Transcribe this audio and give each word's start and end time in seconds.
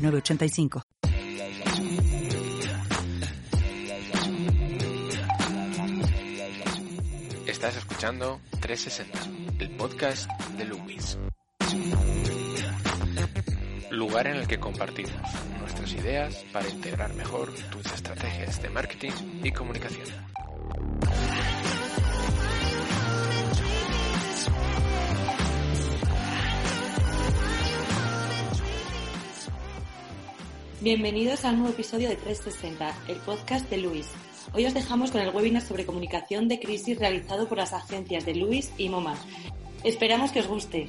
985. 0.00 0.82
Estás 7.46 7.76
escuchando 7.76 8.40
360, 8.60 9.62
el 9.62 9.70
podcast 9.76 10.30
de 10.56 10.64
Lewis. 10.64 11.18
Lugar 13.90 14.28
en 14.28 14.36
el 14.36 14.46
que 14.46 14.58
compartimos 14.58 15.12
nuestras 15.60 15.92
ideas 15.92 16.44
para 16.52 16.68
integrar 16.68 17.12
mejor 17.14 17.52
tus 17.70 17.84
estrategias 17.92 18.62
de 18.62 18.70
marketing 18.70 19.12
y 19.42 19.52
comunicación. 19.52 20.06
Bienvenidos 30.82 31.44
a 31.44 31.50
un 31.50 31.58
nuevo 31.58 31.74
episodio 31.74 32.08
de 32.08 32.16
360, 32.16 32.94
el 33.08 33.18
podcast 33.18 33.68
de 33.68 33.76
Luis. 33.76 34.10
Hoy 34.54 34.64
os 34.64 34.72
dejamos 34.72 35.10
con 35.10 35.20
el 35.20 35.28
webinar 35.28 35.60
sobre 35.60 35.84
comunicación 35.84 36.48
de 36.48 36.58
crisis 36.58 36.98
realizado 36.98 37.46
por 37.46 37.58
las 37.58 37.74
agencias 37.74 38.24
de 38.24 38.34
Luis 38.34 38.72
y 38.78 38.88
MoMA. 38.88 39.14
Esperamos 39.84 40.32
que 40.32 40.40
os 40.40 40.46
guste. 40.46 40.88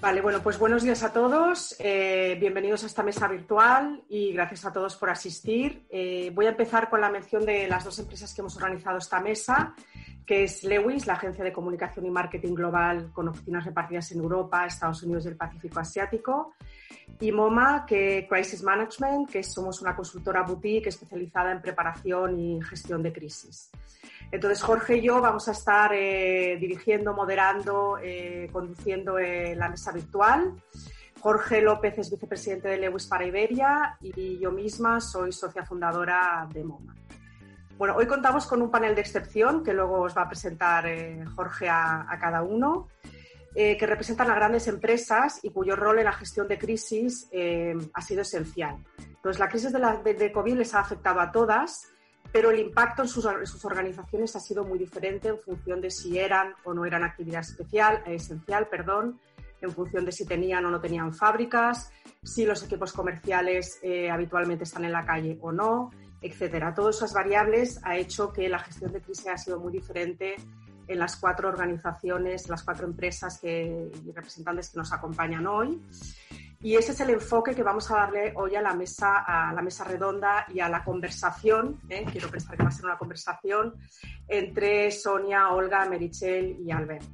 Vale, 0.00 0.20
bueno, 0.22 0.42
pues 0.42 0.58
buenos 0.58 0.82
días 0.82 1.04
a 1.04 1.12
todos. 1.12 1.76
Eh, 1.78 2.36
bienvenidos 2.40 2.82
a 2.82 2.86
esta 2.86 3.04
mesa 3.04 3.28
virtual 3.28 4.02
y 4.08 4.32
gracias 4.32 4.64
a 4.64 4.72
todos 4.72 4.96
por 4.96 5.10
asistir. 5.10 5.86
Eh, 5.88 6.32
voy 6.34 6.46
a 6.46 6.50
empezar 6.50 6.90
con 6.90 7.00
la 7.00 7.10
mención 7.10 7.46
de 7.46 7.68
las 7.68 7.84
dos 7.84 7.96
empresas 8.00 8.34
que 8.34 8.40
hemos 8.40 8.56
organizado 8.56 8.98
esta 8.98 9.20
mesa, 9.20 9.72
que 10.26 10.44
es 10.44 10.64
Lewis, 10.64 11.06
la 11.06 11.14
agencia 11.14 11.44
de 11.44 11.52
comunicación 11.52 12.06
y 12.06 12.10
marketing 12.10 12.54
global 12.54 13.10
con 13.12 13.28
oficinas 13.28 13.64
repartidas 13.64 14.10
en 14.12 14.20
Europa, 14.20 14.64
Estados 14.66 15.02
Unidos 15.02 15.26
y 15.26 15.28
el 15.28 15.36
Pacífico 15.36 15.80
Asiático 15.80 16.54
y 17.20 17.30
MoMA, 17.30 17.84
que 17.86 18.26
Crisis 18.28 18.62
Management, 18.62 19.30
que 19.30 19.42
somos 19.42 19.80
una 19.82 19.94
consultora 19.94 20.42
boutique 20.42 20.88
especializada 20.88 21.52
en 21.52 21.60
preparación 21.60 22.38
y 22.38 22.62
gestión 22.62 23.02
de 23.02 23.12
crisis. 23.12 23.70
Entonces, 24.30 24.62
Jorge 24.62 24.96
y 24.96 25.02
yo 25.02 25.20
vamos 25.20 25.46
a 25.48 25.52
estar 25.52 25.92
eh, 25.94 26.56
dirigiendo, 26.58 27.14
moderando, 27.14 27.98
eh, 28.02 28.48
conduciendo 28.50 29.18
eh, 29.18 29.54
la 29.54 29.68
mesa 29.68 29.92
virtual. 29.92 30.54
Jorge 31.20 31.62
López 31.62 31.98
es 31.98 32.10
vicepresidente 32.10 32.68
de 32.68 32.78
Lewis 32.78 33.06
para 33.06 33.24
Iberia 33.24 33.96
y 34.00 34.38
yo 34.38 34.50
misma 34.50 35.00
soy 35.00 35.32
socia 35.32 35.64
fundadora 35.64 36.46
de 36.52 36.64
MoMA. 36.64 36.94
Bueno, 37.76 37.96
hoy 37.96 38.06
contamos 38.06 38.46
con 38.46 38.62
un 38.62 38.70
panel 38.70 38.94
de 38.94 39.00
excepción 39.00 39.64
que 39.64 39.74
luego 39.74 40.02
os 40.02 40.16
va 40.16 40.22
a 40.22 40.28
presentar 40.28 40.86
Jorge 41.34 41.68
a, 41.68 42.06
cada 42.20 42.42
uno. 42.42 42.88
Eh, 43.56 43.76
que 43.76 43.86
representan 43.86 44.28
a 44.32 44.34
grandes 44.34 44.66
empresas 44.66 45.38
y 45.44 45.50
cuyo 45.50 45.76
rol 45.76 46.00
en 46.00 46.06
la 46.06 46.12
gestión 46.12 46.48
de 46.48 46.58
crisis 46.58 47.28
eh, 47.30 47.72
ha 47.92 48.02
sido 48.02 48.22
esencial. 48.22 48.84
Entonces, 48.98 49.38
la 49.38 49.48
crisis 49.48 49.72
de, 49.72 50.32
COVID 50.32 50.56
les 50.56 50.74
ha 50.74 50.80
afectado 50.80 51.20
a 51.20 51.30
todas, 51.30 51.88
pero 52.32 52.50
el 52.50 52.58
impacto 52.58 53.02
en 53.02 53.08
sus, 53.08 53.28
sus, 53.44 53.64
organizaciones 53.64 54.34
ha 54.34 54.40
sido 54.40 54.64
muy 54.64 54.76
diferente 54.76 55.28
en 55.28 55.38
función 55.38 55.80
de 55.80 55.92
si 55.92 56.18
eran 56.18 56.52
o 56.64 56.74
no 56.74 56.84
eran 56.84 57.04
actividad 57.04 57.42
especial, 57.42 58.02
esencial, 58.06 58.66
perdón, 58.66 59.20
en 59.60 59.70
función 59.70 60.04
de 60.04 60.10
si 60.10 60.26
tenían 60.26 60.64
o 60.64 60.70
no 60.70 60.80
tenían 60.80 61.14
fábricas, 61.14 61.92
si 62.24 62.44
los 62.44 62.60
equipos 62.64 62.92
comerciales 62.92 63.78
eh, 63.82 64.10
habitualmente 64.10 64.64
están 64.64 64.84
en 64.84 64.92
la 64.92 65.06
calle 65.06 65.38
o 65.40 65.52
no, 65.52 65.92
etcétera. 66.24 66.72
Todas 66.74 66.96
esas 66.96 67.12
variables 67.12 67.78
ha 67.82 67.96
hecho 67.98 68.32
que 68.32 68.48
la 68.48 68.58
gestión 68.58 68.90
de 68.92 69.02
crisis 69.02 69.26
ha 69.26 69.36
sido 69.36 69.60
muy 69.60 69.70
diferente 69.70 70.36
en 70.88 70.98
las 70.98 71.16
cuatro 71.16 71.50
organizaciones, 71.50 72.48
las 72.48 72.62
cuatro 72.62 72.86
empresas 72.86 73.38
que, 73.38 73.90
y 74.04 74.10
representantes 74.10 74.70
que 74.70 74.78
nos 74.78 74.90
acompañan 74.92 75.46
hoy. 75.46 75.82
Y 76.62 76.76
ese 76.76 76.92
es 76.92 77.00
el 77.00 77.10
enfoque 77.10 77.54
que 77.54 77.62
vamos 77.62 77.90
a 77.90 77.96
darle 77.96 78.32
hoy 78.36 78.56
a 78.56 78.62
la 78.62 78.72
mesa, 78.72 79.18
a 79.18 79.52
la 79.52 79.60
mesa 79.60 79.84
redonda 79.84 80.46
y 80.48 80.60
a 80.60 80.68
la 80.70 80.82
conversación. 80.82 81.78
¿eh? 81.90 82.06
Quiero 82.10 82.30
pensar 82.30 82.56
que 82.56 82.62
va 82.62 82.70
a 82.70 82.72
ser 82.72 82.86
una 82.86 82.96
conversación 82.96 83.74
entre 84.26 84.90
Sonia, 84.90 85.50
Olga, 85.50 85.84
Merichel 85.84 86.56
y 86.58 86.70
Albert. 86.70 87.04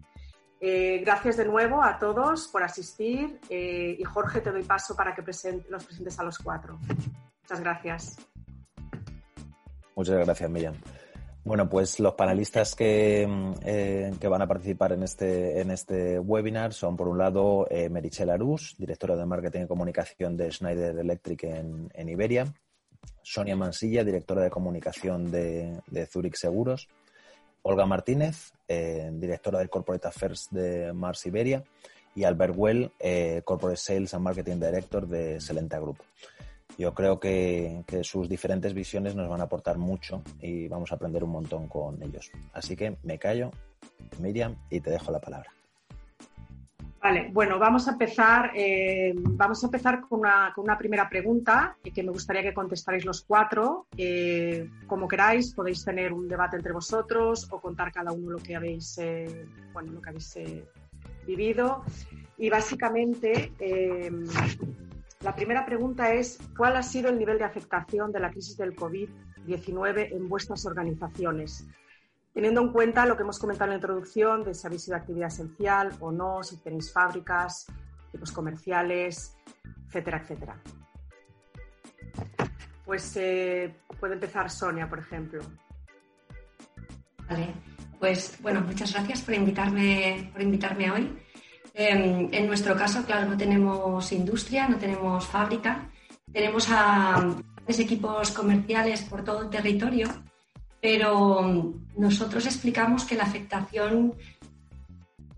Eh, 0.60 1.02
gracias 1.04 1.36
de 1.36 1.46
nuevo 1.46 1.82
a 1.82 1.98
todos 1.98 2.46
por 2.46 2.62
asistir 2.62 3.40
eh, 3.48 3.96
y 3.98 4.04
Jorge 4.04 4.40
te 4.40 4.52
doy 4.52 4.62
paso 4.62 4.94
para 4.94 5.14
que 5.16 5.22
presente, 5.22 5.68
los 5.68 5.84
presentes 5.84 6.16
a 6.20 6.22
los 6.22 6.38
cuatro. 6.38 6.78
Muchas 7.42 7.60
gracias. 7.60 8.16
Muchas 10.00 10.24
gracias, 10.24 10.48
Miriam. 10.48 10.74
Bueno, 11.44 11.68
pues 11.68 12.00
los 12.00 12.14
panelistas 12.14 12.74
que, 12.74 13.28
eh, 13.66 14.14
que, 14.18 14.28
van 14.28 14.40
a 14.40 14.46
participar 14.46 14.92
en 14.92 15.02
este, 15.02 15.60
en 15.60 15.70
este 15.70 16.18
webinar 16.18 16.72
son, 16.72 16.96
por 16.96 17.06
un 17.06 17.18
lado, 17.18 17.66
eh, 17.68 17.90
Merichel 17.90 18.30
Arús, 18.30 18.76
directora 18.78 19.14
de 19.14 19.26
Marketing 19.26 19.64
y 19.64 19.66
Comunicación 19.66 20.38
de 20.38 20.50
Schneider 20.50 20.98
Electric 20.98 21.44
en, 21.44 21.90
en 21.92 22.08
Iberia, 22.08 22.46
Sonia 23.20 23.56
Mansilla, 23.56 24.02
directora 24.02 24.40
de 24.40 24.48
Comunicación 24.48 25.30
de, 25.30 25.78
de 25.88 26.06
Zurich 26.06 26.36
Seguros, 26.36 26.88
Olga 27.60 27.84
Martínez, 27.84 28.54
eh, 28.68 29.10
directora 29.12 29.58
del 29.58 29.68
Corporate 29.68 30.08
Affairs 30.08 30.48
de 30.50 30.94
Mars 30.94 31.26
Iberia, 31.26 31.62
y 32.14 32.24
Albert 32.24 32.54
Well, 32.56 32.90
eh, 32.98 33.42
Corporate 33.44 33.76
Sales 33.76 34.14
and 34.14 34.24
Marketing 34.24 34.56
Director 34.56 35.06
de 35.06 35.38
Selenta 35.42 35.78
Group 35.78 35.98
yo 36.78 36.94
creo 36.94 37.20
que, 37.20 37.84
sus 38.02 38.28
diferentes 38.28 38.74
visiones 38.74 39.14
nos 39.14 39.28
van 39.28 39.40
a 39.40 39.44
aportar 39.44 39.78
mucho 39.78 40.22
y 40.40 40.68
vamos 40.68 40.92
a 40.92 40.94
aprender 40.94 41.24
un 41.24 41.30
montón 41.30 41.68
con 41.68 42.02
ellos. 42.02 42.30
Así 42.52 42.76
que 42.76 42.96
me 43.02 43.18
callo, 43.18 43.50
Miriam, 44.18 44.56
y 44.70 44.80
te 44.80 44.90
dejo 44.90 45.12
la 45.12 45.20
palabra. 45.20 45.50
Vale, 47.02 47.30
bueno, 47.32 47.58
vamos 47.58 47.88
a 47.88 47.92
empezar, 47.92 48.52
eh, 48.54 49.14
vamos 49.16 49.62
a 49.62 49.66
empezar 49.68 50.02
con 50.02 50.20
una, 50.20 50.76
primera 50.78 51.08
pregunta 51.08 51.74
que 51.82 52.02
me 52.02 52.12
gustaría 52.12 52.42
que 52.42 52.52
contestarais 52.52 53.06
los 53.06 53.22
cuatro. 53.22 53.86
Eh, 53.96 54.68
como 54.86 55.08
queráis, 55.08 55.54
podéis 55.54 55.82
tener 55.82 56.12
un 56.12 56.28
debate 56.28 56.56
entre 56.56 56.72
vosotros 56.72 57.48
o 57.50 57.58
contar 57.58 57.90
cada 57.90 58.12
uno 58.12 58.32
lo 58.32 58.38
que 58.38 58.54
habéis, 58.54 58.98
eh, 58.98 59.46
bueno, 59.72 59.92
lo 59.92 60.02
que 60.02 60.10
habéis 60.10 60.38
vivido. 61.26 61.84
Y 62.36 62.50
básicamente, 62.50 63.52
la 65.22 65.34
primera 65.34 65.66
pregunta 65.66 66.14
es, 66.14 66.38
¿cuál 66.56 66.76
ha 66.76 66.82
sido 66.82 67.10
el 67.10 67.18
nivel 67.18 67.38
de 67.38 67.44
afectación 67.44 68.10
de 68.10 68.20
la 68.20 68.30
crisis 68.30 68.56
del 68.56 68.74
COVID-19 68.74 70.12
en 70.12 70.28
vuestras 70.28 70.64
organizaciones? 70.64 71.66
Teniendo 72.32 72.62
en 72.62 72.72
cuenta 72.72 73.04
lo 73.04 73.16
que 73.16 73.24
hemos 73.24 73.38
comentado 73.38 73.66
en 73.66 73.70
la 73.70 73.76
introducción, 73.76 74.44
de 74.44 74.54
si 74.54 74.66
habéis 74.66 74.84
sido 74.84 74.96
actividad 74.96 75.28
esencial 75.28 75.90
o 76.00 76.10
no, 76.10 76.42
si 76.42 76.56
tenéis 76.56 76.90
fábricas, 76.90 77.66
tipos 78.10 78.32
comerciales, 78.32 79.36
etcétera, 79.88 80.18
etcétera. 80.22 80.62
Pues 82.86 83.14
eh, 83.16 83.76
puede 83.98 84.14
empezar 84.14 84.48
Sonia, 84.50 84.88
por 84.88 85.00
ejemplo. 85.00 85.42
Vale, 87.28 87.54
pues 87.98 88.38
bueno, 88.40 88.62
muchas 88.62 88.94
gracias 88.94 89.20
por 89.20 89.34
invitarme, 89.34 90.30
por 90.32 90.40
invitarme 90.40 90.90
hoy. 90.90 91.18
Em, 91.82 92.28
en 92.30 92.46
nuestro 92.46 92.76
caso, 92.76 93.06
claro, 93.06 93.30
no 93.30 93.38
tenemos 93.38 94.12
industria, 94.12 94.68
no 94.68 94.76
tenemos 94.76 95.26
fábrica, 95.26 95.88
tenemos 96.30 96.68
a 96.68 97.34
equipos 97.66 98.32
comerciales 98.32 99.00
por 99.00 99.24
todo 99.24 99.44
el 99.44 99.48
territorio, 99.48 100.06
pero 100.78 101.72
nosotros 101.96 102.44
explicamos 102.44 103.06
que 103.06 103.14
la 103.14 103.22
afectación 103.22 104.12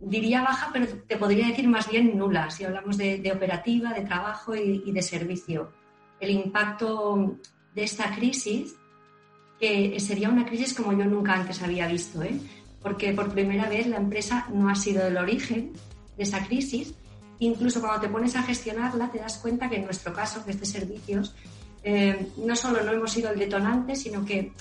diría 0.00 0.42
baja, 0.42 0.70
pero 0.72 0.88
te 1.06 1.16
podría 1.16 1.46
decir 1.46 1.68
más 1.68 1.88
bien 1.88 2.18
nula, 2.18 2.50
si 2.50 2.64
hablamos 2.64 2.98
de, 2.98 3.32
operativa, 3.32 3.92
de 3.92 4.00
trabajo 4.00 4.56
y, 4.56 4.90
de 4.90 5.02
servicio. 5.02 5.70
El 6.18 6.30
impacto 6.30 7.36
de 7.72 7.84
esta 7.84 8.12
crisis, 8.16 8.74
que 9.60 10.00
sería 10.00 10.28
una 10.28 10.44
crisis 10.44 10.74
como 10.74 10.92
yo 10.92 11.04
nunca 11.04 11.34
antes 11.34 11.62
había 11.62 11.86
visto, 11.86 12.20
¿eh? 12.20 12.34
porque 12.82 13.12
por 13.12 13.30
primera 13.30 13.68
vez 13.68 13.86
la 13.86 13.98
empresa 13.98 14.48
no 14.52 14.68
ha 14.68 14.74
sido 14.74 15.06
el 15.06 15.16
origen, 15.16 15.72
de 16.16 16.22
esa 16.22 16.44
crisis, 16.46 16.94
incluso 17.38 17.80
cuando 17.80 18.00
te 18.00 18.08
pones 18.08 18.36
a 18.36 18.42
gestionarla, 18.42 19.10
te 19.10 19.18
das 19.18 19.38
cuenta 19.38 19.68
que 19.68 19.76
en 19.76 19.84
nuestro 19.84 20.12
caso, 20.12 20.44
que 20.44 20.52
este 20.52 20.66
servicios, 20.66 21.34
eh, 21.82 22.28
no 22.36 22.54
solo 22.54 22.82
no 22.82 22.92
hemos 22.92 23.12
sido 23.12 23.30
el 23.30 23.38
detonante, 23.38 23.96
sino 23.96 24.24
que 24.24 24.52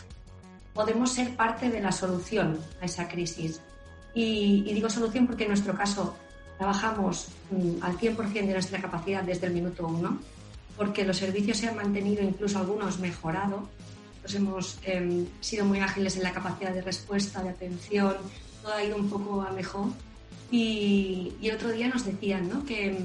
podemos 0.73 1.11
ser 1.11 1.35
parte 1.35 1.69
de 1.69 1.81
la 1.81 1.91
solución 1.91 2.59
a 2.81 2.85
esa 2.85 3.07
crisis. 3.07 3.61
Y, 4.13 4.73
digo 4.73 4.89
solución 4.89 5.27
porque 5.27 5.43
en 5.43 5.49
nuestro 5.49 5.73
caso 5.73 6.15
trabajamos 6.57 7.29
mm, 7.51 7.83
al 7.83 7.97
100% 7.97 8.33
de 8.33 8.53
nuestra 8.53 8.81
capacidad 8.81 9.23
desde 9.23 9.47
el 9.47 9.53
minuto 9.53 9.87
uno, 9.87 10.19
porque 10.75 11.05
los 11.05 11.17
servicios 11.17 11.57
se 11.57 11.67
han 11.67 11.75
mantenido, 11.75 12.23
incluso 12.23 12.59
algunos 12.59 12.99
mejorado. 12.99 13.69
Pues 14.21 14.35
hemos 14.35 14.79
em, 14.83 15.25
sido 15.39 15.65
muy 15.65 15.79
ágiles 15.79 16.15
en 16.17 16.23
la 16.23 16.31
capacidad 16.31 16.71
de 16.73 16.81
respuesta, 16.81 17.41
de 17.41 17.49
atención, 17.49 18.15
todo 18.61 18.73
ha 18.73 18.83
ido 18.83 18.95
un 18.95 19.09
poco 19.09 19.41
a 19.41 19.51
mejor. 19.51 19.89
Y, 20.51 21.33
y 21.41 21.49
otro 21.49 21.71
día 21.71 21.87
nos 21.87 22.05
decían 22.05 22.49
¿no? 22.49 22.65
que, 22.65 22.95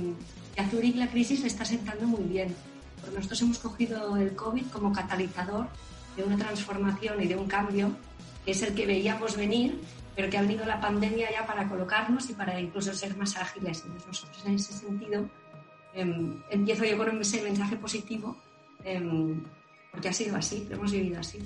que 0.54 0.60
a 0.60 0.69
Zurich 0.69 0.96
la 0.96 1.08
crisis 1.08 1.40
le 1.40 1.46
está 1.46 1.64
sentando 1.64 2.06
muy 2.06 2.25
bien, 2.25 2.54
porque 3.00 3.16
nosotros 3.16 3.40
hemos 3.43 3.58
cogido 3.60 4.16
el 4.16 4.34
COVID 4.34 4.66
como 4.66 4.93
catalizador 4.93 5.69
de 6.16 6.25
una 6.25 6.37
transformación 6.37 7.22
y 7.22 7.28
de 7.28 7.37
un 7.37 7.46
cambio, 7.46 7.96
que 8.44 8.50
es 8.50 8.62
el 8.62 8.75
que 8.75 8.84
veíamos 8.84 9.37
venir, 9.37 9.81
pero 10.16 10.31
que 10.31 10.38
ha 10.38 10.40
venido 10.40 10.64
la 10.64 10.81
pandemia 10.81 11.31
ya 11.31 11.46
para 11.46 11.69
colocarnos 11.69 12.28
y 12.31 12.32
para 12.32 12.58
incluso 12.58 12.93
ser 12.94 13.16
más 13.16 13.37
ágiles. 13.37 13.82
Entonces 13.84 14.06
nosotros 14.08 14.44
en 14.46 14.54
ese 14.54 14.72
sentido 14.72 15.28
em, 15.94 16.43
empiezo 16.50 16.84
yo 16.84 16.96
con 16.96 17.20
ese 17.20 17.43
mensaje 17.43 17.76
positivo, 17.76 18.37
em, 18.82 19.43
porque 19.93 20.08
ha 20.08 20.12
sido 20.12 20.37
así, 20.37 20.66
lo 20.69 20.76
hemos 20.76 20.90
vivido 20.90 21.20
así. 21.20 21.38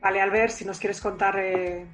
Vale, 0.00 0.20
Albert, 0.20 0.52
si 0.52 0.64
nos 0.64 0.78
quieres 0.78 1.00
contar... 1.00 1.38
Eh... 1.38 1.86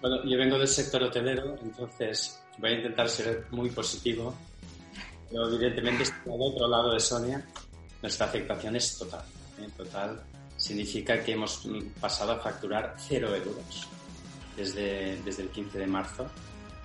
bueno, 0.00 0.24
yo 0.24 0.38
vengo 0.38 0.58
del 0.58 0.68
sector 0.68 1.02
hotelero, 1.02 1.56
entonces 1.62 2.42
voy 2.58 2.70
a 2.70 2.76
intentar 2.76 3.08
ser 3.08 3.46
muy 3.50 3.70
positivo, 3.70 4.34
pero 5.28 5.48
evidentemente 5.48 6.04
al 6.04 6.40
otro 6.40 6.68
lado 6.68 6.92
de 6.92 7.00
Sonia, 7.00 7.44
nuestra 8.02 8.26
afectación 8.26 8.76
es 8.76 8.98
total, 8.98 9.22
¿eh? 9.60 9.68
total. 9.76 10.22
Significa 10.56 11.22
que 11.22 11.32
hemos 11.32 11.66
pasado 12.00 12.32
a 12.32 12.38
facturar 12.38 12.94
cero 12.98 13.34
euros 13.34 13.88
desde, 14.56 15.20
desde 15.22 15.44
el 15.44 15.48
15 15.48 15.78
de 15.78 15.86
marzo 15.86 16.26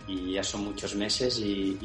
y 0.08 0.34
ya 0.34 0.44
son 0.44 0.66
muchos 0.66 0.96
meses 0.96 1.40
y, 1.40 1.78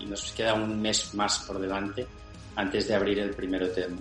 y, 0.00 0.06
nos 0.06 0.32
queda 0.32 0.54
un 0.54 0.80
mes 0.80 1.12
más 1.14 1.40
por 1.40 1.58
delante 1.58 2.06
antes 2.54 2.88
de 2.88 2.94
abrir 2.94 3.18
el 3.18 3.30
primer 3.30 3.64
hotel. 3.64 3.96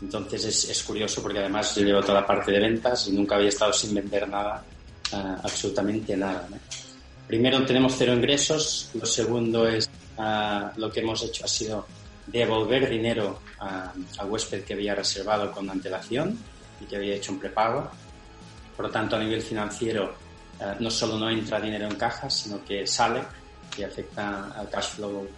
Entonces 0.00 0.44
es, 0.44 0.70
es, 0.70 0.82
curioso 0.82 1.22
porque 1.22 1.40
además 1.40 1.74
yo 1.74 1.82
llevo 1.82 2.00
toda 2.00 2.20
la 2.20 2.26
parte 2.26 2.52
de 2.52 2.60
ventas 2.60 3.08
y 3.08 3.12
nunca 3.12 3.36
había 3.36 3.48
estado 3.48 3.72
sin 3.72 3.94
vender 3.94 4.28
nada, 4.28 4.64
uh, 5.12 5.16
absolutamente 5.42 6.16
nada. 6.16 6.46
¿no? 6.50 6.58
Primero 7.26 7.64
tenemos 7.64 7.94
cero 7.96 8.14
ingresos, 8.14 8.90
lo 8.94 9.06
segundo 9.06 9.66
es 9.68 9.90
uh, 10.16 10.78
lo 10.78 10.90
que 10.90 11.00
hemos 11.00 11.22
hecho 11.22 11.44
ha 11.44 11.48
sido 11.48 11.86
devolver 12.26 12.88
dinero 12.88 13.40
al 13.58 14.28
huésped 14.30 14.64
que 14.64 14.74
había 14.74 14.94
reservado 14.94 15.52
con 15.52 15.70
antelación 15.70 16.38
y 16.80 16.84
que 16.84 16.96
había 16.96 17.14
hecho 17.14 17.32
un 17.32 17.38
prepago. 17.38 17.90
Por 18.76 18.86
lo 18.86 18.90
tanto, 18.90 19.16
a 19.16 19.18
nivel 19.18 19.42
financiero, 19.42 20.14
uh, 20.60 20.82
no 20.82 20.90
solo 20.90 21.18
no 21.18 21.30
entra 21.30 21.60
dinero 21.60 21.86
en 21.86 21.96
caja, 21.96 22.28
sino 22.28 22.64
que 22.64 22.86
sale 22.86 23.22
y 23.76 23.82
afecta 23.82 24.52
al 24.52 24.68
cash 24.70 24.94
flow 24.96 25.28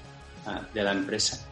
de 0.72 0.82
la 0.82 0.92
empresa 0.92 1.48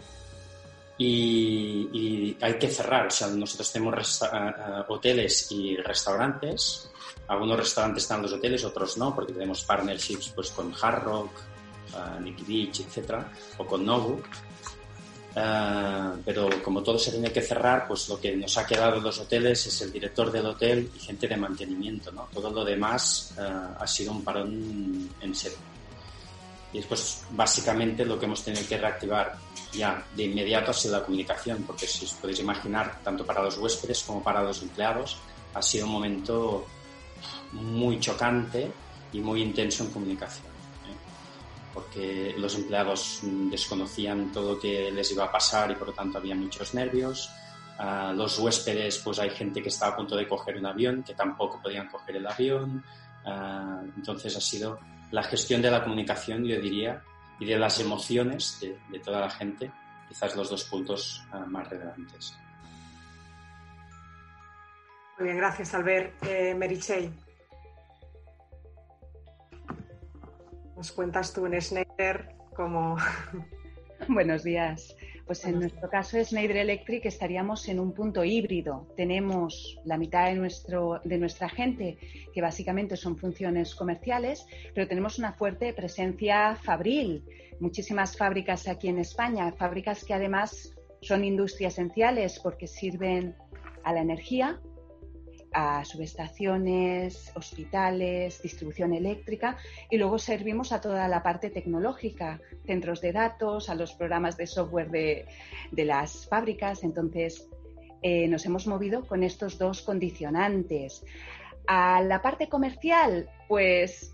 y, 0.98 1.88
y, 1.92 2.38
hay 2.40 2.54
que 2.54 2.68
cerrar. 2.68 3.06
O 3.06 3.10
sea, 3.10 3.28
nosotros 3.28 3.70
tenemos 3.72 4.22
uh, 4.22 4.92
hoteles 4.92 5.50
y 5.52 5.76
restaurantes. 5.76 6.90
Algunos 7.28 7.58
restaurantes 7.58 8.04
están 8.04 8.18
en 8.18 8.22
los 8.24 8.32
hoteles, 8.32 8.64
otros 8.64 8.96
no, 8.96 9.14
porque 9.14 9.32
tenemos 9.32 9.64
partnerships 9.64 10.32
pues, 10.34 10.50
con 10.50 10.72
Hard 10.80 11.02
Rock, 11.02 11.30
uh, 11.94 12.20
Nicky 12.20 12.44
Beach, 12.44 12.80
etcétera, 12.80 13.30
o 13.58 13.66
con 13.66 13.84
Nobu. 13.84 14.20
Uh, 15.36 16.18
pero 16.24 16.48
como 16.62 16.82
todo 16.82 16.98
se 16.98 17.10
tiene 17.10 17.30
que 17.30 17.42
cerrar, 17.42 17.86
pues 17.86 18.08
lo 18.08 18.18
que 18.18 18.34
nos 18.36 18.56
ha 18.56 18.66
quedado 18.66 18.96
en 18.96 19.02
los 19.02 19.18
hoteles 19.18 19.66
es 19.66 19.82
el 19.82 19.92
director 19.92 20.32
del 20.32 20.46
hotel 20.46 20.90
y 20.96 20.98
gente 20.98 21.28
de 21.28 21.36
mantenimiento, 21.36 22.10
¿no? 22.10 22.28
Todo 22.32 22.50
lo 22.50 22.64
demás 22.64 23.34
ha 23.36 23.86
sido 23.86 24.12
un 24.12 24.24
parón 24.24 25.10
en 25.20 25.34
serio. 25.34 25.58
Y 26.72 26.78
después, 26.78 27.24
básicamente, 27.30 28.04
lo 28.04 28.18
que 28.18 28.24
hemos 28.24 28.42
tenido 28.42 28.66
que 28.66 28.78
reactivar 28.78 29.36
ya 29.72 30.04
de 30.14 30.24
inmediato 30.24 30.70
ha 30.70 30.74
sido 30.74 30.98
la 30.98 31.04
comunicación, 31.04 31.64
porque 31.64 31.86
si 31.86 32.04
os 32.04 32.14
podéis 32.14 32.40
imaginar, 32.40 33.00
tanto 33.04 33.24
para 33.24 33.42
los 33.42 33.58
huéspedes 33.58 34.02
como 34.02 34.22
para 34.22 34.42
los 34.42 34.62
empleados, 34.62 35.18
ha 35.54 35.62
sido 35.62 35.86
un 35.86 35.92
momento 35.92 36.66
muy 37.52 37.98
chocante 38.00 38.70
y 39.12 39.20
muy 39.20 39.42
intenso 39.42 39.84
en 39.84 39.90
comunicación. 39.90 40.46
¿eh? 40.46 40.96
Porque 41.72 42.34
los 42.38 42.54
empleados 42.54 43.20
desconocían 43.22 44.32
todo 44.32 44.54
lo 44.54 44.60
que 44.60 44.90
les 44.90 45.10
iba 45.12 45.24
a 45.24 45.32
pasar 45.32 45.70
y 45.70 45.74
por 45.74 45.88
lo 45.88 45.94
tanto 45.94 46.18
había 46.18 46.34
muchos 46.34 46.74
nervios. 46.74 47.30
Uh, 47.78 48.12
los 48.14 48.38
huéspedes, 48.38 48.98
pues 48.98 49.18
hay 49.18 49.30
gente 49.30 49.62
que 49.62 49.68
estaba 49.68 49.92
a 49.92 49.96
punto 49.96 50.16
de 50.16 50.26
coger 50.26 50.56
un 50.56 50.66
avión, 50.66 51.02
que 51.02 51.14
tampoco 51.14 51.60
podían 51.62 51.88
coger 51.88 52.16
el 52.16 52.26
avión. 52.26 52.82
Uh, 53.24 53.84
entonces 53.96 54.34
ha 54.36 54.40
sido 54.40 54.78
la 55.10 55.22
gestión 55.22 55.60
de 55.60 55.70
la 55.70 55.82
comunicación, 55.82 56.44
yo 56.44 56.60
diría, 56.60 57.02
y 57.38 57.44
de 57.44 57.58
las 57.58 57.78
emociones 57.80 58.58
de, 58.60 58.78
de 58.90 58.98
toda 58.98 59.20
la 59.20 59.30
gente, 59.30 59.70
quizás 60.08 60.34
los 60.36 60.48
dos 60.48 60.64
puntos 60.64 61.22
uh, 61.32 61.46
más 61.50 61.68
relevantes. 61.68 62.34
Muy 65.18 65.28
bien, 65.28 65.38
gracias, 65.38 65.72
Albert. 65.74 66.22
Eh, 66.24 66.54
Merichey, 66.54 67.10
nos 70.76 70.92
cuentas 70.92 71.32
tú 71.32 71.46
en 71.46 71.60
Schneider 71.60 72.28
cómo... 72.54 72.96
Buenos 74.08 74.44
días. 74.44 74.94
Pues 75.26 75.44
en 75.46 75.58
nuestro 75.58 75.88
caso, 75.88 76.22
Schneider 76.22 76.58
Electric, 76.58 77.06
estaríamos 77.06 77.66
en 77.68 77.80
un 77.80 77.92
punto 77.92 78.22
híbrido. 78.22 78.86
Tenemos 78.94 79.80
la 79.84 79.96
mitad 79.96 80.26
de, 80.26 80.34
nuestro, 80.34 81.00
de 81.02 81.18
nuestra 81.18 81.48
gente, 81.48 81.98
que 82.32 82.42
básicamente 82.42 82.96
son 82.96 83.16
funciones 83.16 83.74
comerciales, 83.74 84.46
pero 84.74 84.86
tenemos 84.86 85.18
una 85.18 85.32
fuerte 85.32 85.72
presencia 85.72 86.56
fabril. 86.62 87.24
Muchísimas 87.58 88.16
fábricas 88.16 88.68
aquí 88.68 88.88
en 88.88 88.98
España, 88.98 89.50
fábricas 89.52 90.04
que 90.04 90.14
además 90.14 90.76
son 91.00 91.24
industria 91.24 91.68
esenciales 91.68 92.38
porque 92.38 92.66
sirven 92.66 93.34
a 93.82 93.94
la 93.94 94.02
energía, 94.02 94.60
a 95.58 95.86
subestaciones, 95.86 97.32
hospitales, 97.34 98.42
distribución 98.42 98.92
eléctrica 98.92 99.56
y 99.90 99.96
luego 99.96 100.18
servimos 100.18 100.70
a 100.70 100.82
toda 100.82 101.08
la 101.08 101.22
parte 101.22 101.48
tecnológica, 101.48 102.42
centros 102.66 103.00
de 103.00 103.12
datos, 103.12 103.70
a 103.70 103.74
los 103.74 103.94
programas 103.94 104.36
de 104.36 104.46
software 104.46 104.90
de, 104.90 105.26
las 105.72 106.28
fábricas. 106.28 106.84
Entonces, 106.84 107.48
eh, 108.02 108.28
nos 108.28 108.44
hemos 108.44 108.66
movido 108.66 109.06
con 109.06 109.22
estos 109.22 109.56
dos 109.56 109.80
condicionantes. 109.80 111.02
A 111.66 112.02
la 112.02 112.20
parte 112.20 112.50
comercial, 112.50 113.30
pues 113.48 114.12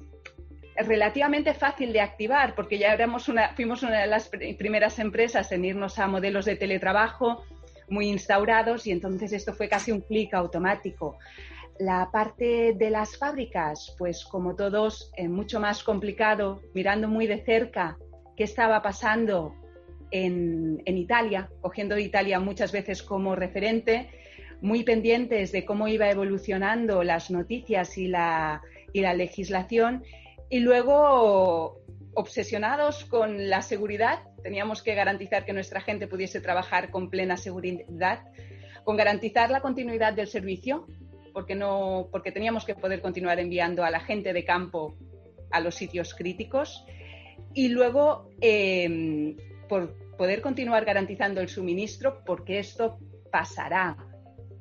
relativamente 0.76 1.54
fácil 1.54 1.92
de 1.92 2.02
activar 2.02 2.54
porque 2.54 2.78
ya 2.78 2.94
éramos 2.94 3.28
una, 3.28 3.54
fuimos 3.56 3.82
una 3.82 4.00
de 4.00 4.06
las 4.06 4.28
primeras 4.28 5.00
empresas 5.00 5.50
en 5.50 5.64
irnos 5.64 5.98
a 5.98 6.06
modelos 6.06 6.44
de 6.44 6.54
teletrabajo 6.54 7.42
muy 7.92 8.08
instaurados 8.08 8.86
y 8.86 8.90
entonces 8.90 9.32
esto 9.32 9.52
fue 9.52 9.68
casi 9.68 9.92
un 9.92 10.00
clic 10.00 10.34
automático. 10.34 11.18
La 11.78 12.10
parte 12.10 12.74
de 12.74 12.90
las 12.90 13.16
fábricas, 13.16 13.94
pues 13.98 14.24
como 14.24 14.56
todos, 14.56 15.12
eh, 15.16 15.28
mucho 15.28 15.60
más 15.60 15.84
complicado, 15.84 16.60
mirando 16.74 17.08
muy 17.08 17.26
de 17.26 17.44
cerca 17.44 17.98
qué 18.36 18.44
estaba 18.44 18.82
pasando 18.82 19.54
en, 20.10 20.82
en 20.84 20.96
Italia, 20.98 21.50
cogiendo 21.60 21.98
Italia 21.98 22.40
muchas 22.40 22.72
veces 22.72 23.02
como 23.02 23.36
referente, 23.36 24.10
muy 24.60 24.84
pendientes 24.84 25.52
de 25.52 25.64
cómo 25.64 25.88
iba 25.88 26.08
evolucionando 26.10 27.02
las 27.02 27.30
noticias 27.30 27.98
y 27.98 28.08
la, 28.08 28.62
y 28.92 29.00
la 29.00 29.14
legislación 29.14 30.02
y 30.52 30.60
luego 30.60 31.81
obsesionados 32.14 33.04
con 33.04 33.48
la 33.48 33.62
seguridad, 33.62 34.20
teníamos 34.42 34.82
que 34.82 34.94
garantizar 34.94 35.44
que 35.44 35.52
nuestra 35.52 35.80
gente 35.80 36.06
pudiese 36.06 36.40
trabajar 36.40 36.90
con 36.90 37.10
plena 37.10 37.36
seguridad, 37.36 38.24
con 38.84 38.96
garantizar 38.96 39.50
la 39.50 39.60
continuidad 39.60 40.12
del 40.12 40.26
servicio, 40.26 40.86
porque, 41.32 41.54
no, 41.54 42.08
porque 42.10 42.32
teníamos 42.32 42.64
que 42.64 42.74
poder 42.74 43.00
continuar 43.00 43.38
enviando 43.40 43.84
a 43.84 43.90
la 43.90 44.00
gente 44.00 44.32
de 44.32 44.44
campo 44.44 44.96
a 45.50 45.60
los 45.60 45.74
sitios 45.74 46.14
críticos 46.14 46.84
y 47.54 47.68
luego 47.68 48.30
eh, 48.40 49.36
por 49.68 49.94
poder 50.16 50.42
continuar 50.42 50.84
garantizando 50.84 51.40
el 51.40 51.48
suministro, 51.48 52.22
porque 52.24 52.58
esto 52.58 52.98
pasará. 53.30 53.96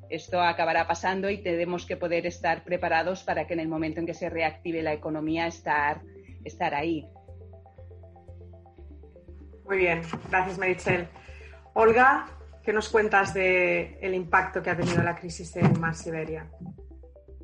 Esto 0.08 0.40
acabará 0.40 0.86
pasando 0.86 1.30
y 1.30 1.38
tenemos 1.38 1.86
que 1.86 1.96
poder 1.96 2.26
estar 2.26 2.64
preparados 2.64 3.22
para 3.22 3.46
que 3.46 3.54
en 3.54 3.60
el 3.60 3.68
momento 3.68 4.00
en 4.00 4.06
que 4.06 4.14
se 4.14 4.28
reactive 4.28 4.82
la 4.82 4.92
economía 4.92 5.46
estar, 5.46 6.02
estar 6.44 6.74
ahí. 6.74 7.06
Muy 9.66 9.78
bien, 9.78 10.02
gracias 10.30 10.58
Marichel. 10.58 11.08
Olga, 11.74 12.26
¿qué 12.62 12.72
nos 12.72 12.88
cuentas 12.88 13.32
del 13.34 13.96
el 14.00 14.14
impacto 14.14 14.62
que 14.62 14.70
ha 14.70 14.76
tenido 14.76 15.02
la 15.02 15.16
crisis 15.16 15.54
en 15.56 15.80
Mar 15.80 15.94
Siberia? 15.94 16.50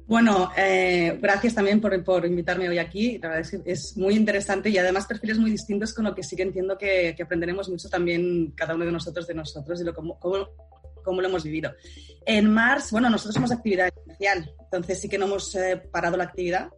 Bueno, 0.07 0.51
eh, 0.57 1.19
gracias 1.21 1.55
también 1.55 1.83
por, 1.83 2.03
por, 2.03 2.25
invitarme 2.25 2.69
hoy 2.69 2.79
aquí. 2.79 3.19
La 3.19 3.29
verdad 3.29 3.41
es 3.43 3.51
que 3.51 3.71
es 3.71 3.97
muy 3.97 4.15
interesante 4.15 4.71
y 4.71 4.79
además 4.79 5.07
perfiles 5.07 5.39
muy 5.39 5.51
distintos 5.51 5.93
con 5.93 6.07
lo 6.07 6.15
que 6.15 6.23
sí 6.23 6.35
que 6.35 6.45
entiendo 6.45 6.79
que, 6.79 7.15
aprenderemos 7.23 7.69
mucho 7.69 7.91
también 7.91 8.53
cada 8.53 8.75
uno 8.75 8.87
de 8.87 8.93
nosotros 8.93 9.27
de 9.27 9.35
nosotros 9.35 9.81
y 9.81 9.85
lo, 9.85 9.95
cómo, 9.95 10.19
cómo, 10.19 11.21
lo 11.21 11.29
hemos 11.29 11.45
vivido. 11.45 11.73
En 12.25 12.51
Mars, 12.51 12.91
bueno, 12.91 13.11
nosotros 13.11 13.35
somos 13.35 13.53
actividad 13.53 13.93
entonces 14.21 15.01
sí 15.01 15.09
que 15.09 15.19
no 15.19 15.27
hemos 15.27 15.55
eh, 15.55 15.77
parado 15.77 16.17
la 16.17 16.25
actividad 16.25 16.71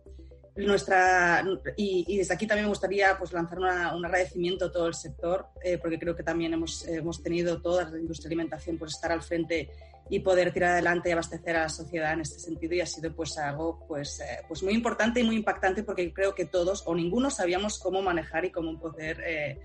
nuestra 0.57 1.45
y, 1.76 2.16
desde 2.19 2.35
aquí 2.35 2.47
también 2.47 2.66
me 2.66 2.71
gustaría 2.71 3.16
pues 3.19 3.33
lanzar 3.33 3.59
un 3.59 4.04
agradecimiento 4.04 4.66
a 4.66 4.73
todo 4.73 4.88
el 4.88 4.95
sector 4.95 5.47
eh, 5.62 5.78
porque 5.78 5.99
creo 5.99 6.16
que 6.16 6.23
también 6.23 6.52
hemos, 6.52 6.87
hemos 6.87 7.23
tenido 7.23 7.61
toda 7.62 7.88
la 7.88 7.99
industria 7.99 8.28
de 8.28 8.35
alimentación 8.35 8.76
por 8.76 8.88
estar 8.88 9.12
al 9.12 9.23
frente 9.23 9.71
y 10.11 10.19
poder 10.19 10.52
tirar 10.52 10.73
adelante 10.73 11.09
y 11.09 11.12
abastecer 11.12 11.57
a 11.57 11.62
la 11.62 11.69
sociedad 11.69 12.12
en 12.12 12.21
este 12.23 12.40
sentido 12.40 12.75
y 12.75 12.80
ha 12.80 12.87
sido 12.87 13.14
pues 13.14 13.38
algo 13.38 13.85
pues, 13.87 14.21
eh, 14.21 14.42
pues 14.49 14.62
muy 14.62 14.75
importante 14.75 15.21
y 15.21 15.23
muy 15.23 15.37
impactante 15.37 15.85
porque 15.85 16.12
creo 16.12 16.35
que 16.35 16.47
todos 16.47 16.83
o 16.87 16.95
ninguno 16.95 17.30
sabíamos 17.30 17.78
cómo 17.78 18.02
manejar 18.02 18.45
y 18.45 18.50
cómo 18.50 18.78
poder 18.78 19.21
eh, 19.25 19.61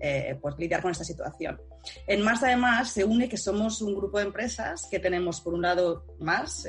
eh, 0.00 0.38
pues 0.40 0.54
lidiar 0.58 0.80
con 0.80 0.90
esta 0.90 1.04
situación. 1.04 1.60
En 2.06 2.22
Mars 2.22 2.42
además 2.42 2.90
se 2.90 3.04
une 3.04 3.28
que 3.28 3.36
somos 3.36 3.82
un 3.82 3.94
grupo 3.94 4.18
de 4.18 4.24
empresas 4.24 4.88
que 4.90 4.98
tenemos 4.98 5.42
por 5.42 5.52
un 5.52 5.62
lado 5.62 6.06
Mars, 6.18 6.66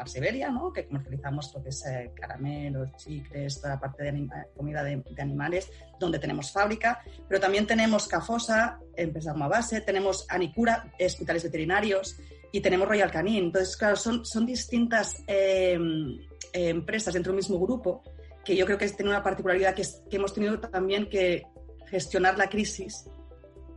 Mars 0.00 0.16
Iberia, 0.16 0.50
¿no? 0.50 0.72
que 0.72 0.86
comercializamos 0.86 1.52
lo 1.54 1.62
que 1.62 1.68
es 1.68 1.84
caramelos, 2.18 2.88
chicles, 2.96 3.56
toda 3.60 3.74
la 3.74 3.80
parte 3.80 4.04
de 4.04 4.28
comida 4.56 4.82
de, 4.82 5.02
animales, 5.18 5.70
donde 5.98 6.18
tenemos 6.18 6.50
fábrica, 6.50 7.02
pero 7.28 7.38
también 7.38 7.66
tenemos 7.66 8.08
Cafosa, 8.08 8.80
empresa 8.96 9.32
como 9.32 9.46
base, 9.46 9.82
tenemos 9.82 10.24
Anicura, 10.30 10.90
hospitales 10.98 11.44
veterinarios, 11.44 12.16
y 12.50 12.62
tenemos 12.62 12.88
Royal 12.88 13.10
Canin. 13.10 13.44
Entonces, 13.44 13.76
claro, 13.76 13.96
son, 13.96 14.24
son 14.24 14.46
distintas 14.46 15.22
em, 15.26 16.18
empresas 16.54 17.12
dentro 17.12 17.32
del 17.32 17.36
mismo 17.36 17.60
grupo 17.60 18.02
que 18.42 18.56
yo 18.56 18.64
creo 18.64 18.78
que 18.78 18.88
tienen 18.88 19.08
una 19.08 19.22
particularidad 19.22 19.74
que, 19.74 19.82
es, 19.82 20.02
que 20.08 20.16
hemos 20.16 20.32
tenido 20.32 20.58
también 20.60 21.10
que 21.10 21.44
gestionar 21.88 22.38
la 22.38 22.48
crisis 22.48 23.04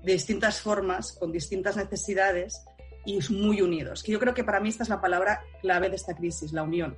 de 0.01 0.13
distintas 0.13 0.62
formas, 0.62 1.12
con 1.12 1.34
distintas 1.34 1.75
necesidades 1.75 2.63
y 3.05 3.19
muy 3.31 3.62
unidos. 3.62 4.03
Que 4.03 4.12
yo 4.12 4.19
creo 4.19 4.33
que 4.33 4.43
para 4.43 4.60
mí 4.60 4.69
esta 4.69 4.83
es 4.83 4.89
la 4.89 5.01
palabra 5.01 5.41
clave 5.62 5.89
de 5.89 5.95
esta 5.95 6.15
crisis, 6.15 6.53
la 6.53 6.63
unión, 6.63 6.98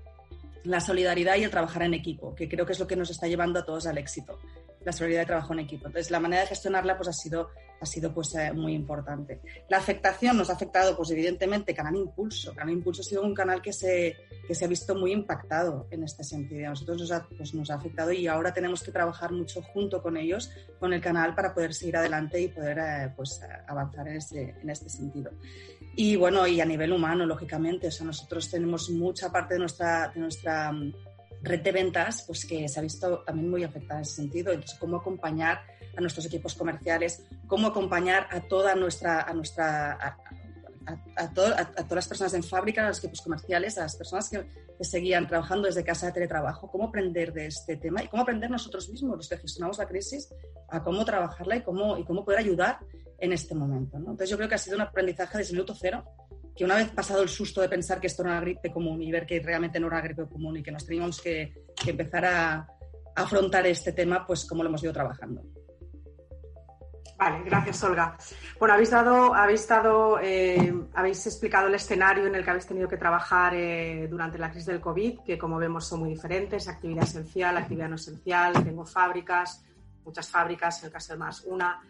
la 0.64 0.80
solidaridad 0.80 1.36
y 1.36 1.44
el 1.44 1.52
trabajar 1.52 1.84
en 1.84 1.94
equipo, 1.94 2.36
que 2.36 2.50
creo 2.50 2.66
que 2.66 2.74
es 2.74 2.80
lo 2.80 2.88
que 2.88 2.96
nos 2.96 3.10
está 3.10 3.28
llevando 3.28 3.60
a 3.60 3.66
todos 3.66 3.88
al 3.88 3.98
éxito 3.98 4.40
la 4.86 4.94
solidaridad 4.94 5.22
de 5.22 5.26
trabajo 5.26 5.54
en 5.54 5.60
equipo. 5.60 5.88
Entonces, 5.88 6.12
la 6.12 6.20
manera 6.20 6.44
de 6.44 6.48
gestionarla 6.48 6.96
pues, 6.96 7.10
ha 7.10 7.14
sido, 7.14 7.50
ha 7.82 7.86
sido 7.86 8.14
pues, 8.14 8.34
eh, 8.36 8.54
muy 8.54 8.74
importante. 8.74 9.42
La 9.68 9.78
afectación 9.78 10.38
nos 10.38 10.50
ha 10.50 10.54
afectado, 10.54 10.96
pues, 10.96 11.10
evidentemente, 11.10 11.74
Canal 11.74 11.96
Impulso. 11.96 12.54
Canal 12.54 12.76
Impulso 12.76 13.02
ha 13.02 13.06
sido 13.06 13.24
un 13.24 13.34
canal 13.34 13.62
que 13.62 13.74
se, 13.74 14.16
que 14.48 14.54
se 14.54 14.64
ha 14.64 14.68
visto 14.68 14.96
muy 14.96 15.12
impactado 15.12 15.88
en 15.90 16.04
este 16.04 16.24
sentido. 16.24 16.68
A 16.68 16.70
nosotros 16.70 17.02
nos 17.02 17.12
ha, 17.12 17.28
pues, 17.36 17.54
nos 17.56 17.72
ha 17.72 17.76
afectado 17.76 18.12
y 18.12 18.28
ahora 18.28 18.54
tenemos 18.54 18.84
que 18.84 18.92
trabajar 18.92 19.32
mucho 19.32 19.62
junto 19.64 20.02
con 20.02 20.18
ellos, 20.18 20.52
con 20.80 20.94
el 20.94 21.02
canal, 21.02 21.34
para 21.34 21.54
poder 21.54 21.74
seguir 21.74 21.98
adelante 21.98 22.40
y 22.40 22.48
poder 22.50 22.78
eh, 22.78 23.14
pues, 23.16 23.42
avanzar 23.68 24.08
en 24.08 24.18
este, 24.18 24.56
en 24.62 24.70
este 24.70 24.88
sentido. 24.88 25.32
Y 25.98 26.18
bueno, 26.18 26.46
y 26.46 26.60
a 26.60 26.66
nivel 26.66 26.92
humano, 26.92 27.26
lógicamente, 27.26 27.88
o 27.88 27.92
sea, 27.92 28.06
nosotros 28.06 28.50
tenemos 28.50 28.90
mucha 28.90 29.32
parte 29.32 29.54
de 29.54 29.62
nuestra, 29.62 30.12
de 30.14 30.20
nuestra 30.20 30.74
red 31.42 31.62
de 31.62 31.72
ventas, 31.72 32.24
pues 32.28 32.46
que 32.46 32.68
se 32.68 32.80
ha 32.80 32.84
visto 32.84 33.20
también 33.20 33.50
muy 33.50 33.64
afectada 33.64 34.00
en 34.00 34.04
ese 34.04 34.16
sentido. 34.16 34.52
Entonces, 34.52 34.78
cómo 34.78 34.98
acompañar 34.98 35.62
a 35.96 36.02
nuestros 36.02 36.26
equipos 36.26 36.54
comerciales, 36.56 37.24
cómo 37.48 37.68
acompañar 37.68 38.28
a 38.32 38.42
toda 38.42 38.76
nuestra, 38.76 39.22
a 39.22 39.34
nuestra, 39.34 39.94
a, 39.94 40.18
a, 41.16 41.34
todas 41.34 41.70
las 41.90 42.08
personas 42.08 42.34
en 42.34 42.44
fábrica, 42.44 42.84
a 42.84 42.90
los 42.90 43.00
equipos 43.00 43.22
comerciales, 43.22 43.78
a 43.78 43.82
las 43.82 43.96
personas 43.96 44.30
que, 44.30 44.66
seguían 44.82 45.26
trabajando 45.26 45.68
desde 45.68 45.86
casa 45.86 46.08
de 46.08 46.12
teletrabajo, 46.12 46.70
cómo 46.70 46.90
aprender 46.90 47.32
de 47.32 47.46
este 47.46 47.78
tema 47.78 48.04
y 48.04 48.10
cómo 48.10 48.24
aprender 48.24 48.52
nosotros 48.52 48.90
mismos, 48.90 49.16
los 49.16 49.30
que 49.30 49.38
gestionamos 49.38 49.78
la 49.78 49.88
crisis, 49.88 50.28
a 50.68 50.84
cómo 50.84 51.06
trabajarla 51.06 51.56
y 51.56 51.62
cómo, 51.62 51.98
y 51.98 52.04
cómo 52.04 52.26
poder 52.26 52.42
ayudar 52.42 52.80
en 53.20 53.34
este 53.34 53.56
momento. 53.56 53.98
Entonces, 53.98 54.30
yo 54.30 54.38
creo 54.38 54.50
que 54.50 54.56
ha 54.56 54.60
sido 54.60 54.76
un 54.76 54.82
aprendizaje 54.82 55.38
desde 55.38 55.54
minuto 55.54 55.74
cero 55.74 56.04
que 56.56 56.64
una 56.64 56.76
vez 56.76 56.90
pasado 56.90 57.22
el 57.22 57.30
susto 57.30 57.62
de 57.62 57.70
pensar 57.70 58.00
que 58.00 58.08
esto 58.08 58.24
era 58.24 58.32
una 58.32 58.42
gripe 58.42 58.72
común 58.72 59.02
y 59.02 59.12
ver 59.12 59.26
que 59.26 59.42
realmente 59.42 59.80
no 59.80 59.88
era 59.88 60.00
gripe 60.02 60.28
común 60.28 60.58
y 60.58 60.64
que 60.64 60.72
nos 60.72 60.86
teníamos 60.86 61.22
que, 61.22 61.54
empezar 61.86 62.26
a, 62.26 62.68
afrontar 63.18 63.66
este 63.68 63.94
tema, 63.94 64.26
pues 64.26 64.46
cómo 64.46 64.62
lo 64.62 64.70
hemos 64.70 64.84
ido 64.84 64.92
trabajando. 64.92 65.42
Vale, 67.18 67.44
gracias 67.46 67.82
Olga. 67.84 68.18
Bueno, 68.60 68.74
habéis 68.74 68.90
dado, 68.90 69.34
habéis 69.34 69.70
eh, 70.22 70.74
explicado 71.30 71.68
el 71.68 71.76
escenario 71.76 72.28
en 72.28 72.36
el 72.36 72.44
que 72.44 72.50
habéis 72.50 72.66
tenido 72.66 72.90
que 72.90 72.98
trabajar 72.98 73.54
eh, 73.56 74.08
durante 74.10 74.38
la 74.38 74.50
crisis 74.50 74.66
del 74.66 74.82
COVID, 74.82 75.22
que 75.26 75.38
como 75.38 75.58
vemos 75.58 75.88
son 75.88 76.02
muy 76.02 76.10
diferentes, 76.10 76.68
actividad 76.68 77.06
esencial, 77.06 77.56
actividad 77.56 77.88
no 77.88 77.96
esencial, 77.96 78.62
tengo 78.66 78.86
fábricas, 78.86 79.64
muchas 80.04 80.30
fábricas, 80.30 80.80
en 80.82 80.88
el 80.88 80.92
caso 80.92 81.14
de 81.14 81.20
más 81.20 81.46
una. 81.46 81.82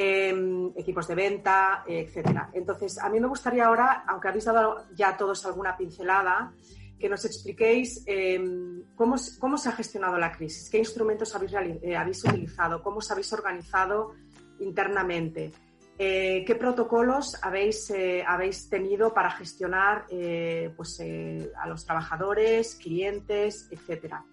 Em, 0.00 0.70
equipos 0.76 1.08
de 1.08 1.16
venta, 1.16 1.82
etcétera. 1.84 2.50
Entonces, 2.52 2.98
a 2.98 3.08
mí 3.08 3.18
me 3.18 3.26
gustaría 3.26 3.66
ahora, 3.66 4.04
aunque 4.06 4.28
habéis 4.28 4.44
dado 4.44 4.84
ya 4.94 5.16
todos 5.16 5.44
alguna 5.44 5.76
pincelada, 5.76 6.52
que 7.00 7.08
nos 7.08 7.24
expliquéis 7.24 8.04
em, 8.06 8.84
cómo, 8.94 9.16
cómo, 9.40 9.58
se 9.58 9.68
ha 9.68 9.72
gestionado 9.72 10.16
la 10.16 10.30
crisis, 10.30 10.70
qué 10.70 10.78
instrumentos 10.78 11.34
habéis, 11.34 11.52
eh, 11.82 11.96
habéis 11.96 12.24
utilizado, 12.24 12.80
cómo 12.80 12.98
os 12.98 13.10
habéis 13.10 13.32
organizado 13.32 14.14
internamente, 14.60 15.50
eh, 15.98 16.44
qué 16.46 16.54
protocolos 16.54 17.36
habéis, 17.42 17.90
eh, 17.90 18.22
habéis 18.24 18.68
tenido 18.68 19.12
para 19.12 19.32
gestionar 19.32 20.06
pues, 20.76 21.00
a 21.60 21.66
los 21.66 21.84
trabajadores, 21.84 22.76
clientes, 22.76 23.66
etcétera. 23.72 24.24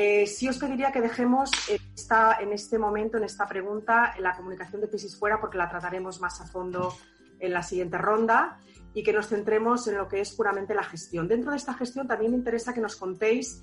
Eh, 0.00 0.28
sí 0.28 0.48
os 0.48 0.58
pediría 0.58 0.92
que 0.92 1.00
dejemos 1.00 1.50
esta, 1.68 2.38
en 2.38 2.52
este 2.52 2.78
momento, 2.78 3.16
en 3.16 3.24
esta 3.24 3.48
pregunta, 3.48 4.14
la 4.20 4.36
comunicación 4.36 4.80
de 4.80 4.88
crisis 4.88 5.18
fuera, 5.18 5.40
porque 5.40 5.58
la 5.58 5.68
trataremos 5.68 6.20
más 6.20 6.40
a 6.40 6.46
fondo 6.46 6.94
en 7.40 7.52
la 7.52 7.64
siguiente 7.64 7.98
ronda 7.98 8.60
y 8.94 9.02
que 9.02 9.12
nos 9.12 9.26
centremos 9.26 9.88
en 9.88 9.96
lo 9.96 10.06
que 10.06 10.20
es 10.20 10.30
puramente 10.30 10.72
la 10.72 10.84
gestión. 10.84 11.26
Dentro 11.26 11.50
de 11.50 11.56
esta 11.56 11.74
gestión 11.74 12.06
también 12.06 12.30
me 12.30 12.38
interesa 12.38 12.72
que 12.72 12.80
nos 12.80 12.94
contéis 12.94 13.60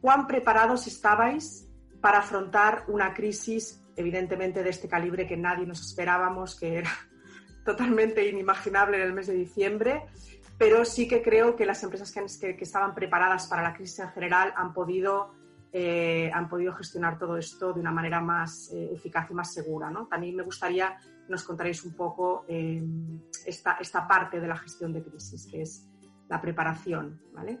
cuán 0.00 0.26
preparados 0.26 0.88
estabais 0.88 1.68
para 2.00 2.18
afrontar 2.18 2.82
una 2.88 3.14
crisis, 3.14 3.80
evidentemente 3.94 4.64
de 4.64 4.70
este 4.70 4.88
calibre 4.88 5.28
que 5.28 5.36
nadie 5.36 5.64
nos 5.64 5.80
esperábamos, 5.80 6.58
que 6.58 6.78
era 6.78 6.90
totalmente 7.64 8.26
inimaginable 8.26 8.96
en 8.96 9.04
el 9.04 9.12
mes 9.12 9.28
de 9.28 9.34
diciembre, 9.34 10.06
pero 10.58 10.84
sí 10.84 11.06
que 11.06 11.22
creo 11.22 11.54
que 11.54 11.64
las 11.64 11.80
empresas 11.84 12.12
que, 12.12 12.56
que 12.56 12.64
estaban 12.64 12.96
preparadas 12.96 13.46
para 13.46 13.62
la 13.62 13.74
crisis 13.74 14.00
en 14.00 14.08
general 14.08 14.52
han 14.56 14.74
podido 14.74 15.37
eh, 15.70 16.30
han 16.32 16.48
podido 16.48 16.72
gestionar 16.72 17.18
todo 17.18 17.36
esto 17.36 17.74
de 17.74 17.80
una 17.80 17.90
manera 17.90 18.20
más 18.20 18.72
eh, 18.72 18.90
eficaz 18.94 19.30
y 19.30 19.34
más 19.34 19.52
segura. 19.52 19.92
También 20.08 20.36
me 20.36 20.42
gustaría 20.42 20.96
que 20.96 21.30
nos 21.30 21.44
contaréis 21.44 21.84
un 21.84 21.94
poco 21.94 22.46
eh, 22.48 22.82
esta, 23.44 23.76
esta, 23.78 24.08
parte 24.08 24.40
de 24.40 24.48
la 24.48 24.56
gestión 24.56 24.92
de 24.94 25.02
crisis, 25.02 25.46
que 25.46 25.62
es 25.62 25.86
la 26.28 26.40
preparación. 26.40 27.20
¿vale? 27.34 27.60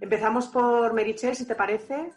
Empezamos 0.00 0.48
por 0.48 0.94
Merichel, 0.94 1.36
si 1.36 1.46
te 1.46 1.54
parece. 1.54 2.10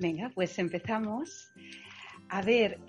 Venga, 0.00 0.30
pues 0.34 0.58
empezamos. 0.58 1.52
A 2.30 2.42
ver, 2.42 2.80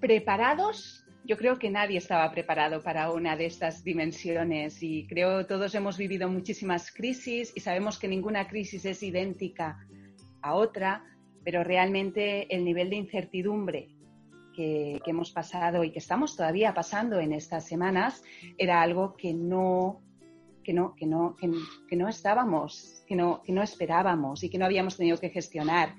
preparados 0.00 0.99
yo 1.30 1.36
creo 1.36 1.60
que 1.60 1.70
nadie 1.70 1.98
estaba 1.98 2.28
preparado 2.32 2.82
para 2.82 3.12
una 3.12 3.36
de 3.36 3.46
estas 3.46 3.84
dimensiones 3.84 4.82
y 4.82 5.06
creo 5.06 5.46
todos 5.46 5.72
hemos 5.76 5.96
vivido 5.96 6.28
muchísimas 6.28 6.90
crisis 6.90 7.52
y 7.54 7.60
sabemos 7.60 8.00
que 8.00 8.08
ninguna 8.08 8.48
crisis 8.48 8.84
es 8.84 9.00
idéntica 9.00 9.78
a 10.42 10.54
otra, 10.54 11.04
pero 11.44 11.62
realmente 11.62 12.52
el 12.52 12.64
nivel 12.64 12.90
de 12.90 12.96
incertidumbre 12.96 13.90
que, 14.56 15.00
hemos 15.06 15.30
pasado 15.30 15.84
y 15.84 15.92
que 15.92 16.00
estamos 16.00 16.36
todavía 16.36 16.74
pasando 16.74 17.20
en 17.20 17.32
estas 17.32 17.64
semanas 17.64 18.24
era 18.58 18.82
algo 18.82 19.14
que 19.16 19.32
no 19.32 20.00
que 20.64 20.72
no, 20.72 20.96
que 20.96 21.06
no, 21.06 21.36
que, 21.36 21.96
no 21.96 22.08
estábamos, 22.08 23.04
que 23.06 23.14
no, 23.14 23.40
que 23.44 23.52
no 23.52 23.62
esperábamos 23.62 24.42
y 24.42 24.50
que 24.50 24.58
no 24.58 24.64
habíamos 24.64 24.96
tenido 24.96 25.16
que 25.16 25.30
gestionar. 25.30 25.94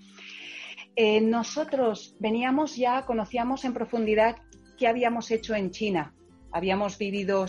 Eh, 0.97 1.21
nosotros 1.21 2.17
veníamos 2.19 2.75
ya, 2.75 3.05
conocíamos 3.05 3.63
en 3.63 3.73
profundidad 3.73 4.35
qué 4.81 4.87
habíamos 4.87 5.29
hecho 5.29 5.53
en 5.53 5.69
China. 5.69 6.11
Habíamos 6.51 6.97
vivido, 6.97 7.45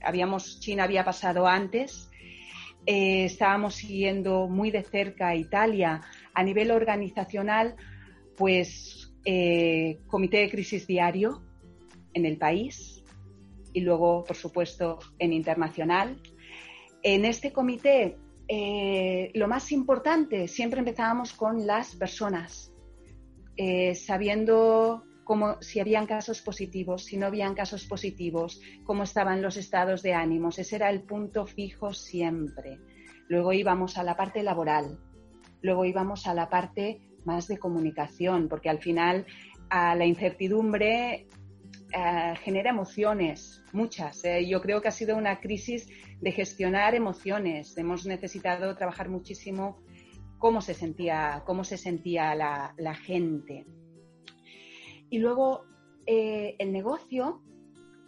habíamos, 0.00 0.60
China 0.60 0.84
había 0.84 1.04
pasado 1.04 1.48
antes, 1.48 2.08
eh, 2.86 3.24
estábamos 3.24 3.74
siguiendo 3.74 4.46
muy 4.46 4.70
de 4.70 4.84
cerca 4.84 5.34
Italia. 5.34 6.02
A 6.32 6.44
nivel 6.44 6.70
organizacional, 6.70 7.74
pues 8.36 9.12
eh, 9.24 9.98
comité 10.06 10.36
de 10.36 10.50
crisis 10.52 10.86
diario 10.86 11.42
en 12.14 12.26
el 12.26 12.38
país 12.38 13.02
y 13.72 13.80
luego, 13.80 14.22
por 14.22 14.36
supuesto, 14.36 15.00
en 15.18 15.32
internacional. 15.32 16.16
En 17.02 17.24
este 17.24 17.52
comité, 17.52 18.18
eh, 18.46 19.32
lo 19.34 19.48
más 19.48 19.72
importante, 19.72 20.46
siempre 20.46 20.78
empezábamos 20.78 21.32
con 21.32 21.66
las 21.66 21.96
personas, 21.96 22.72
sabiendo 23.94 25.04
como 25.24 25.60
si 25.62 25.80
habían 25.80 26.06
casos 26.06 26.42
positivos, 26.42 27.04
si 27.04 27.16
no 27.16 27.26
habían 27.26 27.54
casos 27.54 27.84
positivos, 27.86 28.60
cómo 28.84 29.02
estaban 29.04 29.42
los 29.42 29.56
estados 29.56 30.02
de 30.02 30.14
ánimos. 30.14 30.58
Ese 30.58 30.76
era 30.76 30.90
el 30.90 31.02
punto 31.02 31.46
fijo 31.46 31.92
siempre. 31.92 32.78
Luego 33.28 33.52
íbamos 33.52 33.98
a 33.98 34.04
la 34.04 34.16
parte 34.16 34.42
laboral, 34.42 34.98
luego 35.62 35.84
íbamos 35.84 36.26
a 36.26 36.34
la 36.34 36.48
parte 36.48 37.00
más 37.24 37.48
de 37.48 37.58
comunicación, 37.58 38.48
porque 38.48 38.68
al 38.68 38.78
final 38.78 39.26
a 39.70 39.94
la 39.94 40.04
incertidumbre 40.04 41.28
eh, 41.94 42.34
genera 42.42 42.70
emociones, 42.70 43.62
muchas. 43.72 44.24
Eh. 44.24 44.46
yo 44.48 44.60
creo 44.62 44.80
que 44.80 44.88
ha 44.88 44.92
sido 44.92 45.16
una 45.16 45.40
crisis 45.40 45.88
de 46.20 46.32
gestionar 46.32 46.94
emociones. 46.94 47.76
Hemos 47.76 48.06
necesitado 48.06 48.74
trabajar 48.76 49.08
muchísimo 49.08 49.82
cómo 50.38 50.60
se 50.62 50.74
sentía, 50.74 51.42
cómo 51.44 51.64
se 51.64 51.76
sentía 51.76 52.34
la, 52.34 52.94
gente. 52.94 53.66
Y 55.12 55.18
luego 55.18 55.66
el 56.06 56.72
negocio, 56.72 57.42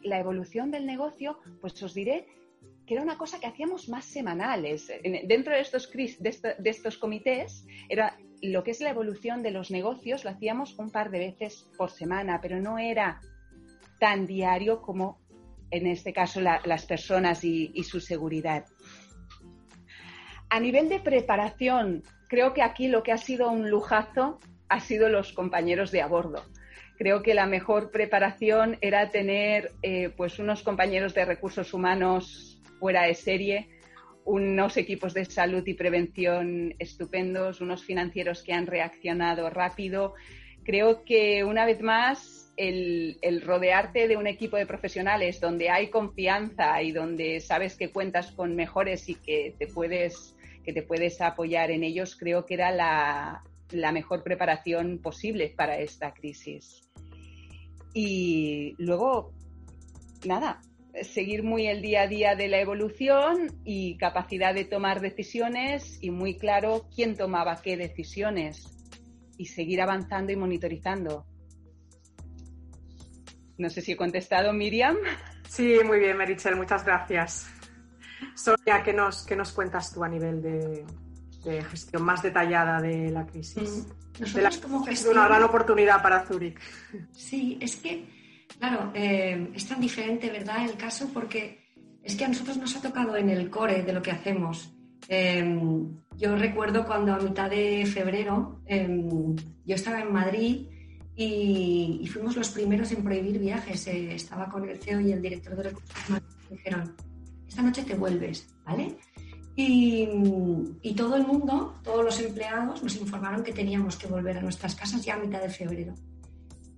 la 0.02 0.18
evolución 0.18 0.70
del 0.70 0.86
negocio, 0.86 1.38
pues 1.60 1.80
os 1.82 1.92
diré 1.92 2.26
que 2.86 2.94
era 2.94 3.02
una 3.02 3.18
cosa 3.18 3.38
que 3.38 3.46
hacíamos 3.46 3.90
más 3.90 4.06
semanales. 4.06 4.90
Dentro 5.02 5.52
de 5.52 5.60
estos, 5.60 5.92
de 5.92 6.70
estos 6.70 6.96
comités, 6.96 7.66
era 7.90 8.16
lo 8.40 8.64
que 8.64 8.70
es 8.70 8.80
la 8.80 8.88
evolución 8.88 9.42
de 9.42 9.50
los 9.50 9.70
negocios, 9.70 10.24
lo 10.24 10.30
hacíamos 10.30 10.78
un 10.78 10.90
par 10.90 11.10
de 11.10 11.18
veces 11.18 11.70
por 11.76 11.90
semana, 11.90 12.40
pero 12.40 12.58
no 12.58 12.78
era 12.78 13.20
tan 14.00 14.26
diario 14.26 14.80
como 14.80 15.20
en 15.70 15.86
este 15.86 16.14
caso 16.14 16.40
las 16.40 16.86
personas 16.86 17.44
y, 17.44 17.70
y 17.74 17.84
su 17.84 18.00
seguridad. 18.00 18.64
A 20.48 20.58
nivel 20.58 20.88
de 20.88 21.00
preparación, 21.00 22.02
creo 22.28 22.54
que 22.54 22.62
aquí 22.62 22.88
lo 22.88 23.02
que 23.02 23.12
ha 23.12 23.18
sido 23.18 23.50
un 23.50 23.68
lujazo 23.68 24.38
ha 24.70 24.80
sido 24.80 25.10
los 25.10 25.34
compañeros 25.34 25.90
de 25.90 26.00
a 26.00 26.06
bordo 26.06 26.42
creo 26.96 27.22
que 27.22 27.34
la 27.34 27.46
mejor 27.46 27.90
preparación 27.90 28.78
era 28.80 29.10
tener 29.10 29.72
eh, 29.82 30.10
pues 30.16 30.38
unos 30.38 30.62
compañeros 30.62 31.14
de 31.14 31.24
recursos 31.24 31.74
humanos 31.74 32.60
fuera 32.78 33.04
de 33.04 33.14
serie, 33.14 33.68
unos 34.24 34.76
equipos 34.76 35.14
de 35.14 35.24
salud 35.24 35.66
y 35.66 35.74
prevención 35.74 36.74
estupendos, 36.78 37.60
unos 37.60 37.84
financieros 37.84 38.42
que 38.42 38.52
han 38.52 38.66
reaccionado 38.66 39.50
rápido. 39.50 40.14
Creo 40.64 41.04
que 41.04 41.44
una 41.44 41.66
vez 41.66 41.82
más 41.82 42.52
el, 42.56 43.42
rodearte 43.44 44.08
de 44.08 44.16
un 44.16 44.26
equipo 44.26 44.56
de 44.56 44.66
profesionales 44.66 45.40
donde 45.40 45.68
hay 45.70 45.88
confianza 45.88 46.80
y 46.82 46.92
donde 46.92 47.40
sabes 47.40 47.76
que 47.76 47.90
cuentas 47.90 48.32
con 48.32 48.54
mejores 48.54 49.08
y 49.08 49.16
que 49.16 49.54
te 49.58 49.66
puedes, 49.66 50.36
que 50.64 50.72
te 50.72 50.82
puedes 50.82 51.20
apoyar 51.20 51.70
en 51.70 51.84
ellos, 51.84 52.16
creo 52.16 52.46
que 52.46 52.54
era 52.54 52.70
la, 52.70 53.42
la 53.70 53.92
mejor 53.92 54.22
preparación 54.22 54.98
posible 54.98 55.52
para 55.56 55.78
esta 55.78 56.12
crisis. 56.12 56.82
Y 57.92 58.74
luego, 58.78 59.32
nada, 60.24 60.60
seguir 61.02 61.42
muy 61.42 61.66
el 61.66 61.82
día 61.82 62.02
a 62.02 62.06
día 62.06 62.34
de 62.34 62.48
la 62.48 62.60
evolución 62.60 63.52
y 63.64 63.96
capacidad 63.96 64.54
de 64.54 64.64
tomar 64.64 65.00
decisiones 65.00 65.98
y 66.00 66.10
muy 66.10 66.36
claro 66.36 66.88
quién 66.94 67.16
tomaba 67.16 67.60
qué 67.62 67.76
decisiones 67.76 68.66
y 69.36 69.46
seguir 69.46 69.80
avanzando 69.80 70.32
y 70.32 70.36
monitorizando. 70.36 71.26
No 73.56 73.70
sé 73.70 73.80
si 73.80 73.92
he 73.92 73.96
contestado, 73.96 74.52
Miriam. 74.52 74.96
Sí, 75.48 75.78
muy 75.84 75.98
bien, 75.98 76.16
Merichel, 76.16 76.56
muchas 76.56 76.84
gracias. 76.84 77.48
Sonia, 78.34 78.82
¿qué 78.84 78.92
nos, 78.92 79.24
qué 79.24 79.36
nos 79.36 79.52
cuentas 79.52 79.92
tú 79.92 80.02
a 80.02 80.08
nivel 80.08 80.42
de, 80.42 80.84
gestión 81.44 82.02
más 82.02 82.22
detallada 82.22 82.80
de 82.80 83.10
la 83.10 83.26
crisis? 83.26 83.86
Mm, 84.18 84.22
de 84.22 84.60
como 84.60 84.84
una 85.10 85.26
gran 85.26 85.42
oportunidad 85.42 86.02
para 86.02 86.24
Zurich. 86.24 86.58
Sí, 87.12 87.58
es 87.60 87.76
que 87.76 88.06
Claro, 88.58 88.90
eh, 88.94 89.50
es 89.54 89.66
tan 89.66 89.80
diferente, 89.80 90.30
¿verdad? 90.30 90.64
El 90.64 90.76
caso 90.76 91.08
porque 91.12 91.58
es 92.02 92.16
que 92.16 92.24
a 92.24 92.28
nosotros 92.28 92.56
nos 92.56 92.76
ha 92.76 92.82
tocado 92.82 93.16
en 93.16 93.30
el 93.30 93.50
core 93.50 93.82
de 93.82 93.92
lo 93.92 94.02
que 94.02 94.10
hacemos. 94.10 94.72
Em, 95.08 95.96
yo 96.16 96.36
recuerdo 96.36 96.86
cuando 96.86 97.14
a 97.14 97.18
mitad 97.18 97.50
de 97.50 97.84
febrero 97.86 98.60
em, 98.66 99.36
yo 99.66 99.74
estaba 99.74 100.00
en 100.00 100.12
Madrid 100.12 100.66
y, 101.16 102.08
fuimos 102.12 102.36
los 102.36 102.50
primeros 102.50 102.90
en 102.92 103.02
prohibir 103.02 103.38
viajes. 103.38 103.86
Eh, 103.86 104.14
estaba 104.14 104.48
con 104.48 104.68
el 104.68 104.78
CEO 104.78 105.00
y 105.00 105.12
el 105.12 105.22
director 105.22 105.56
de 105.56 105.62
recursos 105.64 106.08
humanos. 106.08 106.36
Dijeron, 106.50 106.94
esta 107.46 107.62
noche 107.62 107.82
te 107.82 107.94
vuelves, 107.94 108.54
¿vale? 108.64 108.96
Y, 109.56 110.94
todo 110.96 111.16
el 111.16 111.26
mundo, 111.26 111.78
todos 111.82 112.04
los 112.04 112.20
empleados, 112.20 112.82
nos 112.82 112.96
informaron 112.96 113.42
que 113.42 113.52
teníamos 113.52 113.96
que 113.96 114.06
volver 114.06 114.38
a 114.38 114.42
nuestras 114.42 114.74
casas 114.74 115.04
ya 115.04 115.14
a 115.14 115.18
mitad 115.18 115.40
de 115.40 115.48
febrero. 115.48 115.94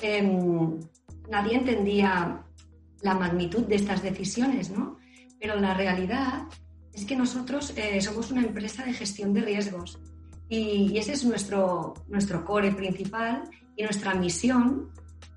Em, 0.00 0.78
nadie 1.30 1.56
entendía 1.56 2.42
la 3.02 3.14
magnitud 3.14 3.64
de 3.64 3.76
estas 3.76 4.02
decisiones, 4.02 4.70
¿no? 4.70 4.98
Pero 5.38 5.56
la 5.56 5.74
realidad 5.74 6.44
es 6.92 7.04
que 7.04 7.16
nosotros 7.16 7.72
eh, 7.76 8.00
somos 8.00 8.30
una 8.30 8.42
empresa 8.42 8.84
de 8.84 8.94
gestión 8.94 9.32
de 9.34 9.42
riesgos 9.42 9.98
y, 10.48 10.96
ese 10.96 11.12
es 11.12 11.24
nuestro, 11.24 11.94
nuestro 12.08 12.44
core 12.44 12.72
principal 12.72 13.42
y 13.76 13.82
nuestra 13.82 14.14
misión 14.14 14.90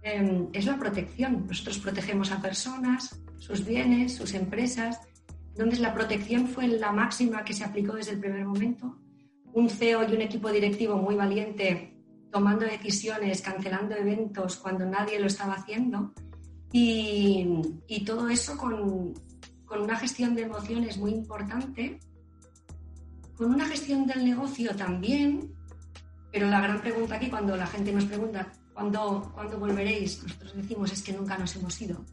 em, 0.03 0.47
es 0.53 0.65
la 0.65 0.77
protección. 0.77 1.45
Nosotros 1.47 1.79
protegemos 1.79 2.31
a 2.31 2.41
personas, 2.41 3.19
sus 3.37 3.65
bienes, 3.65 4.15
sus 4.15 4.33
empresas. 4.33 4.99
Entonces 5.59 5.81
la 5.81 5.93
protección 5.93 6.47
fue 6.47 6.69
la 6.69 6.93
máxima 6.93 7.43
que 7.43 7.53
se 7.53 7.65
aplicó 7.65 7.91
desde 7.91 8.11
el 8.13 8.21
primer 8.21 8.45
momento. 8.45 8.95
Un 9.51 9.69
CEO 9.69 10.09
y 10.09 10.15
un 10.15 10.21
equipo 10.21 10.49
directivo 10.49 10.95
muy 10.95 11.15
valiente 11.15 11.97
tomando 12.31 12.63
decisiones, 12.63 13.41
cancelando 13.41 13.93
eventos 13.93 14.55
cuando 14.55 14.85
nadie 14.85 15.19
lo 15.19 15.27
estaba 15.27 15.55
haciendo 15.55 16.13
y, 16.71 18.05
todo 18.05 18.29
eso 18.29 18.55
con, 18.55 19.13
una 19.69 19.97
gestión 19.97 20.33
de 20.33 20.43
emociones 20.43 20.97
muy 20.97 21.11
importante, 21.11 21.99
con 23.35 23.53
una 23.53 23.65
gestión 23.65 24.07
del 24.07 24.23
negocio 24.23 24.73
también, 24.77 25.53
pero 26.31 26.47
la 26.47 26.61
gran 26.61 26.79
pregunta 26.79 27.15
aquí 27.15 27.29
cuando 27.29 27.57
la 27.57 27.67
gente 27.67 27.91
nos 27.91 28.05
pregunta 28.05 28.49
¿cuándo, 28.73 29.29
¿cuándo 29.35 29.59
volveréis? 29.59 30.23
Nosotros 30.23 30.55
decimos 30.55 30.93
es 30.93 31.03
que 31.03 31.11
nunca 31.11 31.37
nos 31.37 31.53
hemos 31.57 31.81
ido. 31.81 32.05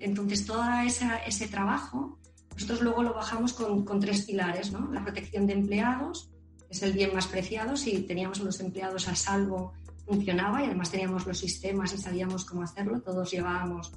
Entonces 0.00 0.44
todo 0.44 0.62
ese 0.84 1.48
trabajo 1.48 2.18
nosotros 2.56 2.80
luego 2.80 3.02
lo 3.02 3.12
bajamos 3.12 3.52
con, 3.52 3.84
con 3.84 4.00
tres 4.00 4.22
pilares, 4.24 4.72
¿no? 4.72 4.90
la 4.90 5.04
protección 5.04 5.46
de 5.46 5.52
empleados, 5.52 6.30
es 6.70 6.82
el 6.82 6.94
bien 6.94 7.14
más 7.14 7.26
preciado. 7.26 7.76
Si 7.76 8.00
teníamos 8.00 8.40
a 8.40 8.44
los 8.44 8.58
empleados 8.60 9.08
a 9.08 9.14
salvo, 9.14 9.74
funcionaba 10.06 10.62
y 10.62 10.64
además 10.66 10.90
teníamos 10.90 11.26
los 11.26 11.38
sistemas 11.38 11.92
y 11.92 11.98
sabíamos 11.98 12.46
cómo 12.46 12.62
hacerlo. 12.62 13.00
Todos 13.02 13.30
llevábamos 13.30 13.92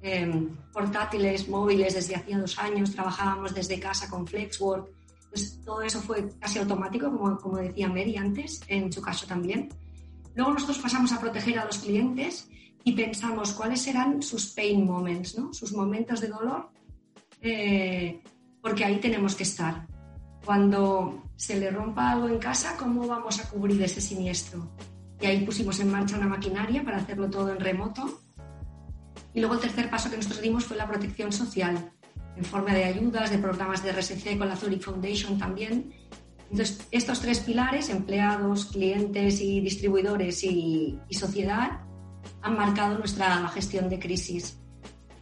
em, 0.00 0.56
portátiles, 0.72 1.48
móviles 1.48 1.94
desde 1.94 2.16
hacía 2.16 2.38
dos 2.38 2.58
años, 2.58 2.92
trabajábamos 2.92 3.54
desde 3.54 3.78
casa 3.78 4.08
con 4.08 4.26
Flexwork. 4.26 4.88
Pues 5.28 5.60
todo 5.62 5.82
eso 5.82 6.00
fue 6.00 6.28
casi 6.40 6.58
automático, 6.58 7.10
como, 7.10 7.36
como 7.38 7.58
decía 7.58 7.88
Mary 7.88 8.16
antes, 8.16 8.62
en 8.66 8.90
su 8.90 9.02
caso 9.02 9.26
también. 9.26 9.68
Luego 10.34 10.54
nosotros 10.54 10.78
pasamos 10.78 11.12
a 11.12 11.20
proteger 11.20 11.58
a 11.58 11.66
los 11.66 11.78
clientes 11.78 12.48
y 12.82 12.92
pensamos 12.92 13.52
cuáles 13.52 13.82
serán 13.82 14.22
sus 14.22 14.46
pain 14.46 14.86
moments, 14.86 15.38
¿no? 15.38 15.52
sus 15.52 15.72
momentos 15.72 16.20
de 16.20 16.28
dolor, 16.28 16.70
eh, 17.42 18.20
porque 18.60 18.84
ahí 18.84 19.00
tenemos 19.00 19.34
que 19.34 19.44
estar. 19.44 19.86
Cuando 20.44 21.24
se 21.36 21.58
le 21.58 21.70
rompa 21.70 22.12
algo 22.12 22.28
en 22.28 22.38
casa, 22.38 22.76
¿cómo 22.78 23.06
vamos 23.06 23.40
a 23.40 23.48
cubrir 23.48 23.82
ese 23.82 24.00
siniestro? 24.00 24.70
Y 25.20 25.26
ahí 25.26 25.44
pusimos 25.44 25.78
en 25.80 25.90
marcha 25.90 26.16
una 26.16 26.28
maquinaria 26.28 26.82
para 26.82 26.98
hacerlo 26.98 27.28
todo 27.28 27.50
en 27.50 27.60
remoto. 27.60 28.20
Y 29.34 29.40
luego 29.40 29.54
el 29.54 29.60
tercer 29.60 29.90
paso 29.90 30.10
que 30.10 30.16
nosotros 30.16 30.40
dimos 30.40 30.64
fue 30.64 30.76
la 30.76 30.88
protección 30.88 31.30
social, 31.30 31.92
en 32.36 32.44
forma 32.44 32.74
de 32.74 32.84
ayudas, 32.84 33.30
de 33.30 33.38
programas 33.38 33.82
de 33.82 33.92
RSC 33.92 34.38
con 34.38 34.48
la 34.48 34.56
Zurich 34.56 34.82
Foundation 34.82 35.38
también. 35.38 35.92
Entonces, 36.50 36.86
estos 36.90 37.20
tres 37.20 37.40
pilares, 37.40 37.90
empleados, 37.90 38.66
clientes 38.66 39.40
y 39.40 39.60
distribuidores 39.60 40.42
y, 40.42 40.98
y 41.08 41.14
sociedad, 41.14 41.82
han 42.42 42.56
marcado 42.56 42.98
nuestra 42.98 43.46
gestión 43.48 43.88
de 43.88 43.98
crisis. 43.98 44.58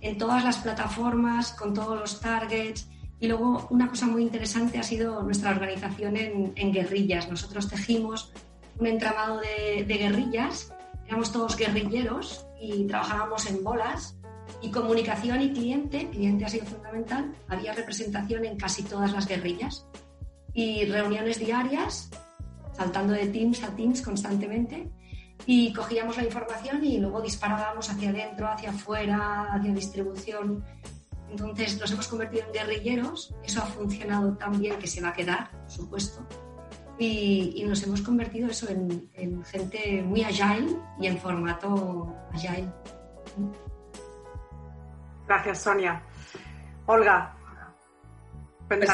En 0.00 0.16
todas 0.18 0.44
las 0.44 0.58
plataformas, 0.58 1.52
con 1.52 1.74
todos 1.74 1.98
los 1.98 2.20
targets, 2.20 2.88
y 3.20 3.26
luego 3.26 3.66
una 3.70 3.88
cosa 3.88 4.06
muy 4.06 4.22
interesante 4.22 4.78
ha 4.78 4.82
sido 4.82 5.22
nuestra 5.22 5.50
organización 5.50 6.16
en, 6.16 6.72
guerrillas. 6.72 7.28
Nosotros 7.28 7.68
tejimos 7.68 8.32
un 8.78 8.86
entramado 8.86 9.40
de, 9.40 9.84
guerrillas, 9.84 10.72
éramos 11.06 11.32
todos 11.32 11.56
guerrilleros 11.56 12.46
y 12.60 12.84
trabajábamos 12.86 13.46
en 13.46 13.64
bolas. 13.64 14.14
Y 14.62 14.70
comunicación 14.70 15.42
y 15.42 15.52
cliente, 15.52 16.08
cliente 16.10 16.44
ha 16.44 16.48
sido 16.48 16.64
fundamental, 16.64 17.32
había 17.48 17.74
representación 17.74 18.44
en 18.44 18.56
casi 18.56 18.82
todas 18.82 19.12
las 19.12 19.26
guerrillas. 19.26 19.86
Y 20.54 20.84
reuniones 20.86 21.38
diarias, 21.38 22.10
saltando 22.72 23.12
de 23.12 23.26
Teams 23.26 23.62
a 23.62 23.74
Teams 23.76 24.00
constantemente. 24.00 24.88
Y 25.46 25.72
cogíamos 25.72 26.16
la 26.16 26.24
información 26.24 26.84
y 26.84 26.98
luego 26.98 27.20
disparábamos 27.20 27.88
hacia 27.90 28.10
adentro, 28.10 28.48
hacia 28.48 28.70
afuera, 28.70 29.48
hacia 29.52 29.72
distribución. 29.72 30.64
Entonces 31.30 31.78
nos 31.78 31.90
hemos 31.90 32.08
convertido 32.08 32.44
en 32.46 32.52
guerrilleros, 32.52 33.34
eso 33.44 33.62
ha 33.62 33.66
funcionado 33.66 34.34
tan 34.36 34.58
bien 34.58 34.78
que 34.78 34.86
se 34.86 35.00
va 35.00 35.10
a 35.10 35.12
quedar, 35.12 35.50
por 35.50 35.70
supuesto, 35.70 36.26
y, 36.98 37.64
nos 37.68 37.82
hemos 37.82 38.00
convertido 38.00 38.48
eso 38.48 38.68
en, 38.68 39.44
gente 39.44 40.02
muy 40.02 40.22
agile 40.22 40.76
y 40.98 41.06
en 41.06 41.18
formato 41.18 42.14
agile. 42.32 42.68
Gracias, 45.26 45.62
Sonia. 45.62 46.02
Olga. 46.86 47.37
Pues 48.68 48.90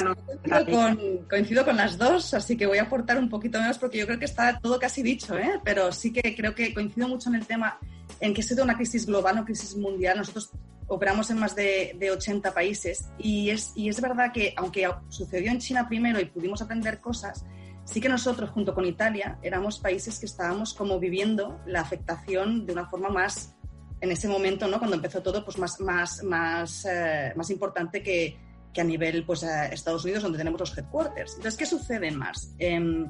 coincido, 1.29 1.65
con, 1.65 1.77
las 1.77 1.99
dos, 1.99 2.33
así 2.33 2.57
que 2.57 2.67
voy 2.67 2.79
a 2.79 2.83
aportar 2.83 3.19
un 3.19 3.29
poquito 3.29 3.61
menos 3.61 3.77
porque 3.79 3.99
yo 3.99 4.07
creo 4.07 4.19
que 4.19 4.25
está 4.25 4.59
todo 4.61 4.79
casi 4.79 5.03
dicho, 5.03 5.37
¿eh? 5.37 5.61
pero 5.65 5.91
sí 5.91 6.13
que 6.13 6.35
creo 6.35 6.55
que 6.55 6.73
coincido 6.73 7.09
mucho 7.09 7.29
en 7.29 7.35
el 7.35 7.47
tema 7.47 7.79
en 8.21 8.33
que 8.33 8.41
ha 8.41 8.45
sido 8.45 8.63
una 8.63 8.77
crisis 8.77 9.07
global, 9.07 9.35
una 9.35 9.45
crisis 9.45 9.77
mundial. 9.77 10.19
Nosotros 10.19 10.51
operamos 10.87 11.29
en 11.31 11.39
más 11.39 11.57
de, 11.57 11.97
de 11.99 12.11
80 12.13 12.55
países 12.55 13.09
y 13.19 13.51
es, 13.51 13.73
y 13.75 13.89
es 13.89 14.01
verdad 14.01 14.33
que 14.33 14.55
aunque 14.57 14.89
sucedió 15.09 15.51
en 15.51 15.59
China 15.59 15.89
primero 15.89 16.21
y 16.21 16.27
pudimos 16.27 16.63
aprender 16.63 17.01
cosas, 17.01 17.45
sí 17.85 18.01
que 18.01 18.09
nosotros 18.09 18.51
junto 18.51 18.75
con 18.75 18.85
Italia 18.85 19.39
éramos 19.43 19.81
países 19.81 20.19
que 20.21 20.27
estábamos 20.27 20.73
como 20.73 21.01
viviendo 21.01 21.61
la 21.67 21.81
afectación 21.81 22.65
de 22.65 22.73
una 22.73 22.87
forma 22.87 23.09
más, 23.09 23.55
en 24.01 24.13
ese 24.13 24.29
momento, 24.29 24.69
¿no? 24.69 24.79
cuando 24.79 24.97
empezó 24.97 25.23
todo, 25.23 25.45
pues 25.45 25.59
más, 25.59 25.81
más, 25.81 26.23
más, 26.23 26.85
eh, 26.85 27.33
más 27.37 27.49
importante 27.49 28.03
que, 28.03 28.37
que, 28.75 28.81
a 28.81 28.85
nivel 28.85 29.25
pues, 29.25 29.45
a 29.45 29.67
Estados 29.67 30.05
Unidos, 30.05 30.23
donde 30.23 30.39
tenemos 30.39 30.61
los 30.61 30.77
headquarters. 30.77 31.37
Entonces, 31.37 31.57
¿qué 31.57 31.67
sucede 31.67 32.09
en 32.09 32.19
Mars? 32.19 32.51
Eh, 32.59 33.07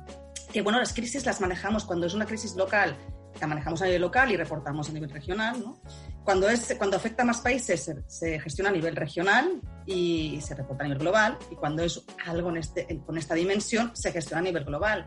que 0.53 0.62
bueno, 0.62 0.79
las 0.79 0.92
crisis 0.92 1.27
las 1.27 1.40
manejamos 1.40 1.85
cuando 1.85 2.07
es 2.07 2.14
una 2.14 2.27
crisis 2.27 2.55
local, 2.55 2.96
la 3.40 3.46
manejamos 3.46 3.83
a 3.83 3.87
nivel 3.87 4.03
local 4.03 4.31
y 4.31 4.37
reportamos 4.37 4.88
a 4.88 4.92
nivel 4.92 5.11
regional, 5.11 5.61
¿no? 5.61 5.81
Cuando, 6.22 6.48
es, 6.48 6.74
cuando 6.79 6.96
afecta 6.96 7.22
a 7.22 7.27
más 7.27 7.40
países 7.40 7.92
se, 8.07 8.40
gestiona 8.40 8.70
a 8.70 8.72
nivel 8.72 8.96
regional 8.96 9.61
y 9.85 10.40
se 10.40 10.55
reporta 10.55 10.85
a 10.85 10.87
nivel 10.87 11.00
global, 11.00 11.37
y 11.50 11.57
cuando 11.57 11.83
es 11.83 12.03
algo 12.24 12.50
en 12.50 12.59
este, 12.59 13.00
con 13.05 13.18
esta 13.18 13.35
dimensión 13.35 13.90
se 13.94 14.12
gestiona 14.12 14.40
a 14.40 14.44
nivel 14.44 14.64
global. 14.64 15.07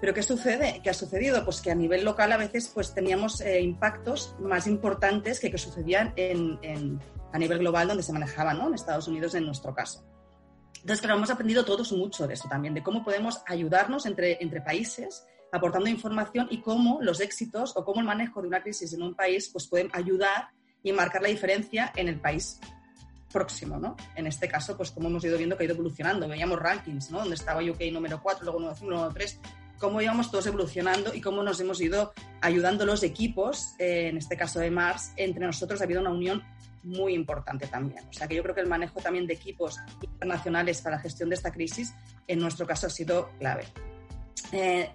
Pero 0.00 0.14
¿qué 0.14 0.22
sucede? 0.22 0.80
¿Qué 0.82 0.90
ha 0.90 0.94
sucedido? 0.94 1.44
Pues 1.44 1.60
que 1.60 1.70
a 1.70 1.74
nivel 1.74 2.04
local 2.04 2.32
a 2.32 2.36
veces 2.36 2.70
pues, 2.74 2.94
teníamos 2.94 3.40
eh, 3.40 3.60
impactos 3.60 4.34
más 4.40 4.66
importantes 4.66 5.40
que 5.40 5.50
que 5.50 5.58
sucedían 5.58 6.12
en, 6.16 6.58
en, 6.62 7.00
a 7.32 7.38
nivel 7.38 7.58
global 7.58 7.88
donde 7.88 8.02
se 8.02 8.12
manejaba, 8.12 8.54
¿no? 8.54 8.68
en 8.68 8.74
Estados 8.74 9.08
Unidos 9.08 9.34
en 9.34 9.44
nuestro 9.44 9.74
caso. 9.74 10.04
Entonces, 10.80 11.00
claro, 11.00 11.16
hemos 11.16 11.30
aprendido 11.30 11.64
todos 11.64 11.92
mucho 11.92 12.26
de 12.26 12.34
eso 12.34 12.48
también, 12.48 12.74
de 12.74 12.82
cómo 12.82 13.04
podemos 13.04 13.42
ayudarnos 13.46 14.06
entre, 14.06 14.42
entre 14.42 14.60
países 14.60 15.26
aportando 15.52 15.88
información 15.88 16.46
y 16.50 16.60
cómo 16.60 16.98
los 17.00 17.20
éxitos 17.20 17.76
o 17.76 17.84
cómo 17.84 18.00
el 18.00 18.06
manejo 18.06 18.42
de 18.42 18.48
una 18.48 18.62
crisis 18.62 18.92
en 18.92 19.02
un 19.02 19.14
país 19.14 19.48
pues 19.52 19.66
pueden 19.66 19.88
ayudar 19.92 20.50
y 20.82 20.92
marcar 20.92 21.22
la 21.22 21.28
diferencia 21.28 21.92
en 21.96 22.08
el 22.08 22.20
país 22.20 22.60
próximo, 23.32 23.78
¿no? 23.78 23.96
En 24.14 24.26
este 24.26 24.48
caso, 24.48 24.76
pues 24.76 24.90
como 24.90 25.08
hemos 25.08 25.24
ido 25.24 25.36
viendo 25.36 25.56
que 25.56 25.64
ha 25.64 25.66
ido 25.66 25.74
evolucionando, 25.74 26.28
veíamos 26.28 26.58
rankings, 26.58 27.10
¿no? 27.10 27.20
Donde 27.20 27.34
estaba 27.34 27.62
UK 27.62 27.80
número 27.92 28.22
4, 28.22 28.44
luego 28.44 28.58
número 28.58 28.76
5, 28.76 28.90
número 28.90 29.12
3, 29.12 29.40
cómo 29.78 30.00
íbamos 30.00 30.30
todos 30.30 30.46
evolucionando 30.46 31.14
y 31.14 31.20
cómo 31.20 31.42
nos 31.42 31.60
hemos 31.60 31.80
ido 31.80 32.12
ayudando 32.40 32.86
los 32.86 33.02
equipos, 33.02 33.74
eh, 33.78 34.08
en 34.08 34.16
este 34.16 34.36
caso 34.36 34.60
de 34.60 34.70
Mars, 34.70 35.12
entre 35.16 35.44
nosotros 35.44 35.80
ha 35.80 35.84
habido 35.84 36.00
una 36.00 36.10
unión 36.10 36.42
muy 36.82 37.14
importante 37.14 37.66
también. 37.66 38.04
O 38.08 38.12
sea 38.12 38.26
que 38.26 38.34
yo 38.34 38.42
creo 38.42 38.54
que 38.54 38.60
el 38.60 38.66
manejo 38.66 39.00
también 39.00 39.26
de 39.26 39.34
equipos 39.34 39.76
internacionales 40.02 40.80
para 40.80 40.96
la 40.96 41.02
gestión 41.02 41.28
de 41.28 41.34
esta 41.34 41.52
crisis, 41.52 41.94
en 42.26 42.38
nuestro 42.38 42.66
caso, 42.66 42.86
ha 42.86 42.90
sido 42.90 43.30
clave. 43.38 43.64
Eh, 44.52 44.90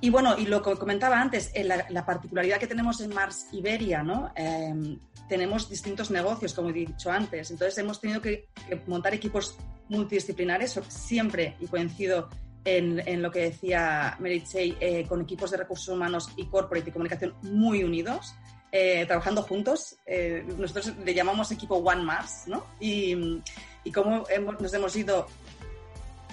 y 0.00 0.10
bueno, 0.10 0.36
y 0.38 0.46
lo 0.46 0.62
que 0.62 0.74
comentaba 0.76 1.20
antes, 1.20 1.50
eh, 1.54 1.64
la, 1.64 1.86
la, 1.88 2.04
particularidad 2.04 2.58
que 2.58 2.66
tenemos 2.66 3.00
en 3.00 3.14
Mars 3.14 3.46
Iberia, 3.52 4.02
¿no? 4.02 4.32
Eh, 4.36 4.98
tenemos 5.28 5.68
distintos 5.68 6.10
negocios, 6.10 6.54
como 6.54 6.70
he 6.70 6.72
dicho 6.72 7.10
antes. 7.10 7.50
Entonces 7.50 7.78
hemos 7.78 8.00
tenido 8.00 8.20
que, 8.20 8.48
que 8.68 8.80
montar 8.86 9.14
equipos 9.14 9.56
multidisciplinares, 9.88 10.78
siempre, 10.88 11.56
y 11.60 11.66
coincido 11.66 12.28
en, 12.66 13.00
en 13.06 13.22
lo 13.22 13.30
que 13.30 13.40
decía 13.40 14.16
Meritxell, 14.18 14.76
eh, 14.80 15.06
con 15.08 15.22
equipos 15.22 15.50
de 15.50 15.56
recursos 15.58 15.88
humanos 15.88 16.30
y 16.36 16.46
corporate 16.46 16.90
y 16.90 16.92
comunicación 16.92 17.34
muy 17.42 17.84
unidos, 17.84 18.34
eh, 18.78 19.06
trabajando 19.06 19.42
juntos. 19.42 19.96
Eh, 20.04 20.44
nosotros 20.58 20.92
le 21.02 21.14
llamamos 21.14 21.50
equipo 21.50 21.76
One 21.76 22.02
Mars, 22.02 22.42
¿no? 22.46 22.66
Y, 22.78 23.40
y 23.84 23.90
cómo 23.90 24.26
hemos, 24.28 24.60
nos 24.60 24.74
hemos 24.74 24.94
ido 24.94 25.26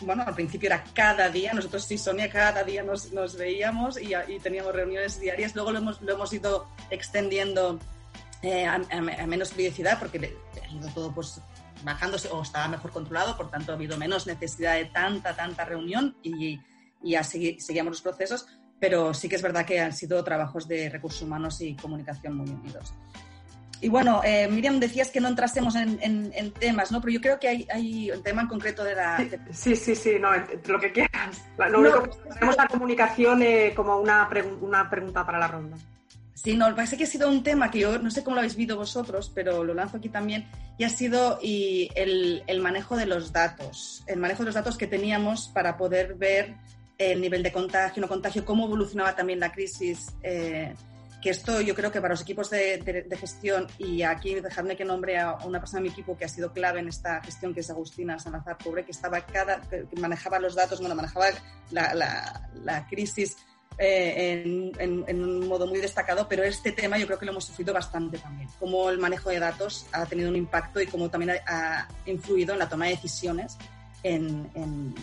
bueno, 0.02 0.24
al 0.28 0.36
principio 0.36 0.68
era 0.68 0.84
cada 0.94 1.30
día, 1.30 1.54
nosotros 1.54 1.86
sí, 1.86 1.98
Sonia, 1.98 2.30
cada 2.30 2.66
día 2.66 2.84
nos, 2.84 3.14
nos 3.14 3.38
veíamos 3.38 3.98
y, 3.98 4.12
y, 4.28 4.40
teníamos 4.40 4.76
reuniones 4.76 5.18
diarias, 5.22 5.56
luego 5.56 5.72
lo 5.72 5.78
hemos, 5.78 6.02
lo 6.02 6.12
hemos 6.12 6.34
ido 6.34 6.68
extendiendo 6.90 7.80
eh, 8.42 8.66
a, 8.66 8.76
a, 8.76 9.28
menos 9.28 9.52
periodicidad 9.52 9.98
porque 10.00 10.36
ha 10.62 10.74
ido 10.74 10.90
todo 10.90 11.14
pues 11.14 11.40
bajándose 11.84 12.28
o 12.28 12.42
estaba 12.42 12.68
mejor 12.68 12.92
controlado, 12.92 13.38
por 13.38 13.50
tanto 13.50 13.72
ha 13.72 13.76
habido 13.76 13.96
menos 13.98 14.28
necesidad 14.28 14.76
de 14.76 14.86
tanta, 14.86 15.34
tanta 15.34 15.64
reunión 15.64 16.18
y, 16.22 16.60
y 17.02 17.24
segui, 17.24 17.62
seguíamos 17.62 17.92
los 17.92 18.02
procesos, 18.02 18.48
pero 18.84 19.14
sí 19.14 19.30
que 19.30 19.38
es 19.38 19.42
verdad 19.42 19.66
que 19.66 19.80
han 19.80 19.94
sido 19.94 20.22
trabajos 20.26 20.68
de 20.68 20.90
recursos 20.90 21.22
humanos 21.22 21.62
y 21.62 21.74
comunicación 21.74 22.36
muy 22.36 22.50
unidos. 22.50 22.94
Y 23.80 23.88
bueno, 23.88 24.20
eh, 24.26 24.46
Miriam, 24.50 24.78
decías 24.78 25.10
que 25.10 25.22
no 25.22 25.30
entrásemos 25.30 25.76
en, 25.76 25.98
en, 26.02 26.34
en, 26.36 26.52
temas, 26.52 26.92
¿no? 26.92 27.00
Pero 27.00 27.14
yo 27.14 27.22
creo 27.22 27.40
que 27.40 27.48
hay, 27.48 27.68
hay 27.74 28.12
un 28.12 28.22
tema 28.22 28.42
en 28.42 28.50
concreto 28.50 28.84
de 28.84 28.96
la... 28.96 29.26
Sí, 29.52 29.78
sí, 29.78 29.96
sí, 29.96 30.18
no, 30.20 30.32
lo 30.68 30.82
que 30.82 30.92
quieras. 30.92 31.46
Lo 31.58 31.70
no, 31.70 31.80
único 31.80 32.04
que 32.04 32.34
tenemos 32.34 32.58
la 32.58 32.68
comunicación 32.68 33.42
eh, 33.42 33.72
como 33.74 33.96
una, 34.02 34.28
pregu 34.28 34.58
una 34.66 34.90
pregunta 34.90 35.26
para 35.26 35.40
la 35.40 35.48
ronda. 35.48 35.78
Sí, 36.34 36.58
no, 36.58 36.76
parece 36.76 36.98
que 36.98 37.06
ha 37.06 37.08
sido 37.08 37.30
un 37.30 37.42
tema 37.42 37.72
que 37.72 37.80
yo 37.80 38.00
no 38.00 38.12
sé 38.12 38.22
cómo 38.22 38.36
lo 38.36 38.42
habéis 38.42 38.58
visto 38.58 38.76
vosotros, 38.76 39.32
pero 39.34 39.64
lo 39.64 39.74
lanzo 39.74 39.96
aquí 39.96 40.10
también, 40.10 40.46
y 40.78 40.84
ha 40.84 40.90
sido 40.90 41.40
y 41.42 41.90
el, 41.96 42.44
el, 42.48 42.60
manejo 42.60 42.98
de 42.98 43.06
los 43.06 43.32
datos, 43.32 44.04
el 44.08 44.20
manejo 44.20 44.40
de 44.40 44.48
los 44.48 44.56
datos 44.56 44.78
que 44.78 44.88
teníamos 44.88 45.48
para 45.48 45.78
poder 45.78 46.16
ver 46.16 46.58
el 46.98 47.22
nivel 47.22 47.44
de 47.44 47.52
contagio, 47.52 48.02
no 48.02 48.08
contagio, 48.08 48.46
cómo 48.46 48.66
evolucionaba 48.66 49.16
también 49.16 49.40
la 49.40 49.52
crisis. 49.52 50.14
Eh, 50.22 50.74
que 51.24 51.30
esto 51.30 51.62
yo 51.62 51.74
creo 51.74 51.90
que 51.90 52.02
para 52.02 52.14
los 52.14 52.22
equipos 52.22 52.50
de, 52.50 53.08
gestión, 53.18 53.66
y 53.78 54.02
aquí 54.02 54.36
dejadme 54.36 54.76
que 54.76 54.84
nombre 54.84 55.18
a 55.18 55.38
una 55.46 55.60
persona 55.60 55.80
de 55.80 55.84
mi 55.84 55.90
equipo 55.94 56.18
que 56.18 56.26
ha 56.26 56.28
sido 56.28 56.52
clave 56.52 56.82
en 56.82 56.90
esta 56.90 57.22
gestión, 57.22 57.54
que 57.54 57.62
es 57.62 57.70
Agustina 57.70 58.20
Salazar 58.20 58.58
Pobre, 58.58 58.84
que 58.84 58.92
estaba 58.92 59.22
cada, 59.22 59.62
que 59.62 59.88
manejaba 60.02 60.38
los 60.38 60.54
datos, 60.54 60.82
bueno, 60.82 60.96
manejaba 60.96 61.28
la, 61.72 62.88
crisis 62.90 63.38
eh, 63.78 64.70
en, 64.78 65.24
un 65.24 65.48
modo 65.48 65.66
muy 65.66 65.80
destacado, 65.80 66.28
pero 66.28 66.44
este 66.44 66.74
tema 66.74 66.98
yo 66.98 67.06
creo 67.06 67.18
que 67.18 67.26
lo 67.26 67.32
hemos 67.32 67.46
sufrido 67.46 67.74
bastante 67.74 68.18
también. 68.18 68.50
Cómo 68.60 68.90
el 68.90 69.00
manejo 69.00 69.30
de 69.30 69.40
datos 69.40 69.88
ha 69.94 70.06
tenido 70.06 70.30
un 70.30 70.36
impacto 70.36 70.82
y 70.82 70.88
cómo 70.88 71.10
también 71.10 71.40
ha 71.48 71.88
influido 72.06 72.52
en 72.52 72.60
la 72.60 72.68
toma 72.68 72.88
de 72.88 72.96
decisiones. 72.96 73.58
En, 74.04 74.50
en, 74.54 74.94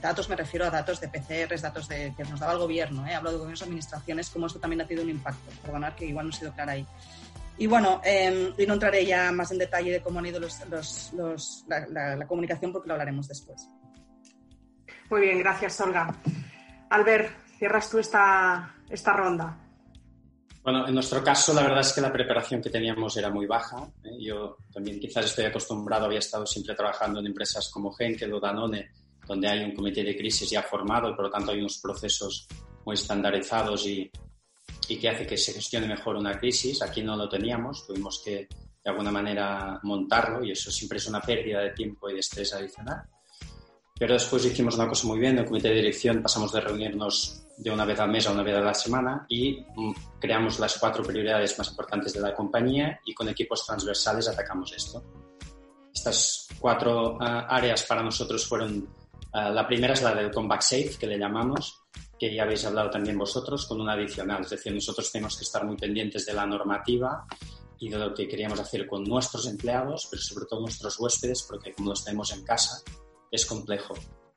datos 0.00 0.28
me 0.28 0.36
refiero 0.36 0.66
a 0.66 0.70
datos 0.70 1.00
de 1.00 1.08
PCRs, 1.08 1.62
datos 1.62 1.88
de, 1.88 2.12
que 2.16 2.24
nos 2.24 2.40
daba 2.40 2.52
el 2.52 2.58
gobierno, 2.58 3.06
¿eh? 3.06 3.14
hablo 3.14 3.30
de 3.30 3.38
gobiernos 3.38 3.62
administraciones, 3.62 4.30
cómo 4.30 4.46
esto 4.46 4.58
también 4.58 4.80
ha 4.80 4.86
tenido 4.86 5.04
un 5.04 5.10
impacto. 5.10 5.50
Perdonar 5.62 5.94
que 5.94 6.06
igual 6.06 6.26
no 6.26 6.30
he 6.30 6.36
sido 6.36 6.52
clara 6.52 6.72
ahí. 6.72 6.86
Y 7.56 7.66
bueno, 7.66 8.00
eh, 8.04 8.52
y 8.56 8.66
no 8.66 8.74
entraré 8.74 9.04
ya 9.06 9.32
más 9.32 9.50
en 9.50 9.58
detalle 9.58 9.92
de 9.92 10.00
cómo 10.00 10.18
han 10.18 10.26
ido 10.26 10.40
los, 10.40 10.68
los, 10.68 11.12
los, 11.14 11.64
la, 11.68 11.86
la, 11.88 12.16
la 12.16 12.26
comunicación 12.26 12.72
porque 12.72 12.88
lo 12.88 12.94
hablaremos 12.94 13.28
después. 13.28 13.68
Muy 15.10 15.22
bien, 15.22 15.38
gracias, 15.38 15.80
Olga. 15.80 16.14
Albert, 16.90 17.30
cierras 17.58 17.90
tú 17.90 17.98
esta, 17.98 18.74
esta 18.90 19.12
ronda. 19.12 19.56
Bueno, 20.70 20.86
en 20.86 20.92
nuestro 20.92 21.24
caso, 21.24 21.54
la 21.54 21.62
verdad 21.62 21.80
es 21.80 21.94
que 21.94 22.02
la 22.02 22.12
preparación 22.12 22.60
que 22.60 22.68
teníamos 22.68 23.16
era 23.16 23.30
muy 23.30 23.46
baja. 23.46 23.90
¿eh? 24.04 24.10
Yo 24.20 24.58
también 24.70 25.00
quizás 25.00 25.24
estoy 25.24 25.46
acostumbrado, 25.46 26.04
había 26.04 26.18
estado 26.18 26.44
siempre 26.44 26.74
trabajando 26.74 27.20
en 27.20 27.26
empresas 27.26 27.70
como 27.70 27.96
Henkel 27.98 28.34
o 28.34 28.38
Danone, 28.38 28.90
donde 29.26 29.48
hay 29.48 29.64
un 29.64 29.74
comité 29.74 30.04
de 30.04 30.14
crisis 30.14 30.50
ya 30.50 30.60
formado 30.60 31.08
y 31.08 31.14
por 31.14 31.24
lo 31.24 31.30
tanto 31.30 31.52
hay 31.52 31.60
unos 31.60 31.78
procesos 31.78 32.46
muy 32.84 32.96
estandarizados 32.96 33.86
y, 33.86 34.10
y 34.88 34.98
que 34.98 35.08
hace 35.08 35.26
que 35.26 35.38
se 35.38 35.54
gestione 35.54 35.88
mejor 35.88 36.16
una 36.16 36.38
crisis. 36.38 36.82
Aquí 36.82 37.00
no 37.00 37.16
lo 37.16 37.30
teníamos, 37.30 37.86
tuvimos 37.86 38.20
que 38.22 38.46
de 38.84 38.90
alguna 38.90 39.10
manera 39.10 39.80
montarlo 39.84 40.44
y 40.44 40.50
eso 40.50 40.70
siempre 40.70 40.98
es 40.98 41.06
una 41.06 41.22
pérdida 41.22 41.60
de 41.60 41.70
tiempo 41.70 42.10
y 42.10 42.12
de 42.12 42.20
estrés 42.20 42.52
adicional. 42.52 43.04
Pero 43.98 44.12
después 44.12 44.44
hicimos 44.44 44.74
una 44.74 44.86
cosa 44.86 45.06
muy 45.06 45.18
bien, 45.18 45.32
en 45.32 45.38
el 45.38 45.46
comité 45.46 45.68
de 45.68 45.76
dirección 45.76 46.20
pasamos 46.20 46.52
de 46.52 46.60
reunirnos 46.60 47.47
de 47.58 47.70
una 47.70 47.84
vez 47.84 47.98
al 47.98 48.10
mes 48.10 48.26
a 48.26 48.32
una 48.32 48.42
vez 48.42 48.56
a 48.56 48.60
la 48.60 48.74
semana 48.74 49.26
y 49.28 49.64
mm, 49.74 49.92
creamos 50.20 50.60
las 50.60 50.78
cuatro 50.78 51.02
prioridades 51.02 51.58
más 51.58 51.68
importantes 51.70 52.12
de 52.12 52.20
la 52.20 52.34
compañía 52.34 53.00
y 53.04 53.12
con 53.12 53.28
equipos 53.28 53.66
transversales 53.66 54.28
atacamos 54.28 54.72
esto. 54.72 55.02
Estas 55.92 56.46
cuatro 56.60 57.16
uh, 57.16 57.18
áreas 57.20 57.82
para 57.82 58.02
nosotros 58.02 58.46
fueron, 58.46 58.88
uh, 59.34 59.52
la 59.52 59.66
primera 59.66 59.94
es 59.94 60.02
la 60.02 60.14
del 60.14 60.30
comeback 60.30 60.62
safe, 60.62 60.96
que 61.00 61.08
le 61.08 61.18
llamamos, 61.18 61.82
que 62.16 62.32
ya 62.32 62.44
habéis 62.44 62.64
hablado 62.64 62.90
también 62.90 63.18
vosotros, 63.18 63.66
con 63.66 63.80
una 63.80 63.94
adicional. 63.94 64.42
Es 64.42 64.50
decir, 64.50 64.72
nosotros 64.72 65.10
tenemos 65.10 65.36
que 65.36 65.42
estar 65.42 65.64
muy 65.64 65.76
pendientes 65.76 66.26
de 66.26 66.34
la 66.34 66.46
normativa 66.46 67.26
y 67.80 67.88
de 67.88 67.98
lo 67.98 68.14
que 68.14 68.28
queríamos 68.28 68.60
hacer 68.60 68.86
con 68.86 69.02
nuestros 69.02 69.46
empleados, 69.48 70.06
pero 70.08 70.22
sobre 70.22 70.46
todo 70.46 70.60
nuestros 70.60 70.98
huéspedes, 71.00 71.42
porque 71.42 71.72
como 71.72 71.90
los 71.90 72.04
tenemos 72.04 72.32
en 72.32 72.44
casa, 72.44 72.82
es 73.32 73.44
complejo. 73.44 73.94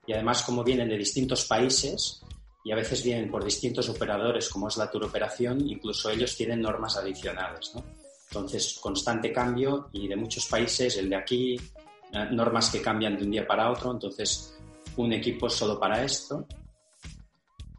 Y 0.08 0.14
además, 0.14 0.42
como 0.42 0.64
vienen 0.64 0.90
de 0.90 0.98
distintos 0.98 1.46
países 1.46 2.24
y 2.64 2.72
a 2.72 2.76
veces 2.76 3.04
vienen 3.04 3.30
por 3.30 3.44
distintos 3.44 3.90
operadores, 3.90 4.50
como 4.50 4.68
es 4.68 4.78
la 4.78 4.90
tour 4.90 5.06
operación, 5.06 5.68
incluso 5.68 6.10
ellos 6.10 6.36
tienen 6.36 6.62
normas 6.62 6.98
adicionales. 6.98 7.72
¿no? 7.76 7.84
Entonces, 8.30 8.78
constante 8.80 9.32
cambio 9.32 9.90
y 9.92 10.08
de 10.08 10.16
muchos 10.16 10.46
países, 10.46 10.96
el 10.98 11.10
de 11.10 11.16
aquí, 11.16 11.56
eh, 12.14 12.28
normas 12.32 12.70
que 12.70 12.82
cambian 12.82 13.18
de 13.18 13.24
un 13.24 13.32
día 13.32 13.48
para 13.48 13.72
otro. 13.72 13.92
Entonces, 13.92 14.58
un 14.98 15.12
equipo 15.14 15.50
solo 15.50 15.80
para 15.80 16.04
esto. 16.04 16.46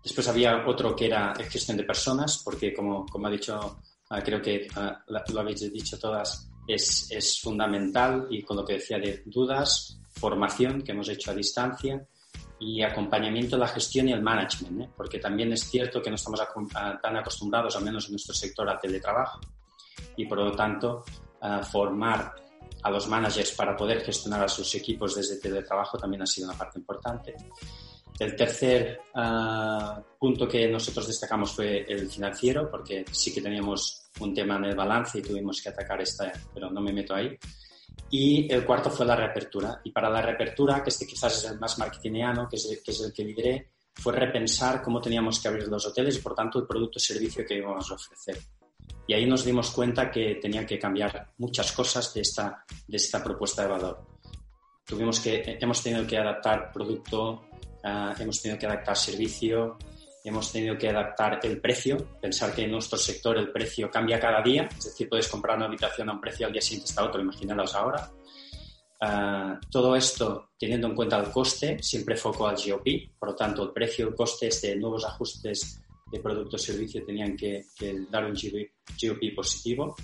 Después 0.02 0.26
había 0.28 0.66
otro 0.66 0.96
que 0.96 1.06
era 1.06 1.34
gestión 1.48 1.76
de 1.76 1.84
personas, 1.84 2.42
porque 2.44 2.74
como, 2.74 3.06
como 3.06 3.28
ha 3.28 3.30
dicho, 3.30 3.78
uh, 4.10 4.16
creo 4.24 4.42
que 4.42 4.66
uh, 4.76 5.32
lo 5.32 5.40
habéis 5.40 5.72
dicho 5.72 5.98
todas, 5.98 6.50
es, 6.66 7.10
es 7.10 7.40
fundamental 7.40 8.26
y 8.30 8.42
con 8.42 8.56
lo 8.56 8.64
que 8.64 8.74
decía 8.74 8.98
de 8.98 9.22
dudas, 9.26 10.00
formación 10.10 10.82
que 10.82 10.92
hemos 10.92 11.08
hecho 11.08 11.30
a 11.30 11.34
distancia 11.34 12.04
y 12.64 12.82
acompañamiento 12.82 13.56
a 13.56 13.58
la 13.58 13.68
gestión 13.68 14.08
y 14.08 14.12
el 14.12 14.22
management, 14.22 14.82
¿eh? 14.82 14.90
porque 14.96 15.18
también 15.18 15.52
es 15.52 15.68
cierto 15.68 16.00
que 16.00 16.10
no 16.10 16.16
estamos 16.16 16.40
tan 17.02 17.16
acostumbrados, 17.16 17.74
al 17.76 17.84
menos 17.84 18.06
en 18.06 18.12
nuestro 18.12 18.34
sector, 18.34 18.68
a 18.70 18.78
teletrabajo. 18.78 19.40
y 20.16 20.26
por 20.26 20.38
lo 20.38 20.52
tanto 20.52 21.04
formar 21.70 22.34
a 22.82 22.90
los 22.90 23.08
managers 23.08 23.52
para 23.52 23.76
poder 23.76 24.00
gestionar 24.02 24.44
a 24.44 24.48
sus 24.48 24.74
equipos 24.74 25.14
desde 25.16 25.40
teletrabajo 25.40 25.98
también 25.98 26.22
ha 26.22 26.26
sido 26.26 26.48
una 26.48 26.58
parte 26.58 26.78
importante. 26.78 27.34
El 28.18 28.36
tercer 28.36 29.00
punto 30.18 30.46
que 30.46 30.68
nosotros 30.68 31.08
destacamos 31.08 31.52
fue 31.52 31.84
el 31.88 32.08
financiero, 32.08 32.70
porque 32.70 33.04
sí 33.10 33.34
que 33.34 33.42
teníamos 33.42 34.10
un 34.20 34.32
tema 34.32 34.56
en 34.56 34.64
el 34.66 34.76
balance 34.76 35.18
y 35.18 35.22
tuvimos 35.22 35.60
que 35.60 35.70
atacar 35.70 36.00
esta, 36.00 36.32
pero 36.54 36.70
no 36.70 36.80
me 36.80 36.92
meto 36.92 37.14
ahí. 37.14 37.36
Y 38.12 38.52
el 38.52 38.66
cuarto 38.66 38.90
fue 38.90 39.06
la 39.06 39.16
reapertura. 39.16 39.80
Y 39.84 39.90
para 39.90 40.10
la 40.10 40.20
reapertura, 40.20 40.84
que 40.84 40.90
este 40.90 41.06
quizás 41.06 41.38
es 41.38 41.50
el 41.50 41.58
más 41.58 41.78
marketingiano, 41.78 42.46
que 42.46 42.56
es 42.56 42.70
el 42.70 42.82
que, 42.82 42.90
es 42.90 43.00
el 43.00 43.10
que 43.10 43.24
lideré, 43.24 43.70
fue 43.94 44.12
repensar 44.12 44.82
cómo 44.82 45.00
teníamos 45.00 45.40
que 45.40 45.48
abrir 45.48 45.66
los 45.66 45.86
hoteles 45.86 46.18
y, 46.18 46.20
por 46.20 46.34
tanto, 46.34 46.58
el 46.58 46.66
producto 46.66 46.98
o 46.98 47.00
servicio 47.00 47.42
que 47.46 47.56
íbamos 47.56 47.90
a 47.90 47.94
ofrecer. 47.94 48.38
Y 49.06 49.14
ahí 49.14 49.24
nos 49.24 49.46
dimos 49.46 49.70
cuenta 49.70 50.10
que 50.10 50.34
tenía 50.34 50.66
que 50.66 50.78
cambiar 50.78 51.32
muchas 51.38 51.72
cosas 51.72 52.12
de 52.12 52.20
esta, 52.20 52.62
de 52.86 52.96
esta 52.98 53.24
propuesta 53.24 53.62
de 53.62 53.68
valor. 53.68 54.06
Tuvimos 54.84 55.18
que, 55.18 55.56
hemos 55.58 55.82
tenido 55.82 56.06
que 56.06 56.18
adaptar 56.18 56.70
producto, 56.70 57.46
uh, 57.82 58.20
hemos 58.20 58.42
tenido 58.42 58.58
que 58.58 58.66
adaptar 58.66 58.94
servicio, 58.94 59.78
hemos 60.24 60.52
tenido 60.52 60.78
que 60.78 60.88
adaptar 60.88 61.40
el 61.42 61.60
precio, 61.60 61.96
pensar 62.20 62.54
que 62.54 62.64
en 62.64 62.70
nuestro 62.70 62.98
sector 62.98 63.36
el 63.36 63.50
precio 63.50 63.90
cambia 63.90 64.20
cada 64.20 64.40
día, 64.42 64.68
es 64.76 64.84
decir, 64.84 65.08
puedes 65.08 65.28
comprar 65.28 65.56
una 65.56 65.66
habitación 65.66 66.08
a 66.08 66.12
un 66.12 66.20
precio 66.20 66.46
al 66.46 66.52
día 66.52 66.62
siguiente 66.62 66.90
está 66.90 67.04
otro, 67.04 67.20
imaginaros 67.20 67.74
ahora. 67.74 68.10
Uh, 69.00 69.58
todo 69.68 69.96
esto 69.96 70.50
teniendo 70.56 70.86
en 70.86 70.94
cuenta 70.94 71.18
el 71.18 71.30
coste, 71.30 71.82
siempre 71.82 72.16
foco 72.16 72.46
al 72.46 72.56
GOP, 72.56 73.18
por 73.18 73.30
lo 73.30 73.34
tanto 73.34 73.64
el 73.64 73.72
precio, 73.72 74.08
el 74.08 74.14
coste, 74.14 74.46
este, 74.46 74.76
nuevos 74.76 75.04
ajustes 75.04 75.82
de 76.12 76.20
producto 76.20 76.54
o 76.54 76.58
servicio 76.58 77.04
tenían 77.04 77.36
que, 77.36 77.64
que 77.76 78.06
dar 78.08 78.24
un 78.24 78.34
GOP 78.34 79.34
positivo. 79.34 79.96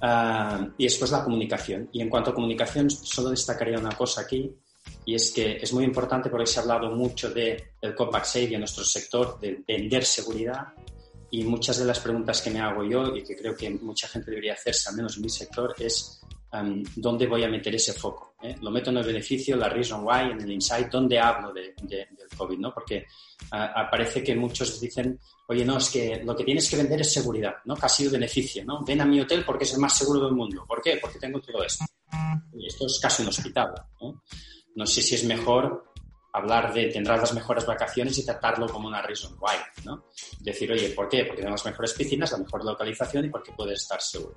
Uh, 0.00 0.72
y 0.78 0.84
después 0.84 1.10
la 1.10 1.24
comunicación. 1.24 1.88
Y 1.92 2.00
en 2.00 2.08
cuanto 2.08 2.30
a 2.30 2.34
comunicación, 2.34 2.90
solo 2.90 3.30
destacaría 3.30 3.78
una 3.78 3.92
cosa 3.92 4.22
aquí, 4.22 4.54
y 5.06 5.14
es 5.14 5.30
que 5.30 5.56
es 5.56 5.72
muy 5.72 5.84
importante 5.84 6.28
porque 6.28 6.46
se 6.46 6.58
ha 6.58 6.62
hablado 6.62 6.90
mucho 6.90 7.30
del 7.30 7.62
de 7.80 7.94
Compact 7.94 8.26
Safe 8.26 8.52
en 8.52 8.58
nuestro 8.58 8.84
sector, 8.84 9.38
de 9.40 9.62
vender 9.66 10.04
seguridad, 10.04 10.74
y 11.30 11.44
muchas 11.44 11.78
de 11.78 11.84
las 11.84 12.00
preguntas 12.00 12.42
que 12.42 12.50
me 12.50 12.60
hago 12.60 12.84
yo 12.84 13.16
y 13.16 13.22
que 13.22 13.36
creo 13.36 13.56
que 13.56 13.70
mucha 13.70 14.08
gente 14.08 14.30
debería 14.30 14.54
hacerse, 14.54 14.88
al 14.88 14.96
menos 14.96 15.16
en 15.16 15.22
mi 15.22 15.28
sector, 15.28 15.74
es 15.78 16.20
um, 16.52 16.82
dónde 16.96 17.26
voy 17.26 17.44
a 17.44 17.48
meter 17.48 17.74
ese 17.74 17.92
foco. 17.92 18.34
¿eh? 18.42 18.56
Lo 18.60 18.70
meto 18.70 18.90
en 18.90 18.98
el 18.98 19.04
beneficio, 19.04 19.56
la 19.56 19.68
reason 19.68 20.04
why, 20.04 20.32
en 20.32 20.40
el 20.40 20.50
insight, 20.50 20.88
dónde 20.88 21.20
hablo 21.20 21.52
de, 21.52 21.74
de, 21.82 21.96
del 21.96 22.28
COVID, 22.36 22.58
¿no? 22.58 22.72
Porque 22.74 23.06
uh, 23.52 23.90
parece 23.90 24.24
que 24.24 24.34
muchos 24.34 24.80
dicen, 24.80 25.20
oye, 25.48 25.64
no, 25.64 25.78
es 25.78 25.88
que 25.90 26.22
lo 26.24 26.34
que 26.34 26.44
tienes 26.44 26.68
que 26.68 26.76
vender 26.76 27.00
es 27.00 27.12
seguridad, 27.12 27.54
¿no? 27.64 27.76
Casi 27.76 28.04
el 28.04 28.10
beneficio, 28.10 28.64
¿no? 28.64 28.84
Ven 28.84 29.00
a 29.00 29.04
mi 29.04 29.20
hotel 29.20 29.44
porque 29.44 29.64
es 29.64 29.72
el 29.74 29.80
más 29.80 29.96
seguro 29.96 30.24
del 30.24 30.34
mundo. 30.34 30.64
¿Por 30.66 30.82
qué? 30.82 30.98
Porque 31.00 31.18
tengo 31.18 31.40
todo 31.40 31.62
esto. 31.62 31.84
Y 32.54 32.66
esto 32.66 32.86
es 32.86 32.98
casi 33.00 33.22
un 33.22 33.28
hospital, 33.28 33.72
¿no? 34.00 34.22
No 34.76 34.86
sé 34.86 35.02
si 35.02 35.16
es 35.16 35.24
mejor 35.24 35.92
hablar 36.32 36.72
de 36.74 36.88
tendrás 36.88 37.20
las 37.20 37.34
mejores 37.34 37.64
vacaciones 37.64 38.18
y 38.18 38.24
tratarlo 38.24 38.68
como 38.68 38.88
una 38.88 39.00
reason 39.00 39.36
why, 39.40 39.56
¿no? 39.84 40.04
Decir, 40.40 40.70
oye, 40.70 40.90
¿por 40.90 41.08
qué? 41.08 41.24
Porque 41.24 41.40
tenemos 41.40 41.64
las 41.64 41.72
mejores 41.72 41.94
piscinas, 41.94 42.32
la 42.32 42.38
mejor 42.38 42.64
localización 42.64 43.24
y 43.24 43.30
porque 43.30 43.52
puedes 43.52 43.80
estar 43.82 44.00
seguro. 44.00 44.36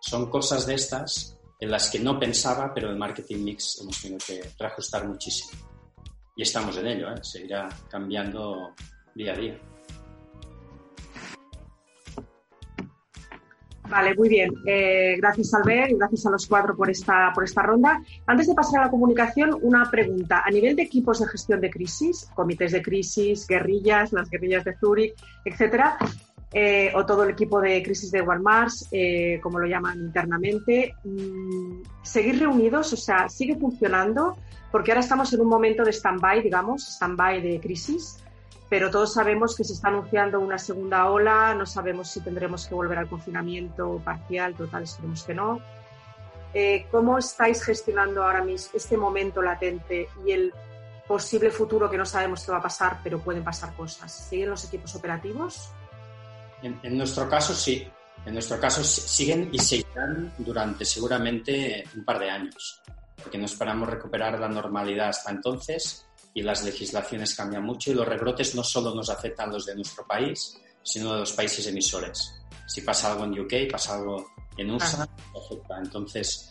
Son 0.00 0.30
cosas 0.30 0.66
de 0.66 0.74
estas 0.74 1.38
en 1.60 1.70
las 1.70 1.90
que 1.90 2.00
no 2.00 2.18
pensaba, 2.18 2.72
pero 2.74 2.88
el 2.88 2.96
marketing 2.96 3.44
mix 3.44 3.80
hemos 3.82 4.00
tenido 4.00 4.18
que 4.26 4.40
reajustar 4.58 5.06
muchísimo. 5.06 5.60
Y 6.34 6.42
estamos 6.42 6.76
en 6.78 6.86
ello, 6.86 7.10
¿eh? 7.10 7.22
seguirá 7.22 7.68
cambiando 7.90 8.74
día 9.14 9.34
a 9.34 9.36
día. 9.36 9.60
Vale, 13.90 14.14
muy 14.14 14.28
bien. 14.28 14.54
Eh, 14.66 15.16
gracias, 15.18 15.52
Albert, 15.52 15.90
y 15.90 15.94
gracias 15.96 16.24
a 16.24 16.30
los 16.30 16.46
cuatro 16.46 16.76
por 16.76 16.88
esta, 16.88 17.32
por 17.34 17.42
esta 17.42 17.62
ronda. 17.62 18.00
Antes 18.24 18.46
de 18.46 18.54
pasar 18.54 18.80
a 18.80 18.84
la 18.84 18.90
comunicación, 18.90 19.58
una 19.62 19.90
pregunta. 19.90 20.42
A 20.46 20.50
nivel 20.50 20.76
de 20.76 20.82
equipos 20.82 21.18
de 21.18 21.26
gestión 21.26 21.60
de 21.60 21.70
crisis, 21.70 22.30
comités 22.34 22.70
de 22.70 22.82
crisis, 22.82 23.46
guerrillas, 23.48 24.12
las 24.12 24.30
guerrillas 24.30 24.64
de 24.64 24.76
Zurich, 24.76 25.14
etcétera, 25.44 25.98
eh, 26.52 26.92
o 26.94 27.04
todo 27.04 27.24
el 27.24 27.30
equipo 27.30 27.60
de 27.60 27.82
crisis 27.82 28.12
de 28.12 28.22
Walmart, 28.22 28.72
eh, 28.92 29.40
como 29.42 29.58
lo 29.58 29.66
llaman 29.66 29.98
internamente, 29.98 30.94
mm, 31.02 31.82
¿seguir 32.02 32.38
reunidos? 32.38 32.92
O 32.92 32.96
sea, 32.96 33.28
¿sigue 33.28 33.56
funcionando? 33.56 34.36
Porque 34.70 34.92
ahora 34.92 35.00
estamos 35.00 35.32
en 35.32 35.40
un 35.40 35.48
momento 35.48 35.82
de 35.82 35.92
stand-by, 35.92 36.42
digamos, 36.42 36.86
stand-by 36.86 37.42
de 37.42 37.58
crisis 37.58 38.22
pero 38.70 38.88
todos 38.88 39.12
sabemos 39.12 39.56
que 39.56 39.64
se 39.64 39.72
está 39.72 39.88
anunciando 39.88 40.38
una 40.38 40.56
segunda 40.56 41.10
ola, 41.10 41.52
no 41.54 41.66
sabemos 41.66 42.08
si 42.08 42.20
tendremos 42.20 42.66
que 42.68 42.74
volver 42.74 42.98
al 42.98 43.08
confinamiento 43.08 44.00
parcial, 44.04 44.54
total, 44.54 44.84
esperemos 44.84 45.24
que 45.24 45.34
no. 45.34 45.60
Eh, 46.54 46.86
¿Cómo 46.92 47.18
estáis 47.18 47.64
gestionando 47.64 48.22
ahora 48.22 48.44
mismo 48.44 48.70
este 48.74 48.96
momento 48.96 49.42
latente 49.42 50.08
y 50.24 50.30
el 50.30 50.54
posible 51.08 51.50
futuro 51.50 51.90
que 51.90 51.98
no 51.98 52.06
sabemos 52.06 52.44
qué 52.44 52.52
va 52.52 52.58
a 52.58 52.62
pasar, 52.62 53.00
pero 53.02 53.18
pueden 53.18 53.42
pasar 53.42 53.74
cosas? 53.74 54.12
¿Siguen 54.12 54.50
los 54.50 54.64
equipos 54.64 54.94
operativos? 54.94 55.70
En, 56.62 56.78
en 56.84 56.96
nuestro 56.96 57.28
caso, 57.28 57.52
sí. 57.52 57.90
En 58.24 58.34
nuestro 58.34 58.60
caso, 58.60 58.84
siguen 58.84 59.48
y 59.50 59.58
seguirán 59.58 60.32
durante 60.38 60.84
seguramente 60.84 61.82
un 61.96 62.04
par 62.04 62.20
de 62.20 62.30
años, 62.30 62.80
porque 63.20 63.38
no 63.38 63.46
esperamos 63.46 63.88
recuperar 63.88 64.38
la 64.38 64.48
normalidad 64.48 65.08
hasta 65.08 65.32
entonces 65.32 66.06
y 66.34 66.42
las 66.42 66.64
legislaciones 66.64 67.34
cambian 67.34 67.64
mucho 67.64 67.90
y 67.90 67.94
los 67.94 68.06
rebrotes 68.06 68.54
no 68.54 68.62
solo 68.62 68.94
nos 68.94 69.10
afectan 69.10 69.50
los 69.50 69.66
de 69.66 69.74
nuestro 69.74 70.06
país, 70.06 70.56
sino 70.82 71.12
de 71.14 71.20
los 71.20 71.32
países 71.32 71.66
emisores. 71.66 72.32
Si 72.66 72.82
pasa 72.82 73.12
algo 73.12 73.24
en 73.24 73.38
UK, 73.40 73.70
pasa 73.70 73.96
algo 73.96 74.30
en 74.56 74.70
USA, 74.70 75.08
afecta. 75.36 75.78
Entonces, 75.78 76.50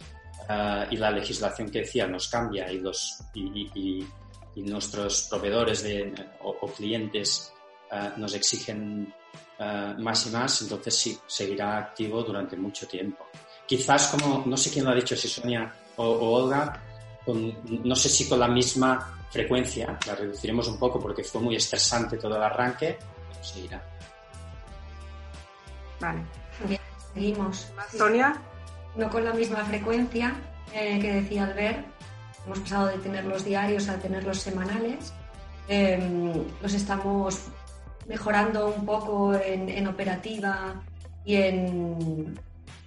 uh, 0.49 0.91
y 0.91 0.97
la 0.97 1.11
legislación 1.11 1.69
que 1.69 1.79
decía 1.79 2.07
nos 2.07 2.27
cambia 2.27 2.71
y, 2.71 2.79
los, 2.79 3.19
y, 3.33 3.69
y, 3.73 4.07
y 4.55 4.61
nuestros 4.63 5.27
proveedores 5.29 5.83
de, 5.83 6.13
o, 6.41 6.49
o 6.61 6.67
clientes 6.67 7.53
uh, 7.91 8.19
nos 8.19 8.33
exigen 8.33 9.13
uh, 9.59 10.01
más 10.01 10.27
y 10.27 10.29
más, 10.31 10.61
entonces 10.61 10.95
sí, 10.95 11.17
seguirá 11.25 11.77
activo 11.77 12.21
durante 12.23 12.57
mucho 12.57 12.85
tiempo. 12.85 13.27
Quizás 13.65 14.07
como, 14.07 14.43
no 14.45 14.57
sé 14.57 14.71
quién 14.71 14.85
lo 14.85 14.91
ha 14.91 14.95
dicho, 14.95 15.15
si 15.15 15.27
Sonia 15.27 15.73
o, 15.95 16.03
o 16.03 16.43
Olga, 16.43 16.83
con, 17.23 17.55
no 17.87 17.95
sé 17.95 18.09
si 18.09 18.27
con 18.27 18.39
la 18.39 18.47
misma 18.47 19.18
frecuencia, 19.29 19.97
la 20.07 20.15
reduciremos 20.15 20.67
un 20.67 20.77
poco 20.77 20.99
porque 20.99 21.23
fue 21.23 21.41
muy 21.41 21.55
estresante 21.55 22.17
todo 22.17 22.35
el 22.35 22.43
arranque, 22.43 22.97
pero 23.29 23.43
seguirá. 23.43 23.83
Vale. 25.99 26.21
Bien, 26.67 26.81
seguimos. 27.13 27.71
Sonia. 27.95 28.41
No 28.95 29.09
con 29.09 29.23
la 29.23 29.33
misma 29.33 29.63
frecuencia 29.65 30.35
eh, 30.73 30.99
que 30.99 31.13
decía 31.13 31.45
Albert. 31.45 31.85
Hemos 32.45 32.59
pasado 32.59 32.87
de 32.87 32.97
tener 32.97 33.25
los 33.25 33.45
diarios 33.45 33.87
a 33.87 33.99
tenerlos 33.99 34.39
semanales. 34.39 35.13
Eh, 35.67 36.43
los 36.61 36.73
estamos 36.73 37.43
mejorando 38.07 38.69
un 38.69 38.85
poco 38.85 39.35
en, 39.35 39.69
en 39.69 39.87
operativa 39.87 40.81
y 41.23 41.35
en, 41.35 42.39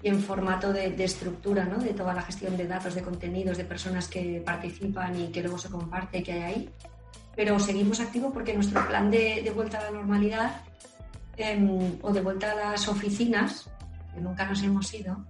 y 0.02 0.08
en 0.08 0.20
formato 0.20 0.72
de, 0.72 0.90
de, 0.90 1.04
estructura, 1.04 1.64
¿no? 1.64 1.78
de 1.78 1.94
toda 1.94 2.12
la 2.12 2.22
gestión 2.22 2.56
de 2.56 2.66
datos, 2.66 2.94
de 2.94 3.02
contenidos, 3.02 3.56
de 3.56 3.64
personas 3.64 4.08
que 4.08 4.42
participan 4.44 5.18
y 5.18 5.28
que 5.28 5.42
luego 5.42 5.58
se 5.58 5.70
comparte 5.70 6.22
que 6.22 6.32
hay 6.32 6.42
ahí. 6.42 6.70
Pero 7.36 7.58
seguimos 7.58 8.00
activos 8.00 8.32
porque 8.32 8.52
nuestro 8.52 8.86
plan 8.86 9.10
de, 9.10 9.42
de 9.42 9.50
vuelta 9.50 9.78
a 9.78 9.84
la 9.84 9.90
normalidad 9.92 10.62
eh, 11.36 11.98
o 12.02 12.12
de 12.12 12.20
vuelta 12.20 12.52
a 12.52 12.54
las 12.54 12.88
oficinas, 12.88 13.70
que 14.12 14.20
nunca 14.20 14.44
nos 14.44 14.62
hemos 14.62 14.92
ido, 14.92 15.24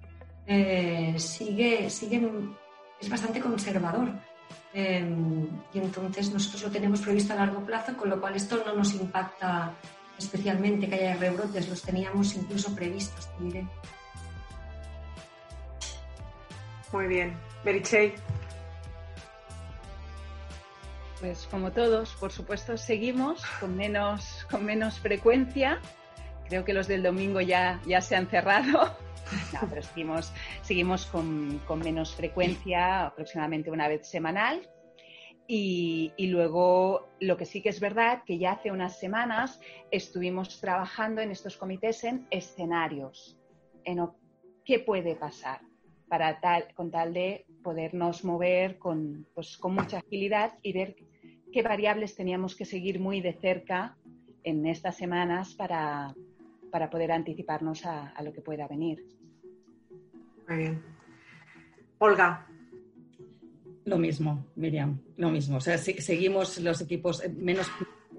eh, 0.46 1.14
sigue, 1.18 1.88
sigue, 1.88 2.28
es 3.00 3.08
bastante 3.08 3.40
conservador. 3.40 4.10
Eh, 4.74 5.04
y 5.74 5.78
entonces 5.78 6.32
nosotros 6.32 6.62
lo 6.62 6.70
tenemos 6.70 7.00
previsto 7.00 7.34
a 7.34 7.36
largo 7.36 7.60
plazo, 7.64 7.96
con 7.96 8.08
lo 8.08 8.20
cual 8.20 8.34
esto 8.34 8.62
no 8.66 8.74
nos 8.74 8.94
impacta 8.94 9.74
especialmente 10.18 10.88
que 10.88 10.94
haya 10.94 11.14
rebrotes, 11.16 11.68
los 11.68 11.82
teníamos 11.82 12.34
incluso 12.34 12.74
previstos, 12.74 13.28
te 13.36 13.44
diré. 13.44 13.66
Muy 16.92 17.06
bien. 17.06 17.34
Merichey. 17.64 18.12
Pues 21.20 21.46
como 21.50 21.72
todos, 21.72 22.14
por 22.14 22.32
supuesto, 22.32 22.76
seguimos 22.76 23.44
con 23.60 23.76
menos, 23.76 24.46
con 24.50 24.64
menos 24.64 24.98
frecuencia. 24.98 25.80
Creo 26.48 26.64
que 26.64 26.74
los 26.74 26.88
del 26.88 27.02
domingo 27.02 27.40
ya, 27.40 27.80
ya 27.86 28.00
se 28.00 28.16
han 28.16 28.28
cerrado. 28.28 28.96
No, 29.54 29.60
pero 29.66 29.80
seguimos, 29.82 30.30
seguimos 30.60 31.06
con, 31.06 31.58
con 31.66 31.78
menos 31.78 32.14
frecuencia, 32.14 33.06
aproximadamente 33.06 33.70
una 33.70 33.88
vez 33.88 34.06
semanal. 34.06 34.68
Y, 35.46 36.12
y, 36.18 36.26
luego, 36.26 37.08
lo 37.18 37.38
que 37.38 37.46
sí 37.46 37.62
que 37.62 37.70
es 37.70 37.80
verdad, 37.80 38.24
que 38.26 38.36
ya 38.36 38.52
hace 38.52 38.70
unas 38.70 38.98
semanas 38.98 39.58
estuvimos 39.90 40.60
trabajando 40.60 41.22
en 41.22 41.30
estos 41.30 41.56
comités 41.56 42.04
en 42.04 42.26
escenarios, 42.30 43.38
en 43.84 44.06
qué 44.66 44.80
puede 44.80 45.16
pasar 45.16 45.62
para 46.12 46.38
tal, 46.40 46.66
con 46.74 46.90
tal 46.90 47.14
de 47.14 47.46
podernos 47.62 48.22
mover 48.22 48.76
con, 48.78 49.26
pues, 49.32 49.56
con 49.56 49.74
mucha 49.74 49.96
agilidad 49.96 50.52
y 50.60 50.74
ver 50.74 50.94
qué 51.50 51.62
variables 51.62 52.14
teníamos 52.14 52.54
que 52.54 52.66
seguir 52.66 53.00
muy 53.00 53.22
de 53.22 53.32
cerca 53.32 53.96
en 54.44 54.66
estas 54.66 54.98
semanas 54.98 55.54
para, 55.54 56.14
para 56.70 56.90
poder 56.90 57.12
anticiparnos 57.12 57.86
a, 57.86 58.12
lo 58.22 58.30
que 58.30 58.42
pueda 58.42 58.68
venir. 58.68 59.02
Muy 60.46 60.58
bien. 60.58 60.82
Olga. 61.96 62.46
Lo 63.86 63.96
mismo, 63.96 64.44
Miriam, 64.56 65.00
lo 65.16 65.30
mismo. 65.30 65.56
O 65.56 65.60
sea, 65.60 65.78
seguimos 65.78 66.60
los 66.60 66.82
equipos 66.82 67.22
menos 67.38 67.70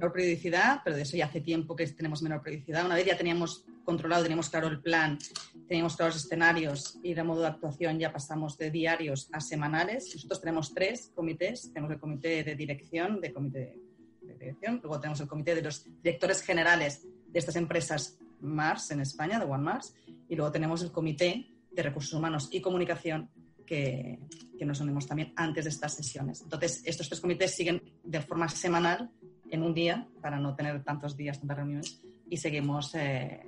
menor 0.04 0.14
periodicidad, 0.14 0.82
pero 0.84 0.98
de 0.98 1.04
eso 1.04 1.16
ya 1.16 1.26
hace 1.26 1.40
tiempo 1.40 1.78
que 1.78 1.88
tenemos 1.88 2.22
menor 2.22 2.42
periodicidad. 2.42 2.86
Una 2.86 2.96
vez 2.96 3.06
ya 3.06 3.18
teníamos 3.18 3.64
controlado, 3.86 4.24
teníamos 4.24 4.50
claro 4.50 4.68
el 4.68 4.82
plan, 4.82 5.18
teníamos 5.66 5.96
claros 5.96 6.18
escenarios 6.18 7.00
y 7.02 7.14
de 7.14 7.24
modo 7.24 7.42
de 7.42 7.48
actuación 7.48 7.98
ya 7.98 8.12
pasamos 8.12 8.58
de 8.58 8.70
diarios 8.70 9.30
a 9.32 9.40
semanales. 9.40 10.12
Nosotros 10.14 10.42
tenemos 10.42 10.74
tres 10.74 11.10
comités. 11.16 11.72
Tenemos 11.72 11.92
el 11.92 12.02
comité 12.02 12.44
de 12.44 12.56
dirección, 12.56 13.22
de 13.22 13.32
comité 13.32 13.80
de 14.22 14.34
dirección, 14.38 14.82
luego 14.84 15.00
tenemos 15.00 15.22
el 15.22 15.28
comité 15.28 15.56
de 15.56 15.62
los 15.62 15.86
directores 16.02 16.42
generales 16.42 17.06
de 17.28 17.40
estas 17.40 17.56
empresas 17.56 18.20
Mars 18.42 18.92
en 18.92 19.00
España, 19.00 19.40
de 19.40 19.46
One 19.46 19.64
Mars, 19.64 19.96
y 20.28 20.36
luego 20.36 20.52
tenemos 20.52 20.82
el 20.84 20.92
comité 20.92 21.48
de 21.72 21.82
recursos 21.82 22.14
humanos 22.14 22.50
y 22.52 22.60
comunicación 22.60 23.30
que, 23.66 24.20
que, 24.58 24.66
nos 24.66 24.82
unimos 24.82 25.08
también 25.08 25.32
antes 25.38 25.64
de 25.64 25.70
estas 25.70 25.94
sesiones. 25.94 26.42
Entonces, 26.42 26.82
estos 26.86 27.08
tres 27.08 27.22
comités 27.22 27.56
siguen 27.56 27.82
de 28.04 28.22
forma 28.22 28.50
semanal 28.50 29.10
en 29.54 29.62
un 29.62 29.74
día 29.74 30.08
para 30.22 30.40
no 30.40 30.56
tener 30.56 30.84
tantos 30.84 31.16
días, 31.16 31.40
tantas 31.40 31.58
reuniones 31.58 32.02
y 32.28 32.38
seguimos 32.38 32.96
eh, 32.96 33.46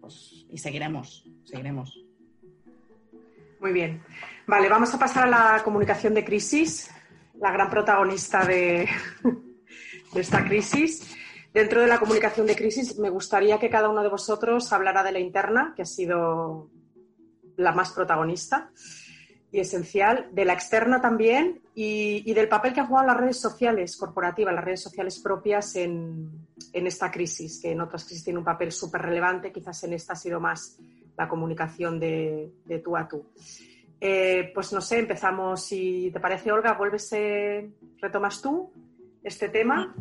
pues, 0.00 0.44
y 0.50 0.58
seguiremos, 0.58 1.24
seguiremos. 1.44 1.98
Muy 3.58 3.72
bien. 3.72 4.02
Vale, 4.46 4.68
vamos 4.68 4.92
a 4.92 4.98
pasar 4.98 5.24
a 5.24 5.30
la 5.56 5.62
comunicación 5.64 6.12
de 6.12 6.24
crisis, 6.24 6.90
la 7.40 7.50
gran 7.50 7.70
protagonista 7.70 8.44
de, 8.44 8.86
de 10.12 10.20
esta 10.20 10.44
crisis. 10.44 11.16
Dentro 11.54 11.80
de 11.80 11.86
la 11.86 11.98
comunicación 11.98 12.46
de 12.46 12.56
crisis, 12.56 12.98
me 12.98 13.08
gustaría 13.08 13.58
que 13.58 13.70
cada 13.70 13.88
uno 13.88 14.02
de 14.02 14.10
vosotros 14.10 14.70
hablara 14.74 15.02
de 15.02 15.12
la 15.12 15.20
interna, 15.20 15.72
que 15.74 15.82
ha 15.82 15.86
sido 15.86 16.68
la 17.56 17.72
más 17.72 17.92
protagonista 17.92 18.70
y 19.54 19.60
esencial, 19.60 20.26
de 20.32 20.44
la 20.44 20.52
externa 20.52 21.00
también 21.00 21.60
y, 21.76 22.34
del 22.34 22.48
papel 22.48 22.74
que 22.74 22.80
han 22.80 22.88
jugado 22.88 23.06
las 23.06 23.16
redes 23.18 23.40
sociales 23.40 23.96
corporativas, 23.96 24.52
las 24.52 24.64
redes 24.64 24.82
sociales 24.82 25.20
propias 25.20 25.76
en, 25.76 26.28
esta 26.72 27.08
crisis, 27.08 27.60
que 27.62 27.70
en 27.70 27.80
otras 27.80 28.04
crisis 28.04 28.24
tiene 28.24 28.40
un 28.40 28.44
papel 28.44 28.72
súper 28.72 29.02
relevante, 29.02 29.52
quizás 29.52 29.84
en 29.84 29.92
esta 29.92 30.14
ha 30.14 30.16
sido 30.16 30.40
más 30.40 30.76
la 31.16 31.28
comunicación 31.28 32.00
de, 32.00 32.50
tú 32.82 32.96
a 32.96 33.06
tú. 33.06 33.30
Eh, 34.00 34.50
pues 34.52 34.72
no 34.72 34.80
sé, 34.80 34.98
empezamos, 34.98 35.64
si 35.64 36.10
te 36.12 36.18
parece, 36.18 36.50
Olga, 36.50 36.72
vuelves, 36.72 37.12
eh, 37.12 37.70
retomas 38.00 38.42
tú 38.42 38.72
este 39.22 39.50
tema. 39.50 39.94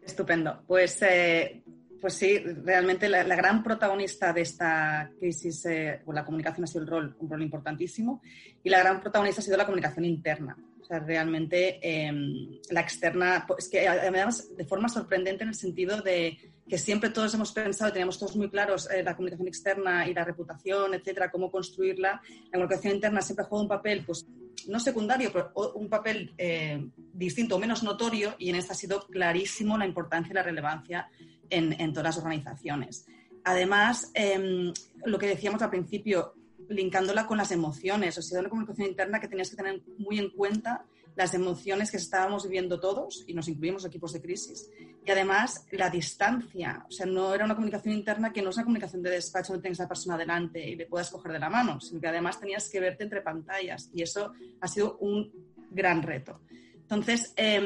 Estupendo. 0.00 0.62
Pues 0.68 1.02
eh, 1.02 1.60
pues 2.00 2.14
sí, 2.14 2.38
realmente 2.38 3.08
la, 3.08 3.22
gran 3.22 3.62
protagonista 3.62 4.32
de 4.32 4.40
esta 4.40 5.10
crisis, 5.18 5.64
eh, 5.66 6.00
la 6.06 6.24
comunicación 6.24 6.64
ha 6.64 6.66
sido 6.66 6.82
el 6.82 6.88
rol, 6.88 7.16
un 7.18 7.30
rol 7.30 7.42
importantísimo, 7.42 8.22
y 8.62 8.70
la 8.70 8.78
gran 8.78 9.00
protagonista 9.00 9.40
ha 9.40 9.44
sido 9.44 9.56
la 9.56 9.66
comunicación 9.66 10.04
interna. 10.04 10.56
O 10.80 10.84
sea, 10.84 10.98
realmente 11.00 11.78
em, 11.82 12.58
la 12.70 12.80
externa, 12.80 13.46
es 13.56 13.68
que 13.68 13.86
además 13.86 14.56
de 14.56 14.64
forma 14.64 14.88
sorprendente 14.88 15.44
en 15.44 15.50
el 15.50 15.54
sentido 15.54 16.00
de 16.00 16.36
que 16.68 16.78
siempre 16.78 17.10
todos 17.10 17.34
hemos 17.34 17.52
pensado, 17.52 17.92
teníamos 17.92 18.18
todos 18.18 18.36
muy 18.36 18.48
claros 18.48 18.88
eh, 18.90 19.02
la 19.02 19.14
comunicación 19.14 19.48
externa 19.48 20.08
y 20.08 20.14
la 20.14 20.24
reputación, 20.24 20.94
etcétera, 20.94 21.30
cómo 21.30 21.50
construirla. 21.50 22.20
La 22.44 22.52
comunicación 22.52 22.94
interna 22.94 23.20
siempre 23.22 23.44
jugado 23.44 23.62
un 23.62 23.68
papel, 23.68 24.04
pues 24.06 24.26
no 24.68 24.78
secundario, 24.78 25.30
pero 25.32 25.52
un 25.74 25.88
papel 25.88 26.32
eh, 26.38 26.88
distinto 27.12 27.58
menos 27.58 27.82
notorio, 27.82 28.34
y 28.38 28.50
en 28.50 28.56
esta 28.56 28.72
ha 28.72 28.76
sido 28.76 29.06
clarísimo 29.06 29.76
la 29.76 29.86
importancia 29.86 30.32
y 30.32 30.34
la 30.34 30.42
relevancia 30.42 31.08
en, 31.50 31.92
todas 31.92 32.16
las 32.16 32.18
organizaciones. 32.18 33.06
Además, 33.44 34.10
em, 34.14 34.72
lo 35.04 35.18
que 35.18 35.26
decíamos 35.26 35.62
al 35.62 35.70
principio, 35.70 36.34
linkándola 36.68 37.26
con 37.26 37.38
las 37.38 37.50
emociones, 37.50 38.16
o 38.18 38.22
sea, 38.22 38.40
una 38.40 38.48
comunicación 38.48 38.88
interna 38.88 39.20
que 39.20 39.28
tenías 39.28 39.50
que 39.50 39.56
tener 39.56 39.82
muy 39.98 40.18
en 40.18 40.30
cuenta 40.30 40.84
las 41.16 41.34
emociones 41.34 41.90
que 41.90 41.96
estábamos 41.96 42.44
viviendo 42.44 42.78
todos, 42.78 43.24
y 43.26 43.34
nos 43.34 43.48
incluimos 43.48 43.84
equipos 43.84 44.12
de 44.12 44.22
crisis. 44.22 44.70
Y 45.04 45.10
además, 45.10 45.66
la 45.72 45.90
distancia, 45.90 46.84
o 46.88 46.90
sea, 46.90 47.06
no 47.06 47.34
era 47.34 47.44
una 47.44 47.54
comunicación 47.54 47.94
interna 47.94 48.32
que 48.32 48.42
no 48.42 48.50
es 48.50 48.56
una 48.56 48.64
comunicación 48.64 49.02
de 49.02 49.10
despacho 49.10 49.52
donde 49.52 49.64
tengas 49.64 49.80
a 49.80 49.82
la 49.84 49.88
persona 49.88 50.16
delante 50.16 50.66
y 50.66 50.76
le 50.76 50.86
puedas 50.86 51.10
coger 51.10 51.32
de 51.32 51.38
la 51.38 51.50
mano, 51.50 51.80
sino 51.80 52.00
que 52.00 52.08
además 52.08 52.38
tenías 52.38 52.68
que 52.70 52.80
verte 52.80 53.04
entre 53.04 53.22
pantallas, 53.22 53.90
y 53.92 54.02
eso 54.02 54.32
ha 54.60 54.68
sido 54.68 54.98
un 54.98 55.30
gran 55.70 56.02
reto. 56.02 56.40
Entonces, 56.90 57.32
eh, 57.36 57.60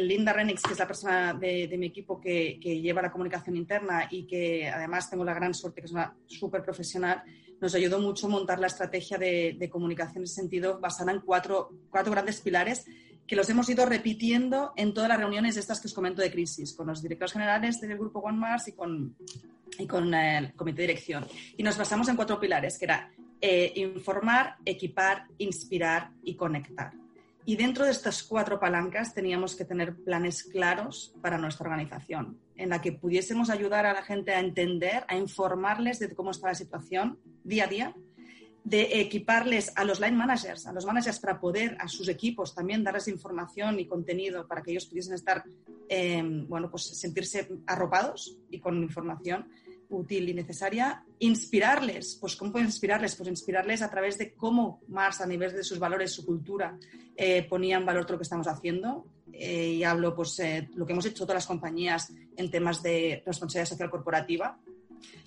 Linda 0.00 0.32
Renix, 0.32 0.60
que 0.60 0.72
es 0.72 0.78
la 0.80 0.86
persona 0.88 1.32
de, 1.32 1.72
mi 1.78 1.86
equipo 1.86 2.20
que, 2.20 2.58
lleva 2.60 3.00
la 3.00 3.12
comunicación 3.12 3.54
interna 3.56 4.08
y 4.10 4.26
que 4.26 4.68
además 4.68 5.08
tengo 5.08 5.24
la 5.24 5.32
gran 5.32 5.54
suerte 5.54 5.80
que 5.80 5.86
es 5.86 5.92
una 5.92 6.12
súper 6.26 6.64
profesional, 6.64 7.22
nos 7.60 7.72
ayudó 7.76 8.00
mucho 8.00 8.26
a 8.26 8.30
montar 8.30 8.58
la 8.58 8.66
estrategia 8.66 9.16
de, 9.16 9.68
comunicación 9.70 10.18
en 10.18 10.22
ese 10.24 10.34
sentido 10.34 10.80
basada 10.80 11.12
en 11.12 11.20
cuatro, 11.20 11.70
grandes 11.92 12.40
pilares 12.40 12.84
que 13.28 13.36
los 13.36 13.48
hemos 13.48 13.68
ido 13.68 13.86
repitiendo 13.86 14.72
en 14.76 14.92
todas 14.92 15.08
las 15.08 15.18
reuniones 15.18 15.56
estas 15.56 15.80
que 15.80 15.86
os 15.86 15.94
comento 15.94 16.20
de 16.20 16.32
crisis, 16.32 16.74
con 16.74 16.88
los 16.88 17.02
directores 17.02 17.32
generales 17.32 17.80
del 17.80 17.96
grupo 17.96 18.18
One 18.18 18.38
Mars 18.38 18.66
y 18.66 18.72
con, 18.72 19.16
y 19.78 19.86
con 19.86 20.12
el 20.12 20.52
comité 20.54 20.82
de 20.82 20.88
dirección. 20.88 21.24
Y 21.56 21.62
nos 21.62 21.78
basamos 21.78 22.08
en 22.08 22.16
cuatro 22.16 22.40
pilares, 22.40 22.76
que 22.76 22.86
era 22.86 23.08
eh, 23.40 23.72
informar, 23.76 24.56
equipar, 24.64 25.28
inspirar 25.38 26.10
y 26.24 26.34
conectar. 26.34 26.92
Y 27.48 27.54
dentro 27.54 27.84
de 27.84 27.92
estas 27.92 28.24
cuatro 28.24 28.58
palancas 28.58 29.14
teníamos 29.14 29.54
que 29.54 29.64
tener 29.64 29.94
planes 29.94 30.42
claros 30.42 31.14
para 31.22 31.38
nuestra 31.38 31.66
organización, 31.70 32.40
en 32.56 32.70
la 32.70 32.82
que 32.82 32.90
pudiésemos 32.90 33.50
ayudar 33.50 33.86
a 33.86 33.92
la 33.92 34.02
gente 34.02 34.34
a 34.34 34.40
entender, 34.40 35.04
a 35.06 35.16
informarles 35.16 36.00
de 36.00 36.12
cómo 36.12 36.32
está 36.32 36.48
la 36.48 36.56
situación 36.56 37.20
día 37.44 37.64
a 37.64 37.68
día, 37.68 37.94
de 38.64 39.00
equiparles 39.00 39.72
a 39.76 39.84
los 39.84 40.00
line 40.00 40.16
managers, 40.16 40.66
a 40.66 40.72
los 40.72 40.84
managers 40.84 41.20
para 41.20 41.38
poder 41.38 41.76
a 41.78 41.86
sus 41.86 42.08
equipos 42.08 42.52
también 42.52 42.82
darles 42.82 43.06
información 43.06 43.78
y 43.78 43.86
contenido 43.86 44.48
para 44.48 44.60
que 44.60 44.72
ellos 44.72 44.86
pudiesen 44.86 45.14
estar, 45.14 45.44
eh, 45.88 46.20
bueno, 46.48 46.68
pues 46.68 46.82
sentirse 46.82 47.48
arropados 47.64 48.36
y 48.50 48.58
con 48.58 48.82
información 48.82 49.46
útil 49.88 50.28
y 50.28 50.34
necesaria, 50.34 51.04
inspirarles. 51.18 52.18
Pues, 52.20 52.36
¿cómo 52.36 52.52
pueden 52.52 52.68
inspirarles? 52.68 53.14
Pues 53.14 53.28
inspirarles 53.28 53.82
a 53.82 53.90
través 53.90 54.18
de 54.18 54.34
cómo 54.34 54.80
Mars, 54.88 55.20
a 55.20 55.26
nivel 55.26 55.52
de 55.52 55.64
sus 55.64 55.78
valores, 55.78 56.12
su 56.12 56.24
cultura, 56.24 56.78
eh, 57.16 57.46
ponían 57.48 57.84
valor 57.84 58.04
todo 58.04 58.14
lo 58.14 58.18
que 58.18 58.24
estamos 58.24 58.48
haciendo. 58.48 59.06
Eh, 59.32 59.74
y 59.74 59.84
hablo, 59.84 60.14
pues, 60.14 60.38
eh, 60.40 60.68
lo 60.74 60.86
que 60.86 60.92
hemos 60.92 61.06
hecho 61.06 61.24
todas 61.24 61.36
las 61.36 61.46
compañías 61.46 62.12
en 62.36 62.50
temas 62.50 62.82
de 62.82 63.22
responsabilidad 63.26 63.68
social 63.68 63.90
corporativa 63.90 64.58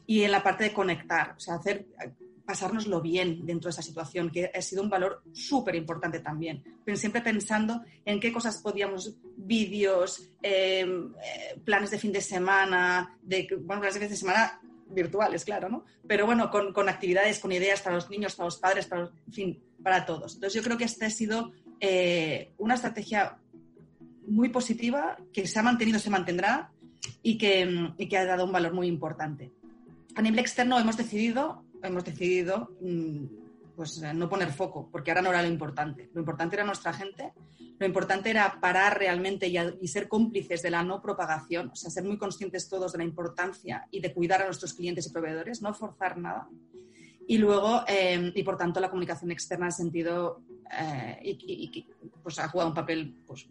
y 0.05 0.23
en 0.23 0.31
la 0.31 0.41
parte 0.41 0.65
de 0.65 0.73
conectar, 0.73 1.35
o 1.37 1.39
sea, 1.39 1.55
hacer 1.55 1.87
pasárnoslo 2.49 2.99
bien 2.99 3.45
dentro 3.45 3.67
de 3.67 3.73
esa 3.73 3.83
situación, 3.83 4.31
que 4.31 4.49
ha 4.51 4.61
sido 4.63 4.81
un 4.81 4.89
valor 4.89 5.21
súper 5.33 5.75
importante 5.75 6.19
también. 6.19 6.63
Pero 6.83 6.97
siempre 6.97 7.21
pensando 7.21 7.83
en 8.03 8.19
qué 8.19 8.33
cosas 8.33 8.57
podíamos, 8.57 9.13
vídeos, 9.37 10.31
em, 10.41 11.13
eh, 11.23 11.59
planes 11.63 11.91
de 11.91 11.99
fin 11.99 12.11
de 12.11 12.21
semana, 12.21 13.15
de, 13.21 13.47
bueno, 13.61 13.81
planes 13.81 13.93
de 13.93 13.99
fin 13.99 14.09
de 14.09 14.15
semana 14.15 14.59
virtuales, 14.89 15.45
claro, 15.45 15.69
¿no? 15.69 15.85
Pero 16.07 16.25
bueno, 16.25 16.49
con, 16.49 16.73
con, 16.73 16.89
actividades, 16.89 17.37
con 17.37 17.51
ideas 17.51 17.83
para 17.83 17.97
los 17.97 18.09
niños, 18.09 18.33
para 18.33 18.45
los 18.45 18.57
padres, 18.57 18.87
para, 18.87 19.11
en 19.27 19.33
fin, 19.33 19.63
para 19.83 20.03
todos. 20.07 20.33
Entonces 20.33 20.55
yo 20.55 20.63
creo 20.63 20.75
que 20.75 20.85
esta 20.85 21.05
ha 21.05 21.11
sido 21.11 21.51
eh, 21.79 22.51
una 22.57 22.73
estrategia 22.73 23.37
muy 24.25 24.49
positiva, 24.49 25.19
que 25.31 25.45
se 25.45 25.59
ha 25.59 25.61
mantenido, 25.61 25.99
se 25.99 26.09
mantendrá 26.09 26.71
y 27.21 27.37
que, 27.37 27.91
y 27.99 28.09
que 28.09 28.17
ha 28.17 28.25
dado 28.25 28.45
un 28.45 28.51
valor 28.51 28.73
muy 28.73 28.87
importante. 28.87 29.51
A 30.15 30.23
nivel 30.23 30.39
externo 30.39 30.79
hemos 30.79 30.97
decidido 30.97 31.63
hemos 31.83 32.03
decidido 32.03 32.75
mm, 32.81 33.25
pues, 33.75 34.01
eh, 34.01 34.13
no 34.13 34.27
poner 34.27 34.51
foco, 34.51 34.89
porque 34.91 35.11
ahora 35.11 35.21
no 35.21 35.29
era 35.29 35.41
lo 35.41 35.47
importante. 35.47 36.09
Lo 36.13 36.19
importante 36.19 36.55
era 36.55 36.65
nuestra 36.65 36.93
gente, 36.93 37.33
lo 37.77 37.85
importante 37.85 38.29
era 38.29 38.59
parar 38.59 38.97
realmente 38.97 39.47
y, 39.47 39.87
ser 39.87 40.07
cómplices 40.07 40.61
de 40.61 40.69
la 40.69 40.83
no 40.83 41.01
propagación, 41.01 41.69
o 41.71 41.75
sea, 41.75 41.89
ser 41.89 42.03
muy 42.03 42.17
conscientes 42.17 42.67
todos 42.67 42.91
de 42.91 42.97
la 42.97 43.03
importancia 43.05 43.87
y 43.89 44.01
de 44.01 44.13
cuidar 44.13 44.41
a 44.41 44.45
nuestros 44.45 44.73
clientes 44.73 45.07
y 45.07 45.11
proveedores, 45.11 45.61
no 45.61 45.73
forzar 45.73 46.17
nada. 46.17 46.49
Y 47.27 47.37
luego, 47.37 47.83
em, 47.87 48.31
y 48.35 48.43
por 48.43 48.57
tanto, 48.57 48.79
la 48.79 48.89
comunicación 48.89 49.31
externa 49.31 49.67
en 49.67 49.71
sentido, 49.71 50.41
eh, 50.77 51.19
y, 51.23 51.87
pues 52.21 52.37
ha 52.39 52.49
jugado 52.49 52.69
un 52.69 52.75
papel 52.75 53.15
pues, 53.25 53.47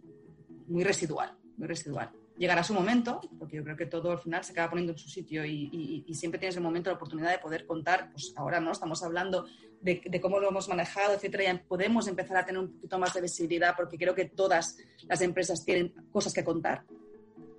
muy 0.66 0.84
residual, 0.84 1.34
muy 1.56 1.66
residual 1.66 2.10
llegará 2.38 2.62
su 2.62 2.72
momento, 2.72 3.20
porque 3.38 3.56
yo 3.56 3.64
creo 3.64 3.76
que 3.76 3.86
todo 3.86 4.12
al 4.12 4.18
final 4.18 4.44
se 4.44 4.52
acaba 4.52 4.70
poniendo 4.70 4.92
en 4.92 4.98
su 4.98 5.08
sitio 5.08 5.44
y, 5.44 6.04
siempre 6.14 6.38
tienes 6.38 6.56
el 6.56 6.62
momento, 6.62 6.90
la 6.90 6.96
oportunidad 6.96 7.30
de 7.30 7.38
poder 7.38 7.66
contar, 7.66 8.10
pues 8.12 8.32
ahora 8.36 8.60
no, 8.60 8.72
estamos 8.72 9.02
hablando 9.02 9.46
de, 9.80 10.20
cómo 10.20 10.38
lo 10.38 10.48
hemos 10.48 10.68
manejado, 10.68 11.14
etcétera, 11.14 11.52
y 11.52 11.58
podemos 11.58 12.06
empezar 12.06 12.36
a 12.38 12.46
tener 12.46 12.60
un 12.60 12.72
poquito 12.72 12.98
más 12.98 13.12
de 13.14 13.20
visibilidad, 13.20 13.74
porque 13.76 13.98
creo 13.98 14.14
que 14.14 14.26
todas 14.26 14.78
las 15.02 15.20
empresas 15.20 15.64
tienen 15.64 15.92
cosas 16.12 16.32
que 16.32 16.44
contar 16.44 16.84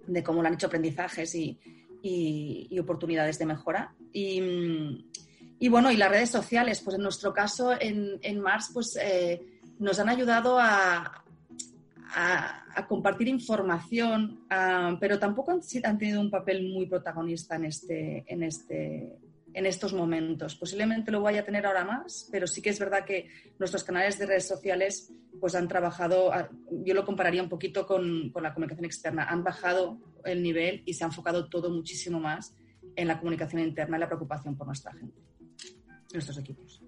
de 0.08 0.24
cómo 0.24 0.42
lo 0.42 0.48
han 0.48 0.56
hecho 0.56 0.68
aprendizajes 0.68 1.36
y, 1.36 1.60
oportunidades 2.80 3.38
de 3.38 3.46
mejora. 3.46 3.94
Y, 4.14 5.68
bueno, 5.70 5.92
y 5.92 5.98
las 5.98 6.10
redes 6.10 6.30
sociales, 6.30 6.82
pues 6.82 6.96
en 6.96 7.04
nuestro 7.04 7.34
caso 7.34 7.74
en, 7.78 8.40
Mars, 8.40 8.72
pues 8.74 8.98
eh, 9.02 9.42
nos 9.78 10.00
han 10.00 10.10
ayudado 10.10 10.58
a, 10.60 11.24
a, 12.16 12.86
compartir 12.88 13.28
información, 13.28 14.46
pero 15.00 15.20
tampoco 15.20 15.52
han, 15.52 15.62
han, 15.84 15.98
tenido 15.98 16.22
un 16.22 16.32
papel 16.32 16.70
muy 16.72 16.86
protagonista 16.88 17.56
en, 17.56 17.66
este, 17.66 18.24
en, 18.28 18.44
este, 18.44 19.18
en 19.54 19.66
estos 19.66 19.94
momentos. 19.94 20.56
Posiblemente 20.56 21.12
lo 21.12 21.22
vaya 21.22 21.42
a 21.42 21.46
tener 21.46 21.66
ahora 21.66 21.84
más, 21.84 22.28
pero 22.32 22.48
sí 22.48 22.62
que 22.62 22.70
es 22.70 22.80
verdad 22.80 23.06
que 23.06 23.30
nuestros 23.60 23.84
canales 23.84 24.18
de 24.18 24.26
redes 24.26 24.48
sociales 24.48 25.14
pues 25.40 25.56
han 25.56 25.68
trabajado, 25.68 26.32
yo 26.84 26.94
lo 26.94 27.06
compararía 27.06 27.44
un 27.44 27.50
poquito 27.50 27.86
con, 27.86 28.32
con 28.32 28.44
la 28.44 28.54
comunicación 28.54 28.86
externa, 28.86 29.26
han 29.26 29.44
bajado 29.44 30.00
el 30.26 30.44
nivel 30.44 30.84
y 30.86 30.94
se 30.94 31.04
ha 31.04 31.08
enfocado 31.08 31.50
todo 31.50 31.70
muchísimo 31.70 32.20
más 32.20 32.56
en 32.96 33.08
la 33.08 33.18
comunicación 33.20 33.62
interna 33.62 33.98
y 33.98 34.00
la 34.00 34.08
preocupación 34.08 34.58
por 34.58 34.68
nuestra 34.68 34.92
gente, 34.94 35.20
nuestros 36.14 36.38
equipos. 36.38 36.84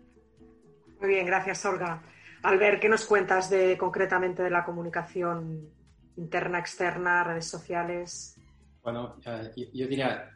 Muy 0.99 1.09
bien, 1.09 1.26
gracias, 1.26 1.65
Olga. 1.65 2.01
Albert, 2.43 2.81
¿qué 2.81 2.89
nos 2.89 3.05
cuentas 3.05 3.49
de, 3.49 3.77
concretamente 3.77 4.41
de 4.41 4.49
la 4.49 4.63
comunicación 4.63 5.69
interna, 6.17 6.59
externa, 6.59 7.23
redes 7.23 7.47
sociales? 7.47 8.35
Bueno, 8.83 9.17
eh, 9.25 9.51
yo, 9.73 9.87
diría, 9.87 10.31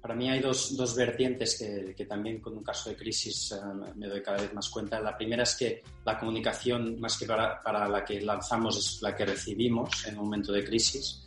para 0.00 0.14
mí 0.14 0.28
hay 0.28 0.40
dos, 0.40 0.76
dos 0.76 0.94
vertientes 0.94 1.58
que, 1.96 2.04
también 2.04 2.40
con 2.40 2.56
un 2.58 2.62
caso 2.62 2.90
de 2.90 2.96
crisis 2.96 3.52
eh, 3.52 3.56
me 3.96 4.06
doy 4.06 4.22
cada 4.22 4.38
vez 4.38 4.52
más 4.52 4.68
cuenta. 4.68 5.00
La 5.00 5.16
primera 5.16 5.44
es 5.44 5.56
que 5.56 5.82
la 6.04 6.18
comunicación, 6.18 7.00
más 7.00 7.18
que 7.18 7.26
para, 7.26 7.62
para 7.62 7.88
la 7.88 8.04
que 8.04 8.20
lanzamos, 8.20 8.76
es 8.76 9.02
la 9.02 9.16
que 9.16 9.24
recibimos 9.24 10.06
en 10.06 10.18
un 10.18 10.24
momento 10.24 10.52
de 10.52 10.64
crisis. 10.64 11.26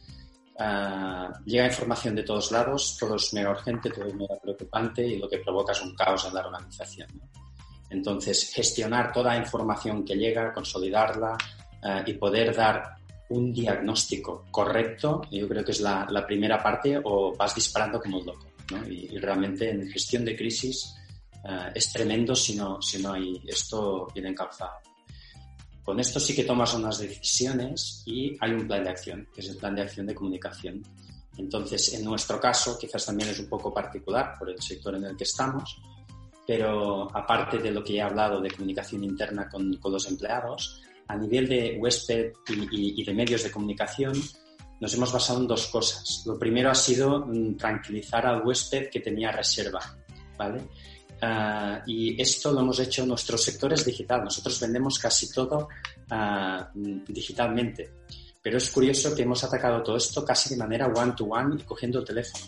Eh, 0.60 1.28
llega 1.46 1.66
información 1.66 2.16
de 2.16 2.24
todos 2.24 2.52
lados, 2.52 2.98
todo 3.00 3.16
es 3.16 3.34
mega 3.34 3.50
urgente, 3.50 3.90
todo 3.90 4.06
es 4.06 4.14
mega 4.14 4.36
preocupante 4.40 5.06
y 5.06 5.18
lo 5.18 5.28
que 5.28 5.40
provoca 5.40 5.72
es 5.72 5.82
un 5.82 5.96
caos 5.96 6.26
en 6.28 6.36
la 6.36 6.46
organización. 6.46 7.08
Entonces, 7.94 8.52
gestionar 8.52 9.14
toda 9.14 9.36
la 9.36 9.40
información 9.40 10.04
que 10.04 10.16
llega, 10.16 10.52
consolidarla 10.52 11.38
eh, 11.84 12.04
y 12.08 12.14
poder 12.14 12.56
dar 12.56 12.96
un 13.30 13.54
diagnóstico 13.54 14.46
correcto, 14.50 15.22
yo 15.32 15.48
creo 15.48 15.64
que 15.64 15.72
es 15.72 15.80
la, 15.80 16.26
primera 16.26 16.62
parte 16.62 17.00
o 17.04 17.36
vas 17.36 17.54
disparando 17.54 18.02
como 18.02 18.18
un 18.18 18.26
loco. 18.26 18.48
Y, 18.90 19.18
realmente 19.20 19.70
en 19.70 19.88
gestión 19.90 20.26
de 20.26 20.36
crisis 20.36 20.96
eh, 21.48 21.72
es 21.76 21.92
tremendo 21.94 22.34
si 22.36 22.56
no, 22.56 22.82
si 22.82 23.02
no 23.02 23.14
hay 23.14 23.40
esto 23.48 24.08
bien 24.14 24.26
encalzado. 24.26 24.74
Con 25.84 26.00
esto 26.00 26.20
sí 26.20 26.34
que 26.34 26.46
tomas 26.46 26.74
unas 26.74 26.98
decisiones 26.98 28.02
y 28.08 28.36
hay 28.40 28.54
un 28.54 28.66
plan 28.68 28.84
de 28.84 28.90
acción, 28.90 29.28
que 29.34 29.42
es 29.42 29.50
el 29.50 29.58
plan 29.58 29.76
de 29.76 29.84
acción 29.84 30.08
de 30.08 30.16
comunicación. 30.16 30.82
Entonces, 31.38 31.94
en 31.94 32.06
nuestro 32.06 32.40
caso, 32.40 32.76
quizás 32.80 33.06
también 33.06 33.30
es 33.30 33.40
un 33.40 33.50
poco 33.50 33.72
particular 33.72 34.34
por 34.40 34.50
el 34.50 34.60
sector 34.62 34.96
en 34.96 35.04
el 35.04 35.18
que 35.18 35.26
estamos, 35.26 35.80
pero 36.46 37.08
aparte 37.16 37.58
de 37.58 37.72
lo 37.72 37.84
que 37.84 37.96
he 37.96 38.02
hablado 38.02 38.42
de 38.42 38.52
comunicación 38.52 39.04
interna 39.04 39.48
con, 39.50 39.80
los 39.84 40.08
empleados, 40.08 40.82
a 41.08 41.16
nivel 41.16 41.48
de 41.48 41.78
huésped 41.80 42.34
y, 42.72 43.04
de 43.04 43.14
medios 43.14 43.44
de 43.44 43.52
comunicación, 43.52 44.14
nos 44.80 44.94
hemos 44.94 45.14
basado 45.14 45.40
en 45.40 45.48
dos 45.48 45.68
cosas. 45.68 46.24
Lo 46.26 46.38
primero 46.38 46.70
ha 46.70 46.76
sido 46.76 47.26
mm, 47.26 47.56
tranquilizar 47.56 48.26
al 48.26 48.46
huésped 48.46 48.90
que 48.90 49.00
tenía 49.00 49.32
reserva, 49.32 49.80
¿vale? 50.38 50.62
Ah, 51.22 51.82
y 51.88 52.22
esto 52.22 52.52
lo 52.52 52.60
hemos 52.60 52.80
hecho 52.80 53.04
en 53.04 53.10
nuestros 53.10 53.42
sectores 53.42 53.86
digital. 53.86 54.26
Nosotros 54.26 54.60
vendemos 54.60 55.00
casi 55.00 55.32
todo 55.32 55.70
ah, 56.10 56.70
digitalmente. 56.74 57.94
Pero 58.42 58.58
es 58.58 58.70
curioso 58.70 59.16
que 59.16 59.22
hemos 59.22 59.42
atacado 59.46 59.82
todo 59.82 59.96
esto 59.96 60.26
casi 60.26 60.50
de 60.50 60.58
manera 60.58 60.88
one-to-one 60.88 61.56
-one 61.56 61.62
y 61.62 61.64
cogiendo 61.64 62.00
el 62.00 62.06
teléfono. 62.06 62.44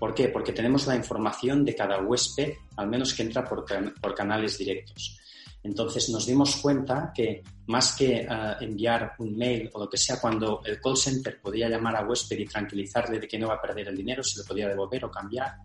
¿Por 0.00 0.14
qué? 0.14 0.28
Porque 0.28 0.52
tenemos 0.52 0.86
la 0.86 0.96
información 0.96 1.62
de 1.62 1.74
cada 1.76 2.00
huésped, 2.00 2.54
al 2.78 2.88
menos 2.88 3.12
que 3.12 3.22
entra 3.22 3.44
por, 3.44 3.66
por 4.00 4.14
canales 4.14 4.56
directos. 4.56 5.20
Entonces 5.62 6.08
nos 6.08 6.24
dimos 6.24 6.56
cuenta 6.56 7.12
que 7.14 7.42
más 7.66 7.94
que 7.94 8.22
eh, 8.22 8.28
enviar 8.62 9.12
un 9.18 9.36
mail 9.36 9.68
o 9.74 9.80
lo 9.80 9.90
que 9.90 9.98
sea, 9.98 10.18
cuando 10.18 10.62
el 10.64 10.80
call 10.80 10.96
center 10.96 11.38
podía 11.38 11.68
llamar 11.68 11.96
a 11.96 12.06
huésped 12.06 12.38
y 12.38 12.46
tranquilizarle 12.46 13.20
de 13.20 13.28
que 13.28 13.38
no 13.38 13.48
va 13.48 13.56
a 13.56 13.60
perder 13.60 13.88
el 13.88 13.96
dinero, 13.96 14.22
se 14.22 14.38
lo 14.38 14.46
podía 14.46 14.68
devolver 14.68 15.04
o 15.04 15.10
cambiar, 15.10 15.56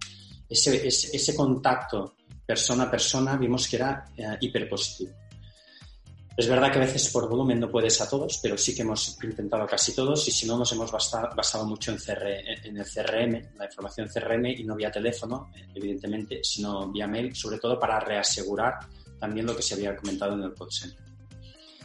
ese, 0.50 0.86
ese, 0.86 1.34
contacto 1.34 2.16
persona 2.46 2.84
a 2.84 2.92
persona 2.92 3.38
vimos 3.38 3.70
que 3.70 3.78
era 3.78 4.06
eh, 4.18 4.38
hiperpositivo. 4.42 5.14
Es 6.38 6.50
verdad 6.50 6.70
que 6.70 6.80
a 6.80 6.82
veces 6.82 7.10
por 7.12 7.30
volumen 7.30 7.62
no 7.62 7.72
puedes 7.72 8.02
a 8.02 8.10
todos, 8.10 8.40
pero 8.44 8.58
sí 8.58 8.76
que 8.76 8.82
hemos 8.82 9.18
intentado 9.24 9.66
casi 9.66 9.96
todos 9.96 10.28
y 10.28 10.32
si 10.32 10.46
no 10.46 10.58
nos 10.58 10.70
hemos 10.74 10.92
basado, 10.92 11.66
mucho 11.66 11.92
en, 11.92 12.78
el 12.78 12.84
CRM, 12.84 13.58
la 13.58 13.66
información 13.66 14.10
CRM 14.14 14.46
y 14.48 14.66
no 14.66 14.76
vía 14.76 14.92
teléfono, 14.92 15.50
evidentemente, 15.74 16.42
sino 16.44 16.92
vía 16.92 17.08
mail, 17.08 17.34
sobre 17.34 17.58
todo 17.58 17.80
para 17.80 18.02
reasegurar 18.02 18.80
también 19.18 19.46
lo 19.46 19.56
que 19.56 19.62
se 19.62 19.76
había 19.76 19.96
comentado 19.96 20.34
en 20.34 20.44
el 20.44 20.54
call 20.54 20.72
center. 20.72 21.06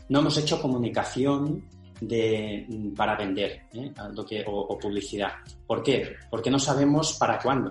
No 0.09 0.19
hemos 0.19 0.37
hecho 0.37 0.61
comunicación 0.61 1.65
de, 2.01 2.67
para 2.97 3.15
vender 3.15 3.69
¿eh? 3.73 3.93
que, 4.29 4.45
o 4.49 4.77
publicidad. 4.77 5.31
¿Por 5.65 5.81
qué? 5.81 6.17
Porque 6.29 6.51
no 6.51 6.59
sabemos 6.59 7.13
para 7.13 7.39
cuándo. 7.39 7.71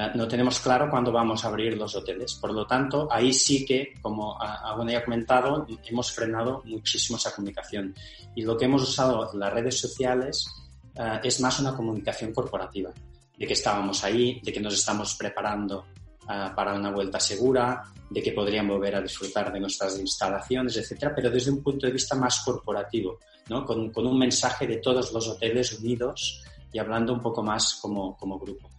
Eh, 0.00 0.10
no 0.14 0.26
tenemos 0.26 0.60
claro 0.60 0.88
cuándo 0.88 1.12
vamos 1.12 1.44
a 1.44 1.48
abrir 1.48 1.76
los 1.76 1.94
hoteles. 1.94 2.34
Por 2.34 2.54
lo 2.54 2.66
tanto, 2.66 3.06
ahí 3.10 3.34
sí 3.34 3.66
que, 3.66 3.92
como 4.00 4.40
aún 4.40 4.88
he 4.88 5.04
comentado, 5.04 5.66
hemos 5.84 6.10
frenado 6.12 6.62
muchísimo 6.64 7.18
esa 7.18 7.34
comunicación. 7.34 7.94
Y 8.34 8.42
lo 8.42 8.56
que 8.56 8.64
hemos 8.64 8.82
usado 8.82 9.30
en 9.30 9.38
las 9.38 9.52
redes 9.52 9.78
sociales 9.78 10.46
eh, 10.94 11.20
es 11.22 11.38
más 11.40 11.60
una 11.60 11.76
comunicación 11.76 12.32
corporativa, 12.32 12.90
de 13.36 13.46
que 13.46 13.52
estábamos 13.52 14.02
ahí, 14.02 14.40
de 14.42 14.50
que 14.50 14.60
nos 14.60 14.72
estamos 14.72 15.14
preparando 15.16 15.84
eh, 16.22 16.48
para 16.56 16.72
una 16.72 16.90
vuelta 16.90 17.20
segura, 17.20 17.82
de 18.08 18.22
que 18.22 18.32
podrían 18.32 18.68
volver 18.68 18.96
a 18.96 19.02
disfrutar 19.02 19.52
de 19.52 19.60
nuestras 19.60 19.98
instalaciones, 19.98 20.78
etcétera, 20.78 21.12
pero 21.14 21.30
desde 21.30 21.50
un 21.50 21.62
punto 21.62 21.86
de 21.86 21.92
vista 21.92 22.16
más 22.16 22.40
corporativo, 22.42 23.18
¿no? 23.50 23.66
con, 23.66 23.90
con 23.90 24.06
un 24.06 24.18
mensaje 24.18 24.66
de 24.66 24.78
todos 24.78 25.12
los 25.12 25.28
hoteles 25.28 25.78
unidos 25.78 26.42
y 26.72 26.78
hablando 26.78 27.12
un 27.12 27.20
poco 27.20 27.42
más 27.42 27.74
como, 27.82 28.16
como 28.16 28.38
grupo 28.38 28.69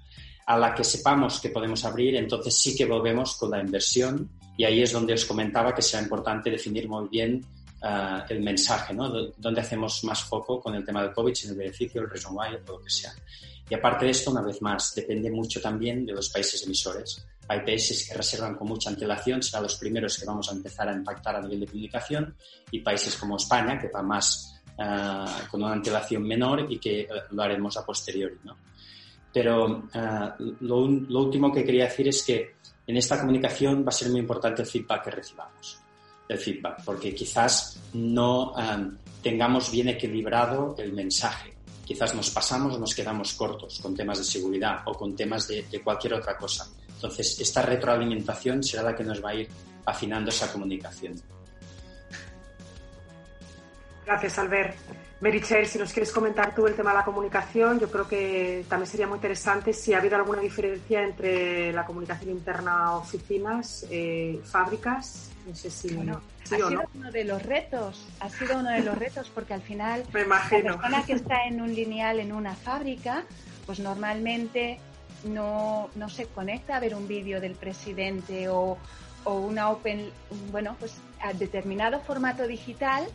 a 0.52 0.58
la 0.58 0.76
que 0.76 0.84
sepamos 0.84 1.39
que 1.39 1.49
podemos 1.49 1.86
abrir, 1.86 2.14
entonces 2.18 2.54
sí 2.54 2.76
que 2.76 2.84
volvemos 2.84 3.38
con 3.38 3.52
la 3.52 3.62
inversión 3.62 4.30
y 4.58 4.66
ahí 4.66 4.82
es 4.82 4.91
donde 4.91 5.14
os 5.14 5.24
comentaba 5.24 5.74
que 5.74 5.82
será 5.82 6.04
importante 6.04 6.52
definir 6.52 6.89
muy 6.89 7.08
bien 7.08 7.41
uh, 7.82 8.20
el 8.28 8.41
mensaje, 8.41 8.93
¿no? 8.93 9.10
Donde 9.38 9.62
hacemos 9.62 10.04
más 10.04 10.26
foco 10.26 10.60
con 10.60 10.76
el 10.76 10.84
tema 10.84 11.04
del 11.04 11.14
COVID, 11.14 11.34
en 11.45 11.52
el 11.52 11.56
beneficio, 11.56 12.02
el 12.02 12.10
reason 12.10 12.36
why 12.36 12.49
o 12.68 12.72
lo 12.74 12.82
que 12.82 12.89
sea. 12.89 13.14
Y 13.70 13.74
aparte 13.74 14.04
de 14.04 14.12
esto, 14.12 14.30
una 14.30 14.41
vez 14.41 14.62
más, 14.62 14.93
depende 14.93 15.32
mucho 15.32 15.62
también 15.62 16.06
de 16.06 16.12
los 16.12 16.28
países 16.28 16.62
emisores. 16.66 17.26
Hay 17.47 17.62
países 17.62 18.06
que 18.06 18.14
reservan 18.14 18.56
con 18.56 18.68
mucha 18.68 18.89
antelación, 18.89 19.41
serán 19.41 19.64
los 19.64 19.76
primeros 19.76 20.20
que 20.20 20.26
vamos 20.26 20.49
a 20.49 20.52
empezar 20.52 20.89
a 20.89 20.93
impactar 20.93 21.38
a 21.38 21.41
nivel 21.41 21.62
de 21.62 21.68
comunicación, 21.68 22.36
y 22.72 22.82
países 22.82 23.16
como 23.16 23.38
España, 23.38 23.80
que 23.80 23.88
va 23.88 24.04
más 24.04 24.62
uh, 24.78 25.49
con 25.49 25.64
una 25.64 25.72
antelación 25.72 26.24
menor 26.24 26.70
y 26.70 26.78
que 26.78 27.08
uh, 27.10 27.34
lo 27.34 27.41
haremos 27.41 27.78
a 27.78 27.86
posteriori, 27.86 28.36
¿no? 28.43 28.58
Pero 29.34 29.84
eh, 29.93 30.55
lo, 30.61 30.77
último 30.77 31.51
que 31.51 31.63
quería 31.63 31.86
decir 31.86 32.07
es 32.07 32.23
que 32.23 32.55
en 32.86 32.97
esta 32.97 33.19
comunicación 33.19 33.84
va 33.84 33.89
a 33.89 33.93
ser 33.93 34.09
muy 34.09 34.19
importante 34.19 34.61
el 34.61 34.67
feedback 34.67 35.05
que 35.05 35.11
recibamos. 35.11 35.79
El 36.27 36.38
feedback, 36.38 36.84
porque 36.86 37.13
quizás 37.13 37.79
no 37.93 38.53
eh, 38.57 38.91
tengamos 39.21 39.71
bien 39.71 39.89
equilibrado 39.89 40.75
el 40.77 40.93
mensaje. 40.93 41.53
Quizás 41.86 42.15
nos 42.15 42.29
pasamos 42.29 42.75
o 42.75 42.79
nos 42.79 42.95
quedamos 42.95 43.34
cortos 43.34 43.79
con 43.82 43.95
temas 43.95 44.19
de 44.19 44.23
seguridad 44.23 44.79
o 44.86 44.93
con 44.93 45.15
temas 45.15 45.47
de 45.47 45.82
cualquier 45.84 46.13
otra 46.13 46.38
cosa. 46.38 46.69
Entonces, 47.01 47.41
esta 47.41 47.63
retroalimentación 47.63 48.63
será 48.63 48.84
la 48.84 48.95
que 48.95 49.03
nos 49.03 49.23
va 49.23 49.32
a 49.32 49.36
ir 49.36 49.49
afinando 49.86 50.29
esa 50.29 50.51
comunicación. 50.51 51.19
Gracias, 54.05 54.38
Albert. 54.38 54.75
Merichel, 55.22 55.67
si 55.67 55.78
nos 55.78 55.93
quieres 55.93 56.11
comentar 56.11 56.55
tú 56.55 56.65
el 56.65 56.74
tema 56.74 56.89
de 56.91 56.97
la 56.97 57.05
comunicación, 57.05 57.80
yo 57.80 57.91
creo 57.91 58.07
que 58.07 58.65
también 58.67 58.89
sería 58.89 59.05
muy 59.05 59.17
interesante 59.17 59.72
si 59.72 59.93
ha 59.93 59.99
habido 59.99 60.15
alguna 60.15 60.41
diferencia 60.41 61.03
entre 61.03 61.72
la 61.72 61.86
comunicación 61.86 62.32
interna 62.32 62.95
oficinas, 62.95 63.86
eh, 63.91 64.41
fábricas. 64.43 65.30
No 65.47 65.53
sé 65.53 65.69
si. 65.69 65.89
ha 65.89 66.22
sido 66.43 66.69
uno 66.95 67.11
de 67.11 67.24
los 67.24 67.43
retos, 67.43 68.07
ha 68.19 68.30
sido 68.30 68.57
uno 68.57 68.72
de 68.72 68.82
los 68.82 68.97
retos 68.97 69.30
porque 69.30 69.53
al 69.53 69.61
final 69.61 70.03
Me 70.13 70.24
imagino. 70.24 70.72
la 70.72 70.78
persona 70.78 71.05
que 71.05 71.13
está 71.13 71.45
en 71.45 71.61
un 71.61 71.72
lineal 71.72 72.19
en 72.19 72.34
una 72.34 72.55
fábrica, 72.55 73.24
pues 73.67 73.80
normalmente 73.80 74.80
no, 75.24 75.91
no 75.93 76.09
se 76.09 76.26
conecta 76.26 76.78
a 76.78 76.80
ver 76.80 76.95
un 76.95 77.07
vídeo 77.07 77.39
del 77.39 77.53
presidente 77.53 78.49
o, 78.49 78.76
o 79.24 79.36
una 79.36 79.69
open, 79.69 80.09
bueno, 80.51 80.76
pues 80.80 80.95
a 81.22 81.32
determinado 81.34 81.99
formato 81.99 82.47
digital 82.47 83.05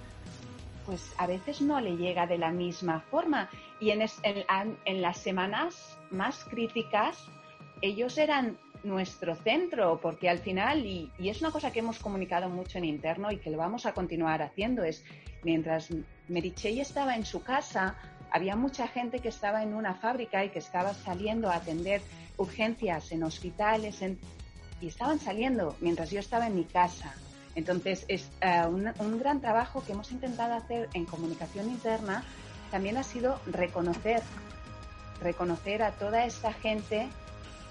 pues 0.86 1.12
a 1.18 1.26
veces 1.26 1.60
no 1.60 1.80
le 1.80 1.96
llega 1.96 2.26
de 2.26 2.38
la 2.38 2.52
misma 2.52 3.00
forma. 3.10 3.50
Y 3.80 3.90
en, 3.90 4.06
en, 4.22 5.02
las 5.02 5.18
semanas 5.18 5.98
más 6.10 6.44
críticas, 6.44 7.28
ellos 7.82 8.16
eran 8.16 8.56
nuestro 8.84 9.34
centro, 9.34 10.00
porque 10.00 10.30
al 10.30 10.38
final, 10.38 10.86
y, 10.86 11.10
es 11.18 11.40
una 11.40 11.50
cosa 11.50 11.72
que 11.72 11.80
hemos 11.80 11.98
comunicado 11.98 12.48
mucho 12.48 12.78
en 12.78 12.84
interno 12.84 13.30
y 13.32 13.38
que 13.38 13.50
lo 13.50 13.58
vamos 13.58 13.84
a 13.84 13.92
continuar 13.92 14.40
haciendo, 14.42 14.84
es 14.84 15.04
mientras 15.42 15.88
Merichey 16.28 16.80
estaba 16.80 17.16
en 17.16 17.26
su 17.26 17.42
casa, 17.42 17.96
había 18.30 18.56
mucha 18.56 18.86
gente 18.86 19.18
que 19.18 19.28
estaba 19.28 19.62
en 19.62 19.74
una 19.74 19.94
fábrica 19.94 20.44
y 20.44 20.50
que 20.50 20.60
estaba 20.60 20.94
saliendo 20.94 21.50
a 21.50 21.56
atender 21.56 22.00
urgencias 22.36 23.12
en 23.12 23.24
hospitales 23.24 24.02
y 24.80 24.86
estaban 24.86 25.18
saliendo 25.18 25.76
mientras 25.80 26.10
yo 26.10 26.20
estaba 26.20 26.46
en 26.46 26.54
mi 26.54 26.64
casa. 26.64 27.14
Entonces, 27.56 28.04
es 28.06 28.28
eh, 28.42 28.62
un, 28.68 29.18
gran 29.18 29.40
trabajo 29.40 29.82
que 29.84 29.92
hemos 29.92 30.12
intentado 30.12 30.54
hacer 30.54 30.88
en 30.92 31.06
comunicación 31.06 31.68
interna 31.68 32.22
también 32.70 32.98
ha 32.98 33.02
sido 33.02 33.40
reconocer, 33.46 34.22
reconocer 35.22 35.82
a 35.82 35.92
toda 35.92 36.26
esta 36.26 36.52
gente, 36.52 37.08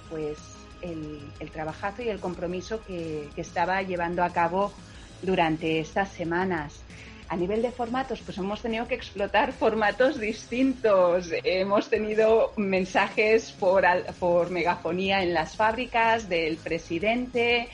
pues 0.09 0.37
el, 0.81 1.51
trabajazo 1.51 2.01
y 2.01 2.09
el 2.09 2.19
compromiso 2.19 2.83
que, 2.85 3.29
que 3.35 3.41
estaba 3.41 3.81
llevando 3.83 4.23
a 4.23 4.31
cabo 4.31 4.73
durante 5.21 5.79
estas 5.79 6.09
semanas. 6.09 6.81
A 7.27 7.35
nivel 7.35 7.61
de 7.61 7.71
formatos, 7.71 8.21
pues 8.21 8.37
hemos 8.37 8.61
tenido 8.61 8.87
que 8.87 8.95
explotar 8.95 9.53
formatos 9.59 10.19
distintos. 10.19 11.29
Hemos 11.43 11.89
tenido 11.89 12.53
mensajes 12.55 13.51
por, 13.51 13.83
por 14.19 14.49
megafonía 14.49 15.21
en 15.21 15.33
las 15.33 15.55
fábricas 15.55 16.27
del 16.27 16.57
presidente. 16.57 17.69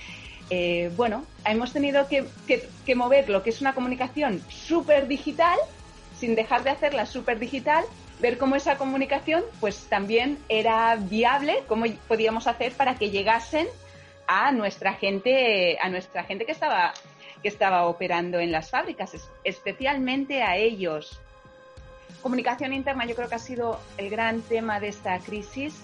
Eh, 0.53 0.91
bueno, 0.97 1.25
hemos 1.45 1.71
tenido 1.71 2.09
que, 2.09 2.27
que, 2.45 2.93
mover 2.93 3.29
lo 3.29 3.41
que 3.41 3.51
es 3.51 3.61
una 3.61 3.73
comunicación 3.73 4.43
súper 4.49 5.07
digital, 5.07 5.57
sin 6.19 6.35
dejar 6.35 6.63
de 6.63 6.71
hacerla 6.71 7.05
súper 7.05 7.39
digital, 7.39 7.85
ver 8.19 8.37
cómo 8.37 8.57
esa 8.57 8.77
comunicación 8.77 9.45
pues 9.61 9.85
también 9.87 10.37
era 10.49 10.97
viable, 10.97 11.63
cómo 11.69 11.85
podíamos 12.05 12.47
hacer 12.47 12.73
para 12.73 12.95
que 12.95 13.11
llegasen 13.11 13.65
a 14.27 14.51
nuestra 14.51 14.93
gente, 14.93 15.79
a 15.81 15.87
nuestra 15.87 16.25
gente 16.25 16.45
que 16.45 16.51
estaba 16.51 16.93
que 17.41 17.47
estaba 17.47 17.87
operando 17.87 18.37
en 18.39 18.51
las 18.51 18.69
fábricas, 18.69 19.13
especialmente 19.45 20.43
a 20.43 20.57
ellos. 20.57 21.17
Comunicación 22.21 22.73
interna 22.73 23.05
yo 23.05 23.15
creo 23.15 23.29
que 23.29 23.35
ha 23.35 23.39
sido 23.39 23.79
el 23.97 24.09
gran 24.09 24.41
tema 24.41 24.81
de 24.81 24.89
esta 24.89 25.17
crisis. 25.19 25.81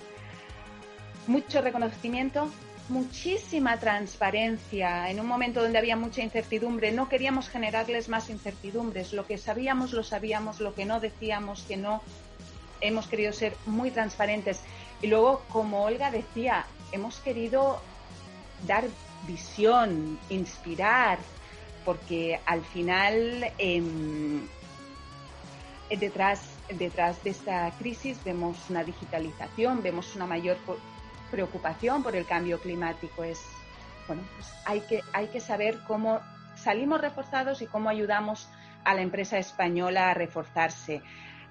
Mucho 1.25 1.61
reconocimiento, 1.61 2.51
muchísima 2.89 3.77
transparencia. 3.79 5.09
En 5.09 5.19
un 5.19 5.27
momento 5.27 5.61
donde 5.61 5.77
había 5.77 5.95
mucha 5.95 6.21
incertidumbre, 6.21 6.91
no 6.91 7.09
queríamos 7.09 7.49
generarles 7.49 8.09
más 8.09 8.29
incertidumbres. 8.29 9.13
Lo 9.13 9.25
que 9.25 9.37
sabíamos, 9.37 9.93
lo 9.93 10.03
sabíamos, 10.03 10.59
lo 10.59 10.73
que 10.73 10.85
no 10.85 10.99
decíamos, 10.99 11.63
que 11.63 11.77
no. 11.77 12.01
Hemos 12.81 13.07
querido 13.07 13.33
ser 13.33 13.55
muy 13.65 13.91
transparentes. 13.91 14.61
Y 15.01 15.07
luego, 15.07 15.43
como 15.49 15.83
Olga 15.83 16.11
decía, 16.11 16.65
hemos 16.91 17.19
querido 17.19 17.81
dar 18.65 18.85
visión, 19.27 20.19
inspirar, 20.29 21.19
porque 21.85 22.39
al 22.45 22.61
final 22.63 23.51
em, 23.57 24.47
detrás, 25.89 26.41
detrás 26.69 27.23
de 27.23 27.31
esta 27.31 27.71
crisis 27.79 28.23
vemos 28.23 28.57
una 28.69 28.83
digitalización, 28.83 29.81
vemos 29.81 30.15
una 30.15 30.25
mayor 30.25 30.57
preocupación 31.31 32.03
por 32.03 32.15
el 32.15 32.25
cambio 32.25 32.59
climático. 32.59 33.23
Es, 33.23 33.41
bueno, 34.07 34.23
pues 34.35 34.51
hay, 34.65 34.81
que, 34.81 35.01
hay 35.13 35.27
que 35.27 35.39
saber 35.39 35.79
cómo 35.87 36.21
salimos 36.55 37.01
reforzados 37.01 37.61
y 37.61 37.67
cómo 37.67 37.89
ayudamos 37.89 38.49
a 38.83 38.93
la 38.93 39.01
empresa 39.01 39.37
española 39.37 40.11
a 40.11 40.13
reforzarse. 40.13 41.01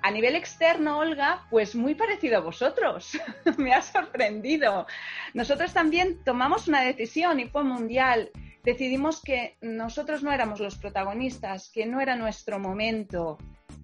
A 0.02 0.10
nivel 0.10 0.36
externo, 0.36 0.98
Olga, 0.98 1.46
pues 1.50 1.74
muy 1.74 1.94
parecido 1.94 2.38
a 2.38 2.40
vosotros. 2.40 3.18
Me 3.58 3.74
ha 3.74 3.82
sorprendido. 3.82 4.86
Nosotros 5.34 5.72
también 5.72 6.22
tomamos 6.24 6.68
una 6.68 6.82
decisión 6.82 7.40
y 7.40 7.48
fue 7.48 7.64
mundial 7.64 8.30
decidimos 8.66 9.22
que 9.22 9.56
nosotros 9.60 10.24
no 10.24 10.32
éramos 10.32 10.58
los 10.58 10.76
protagonistas, 10.76 11.70
que 11.72 11.86
no 11.86 12.00
era 12.00 12.16
nuestro 12.16 12.58
momento 12.58 13.38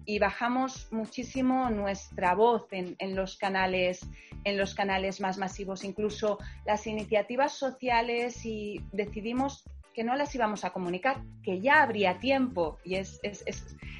y 0.05 0.19
bajamos 0.19 0.91
muchísimo 0.91 1.69
nuestra 1.69 2.35
voz 2.35 2.67
en, 2.71 3.15
los 3.15 3.37
canales 3.37 4.05
en 4.43 4.57
los 4.57 4.75
canales 4.75 5.21
más 5.21 5.37
masivos 5.37 5.83
incluso 5.83 6.39
las 6.65 6.85
iniciativas 6.87 7.53
sociales 7.53 8.45
y 8.45 8.81
decidimos 8.91 9.63
que 9.93 10.03
no 10.03 10.15
las 10.15 10.33
íbamos 10.35 10.65
a 10.65 10.71
comunicar 10.71 11.21
que 11.43 11.61
ya 11.61 11.83
habría 11.83 12.19
tiempo 12.19 12.79
y 12.83 12.95
es, 12.95 13.19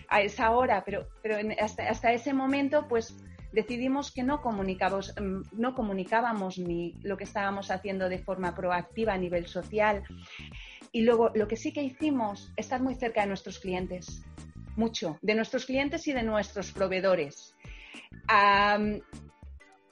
a 0.09 0.21
esa 0.21 0.51
hora 0.51 0.83
pero 0.85 1.07
pero 1.21 1.37
hasta, 1.59 1.89
hasta 1.89 2.11
ese 2.11 2.33
momento 2.33 2.87
pues 2.87 3.15
decidimos 3.53 4.11
que 4.11 4.23
no 4.23 4.41
comunicábamos, 4.41 5.13
mm, 5.15 5.41
no 5.53 5.75
comunicábamos 5.75 6.57
ni 6.57 6.95
lo 7.03 7.15
que 7.15 7.23
estábamos 7.23 7.71
haciendo 7.71 8.09
de 8.09 8.17
forma 8.17 8.55
proactiva 8.55 9.13
a 9.13 9.17
nivel 9.17 9.45
social. 9.45 10.03
Y 10.91 11.03
luego 11.03 11.31
lo 11.33 11.47
que 11.47 11.55
sí 11.55 11.71
que 11.71 11.83
hicimos, 11.83 12.51
estar 12.57 12.81
muy 12.81 12.95
cerca 12.95 13.21
de 13.21 13.27
nuestros 13.27 13.59
clientes, 13.59 14.23
mucho, 14.75 15.17
de 15.21 15.35
nuestros 15.35 15.65
clientes 15.65 16.07
y 16.07 16.13
de 16.13 16.23
nuestros 16.23 16.71
proveedores. 16.71 17.55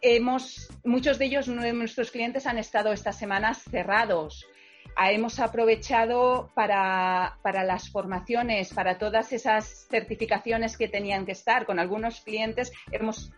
hemos, 0.02 0.70
muchos 0.84 1.20
de 1.20 1.26
ellos, 1.26 1.48
nuestros 1.48 2.12
clientes, 2.12 2.48
han 2.48 2.58
estado 2.58 2.92
estas 2.92 3.18
semanas 3.18 3.64
cerrados. 3.70 4.46
Ah, 4.96 5.12
hemos 5.12 5.40
aprovechado 5.40 6.52
para, 6.54 7.38
para, 7.42 7.64
las 7.64 7.90
formaciones, 7.90 8.74
para 8.74 8.98
todas 8.98 9.32
esas 9.32 9.88
certificaciones 9.90 10.78
que 10.78 10.88
tenían 10.88 11.26
que 11.26 11.32
estar. 11.32 11.66
Con 11.66 11.80
algunos 11.80 12.22
clientes 12.22 12.72
hemos 12.92 13.32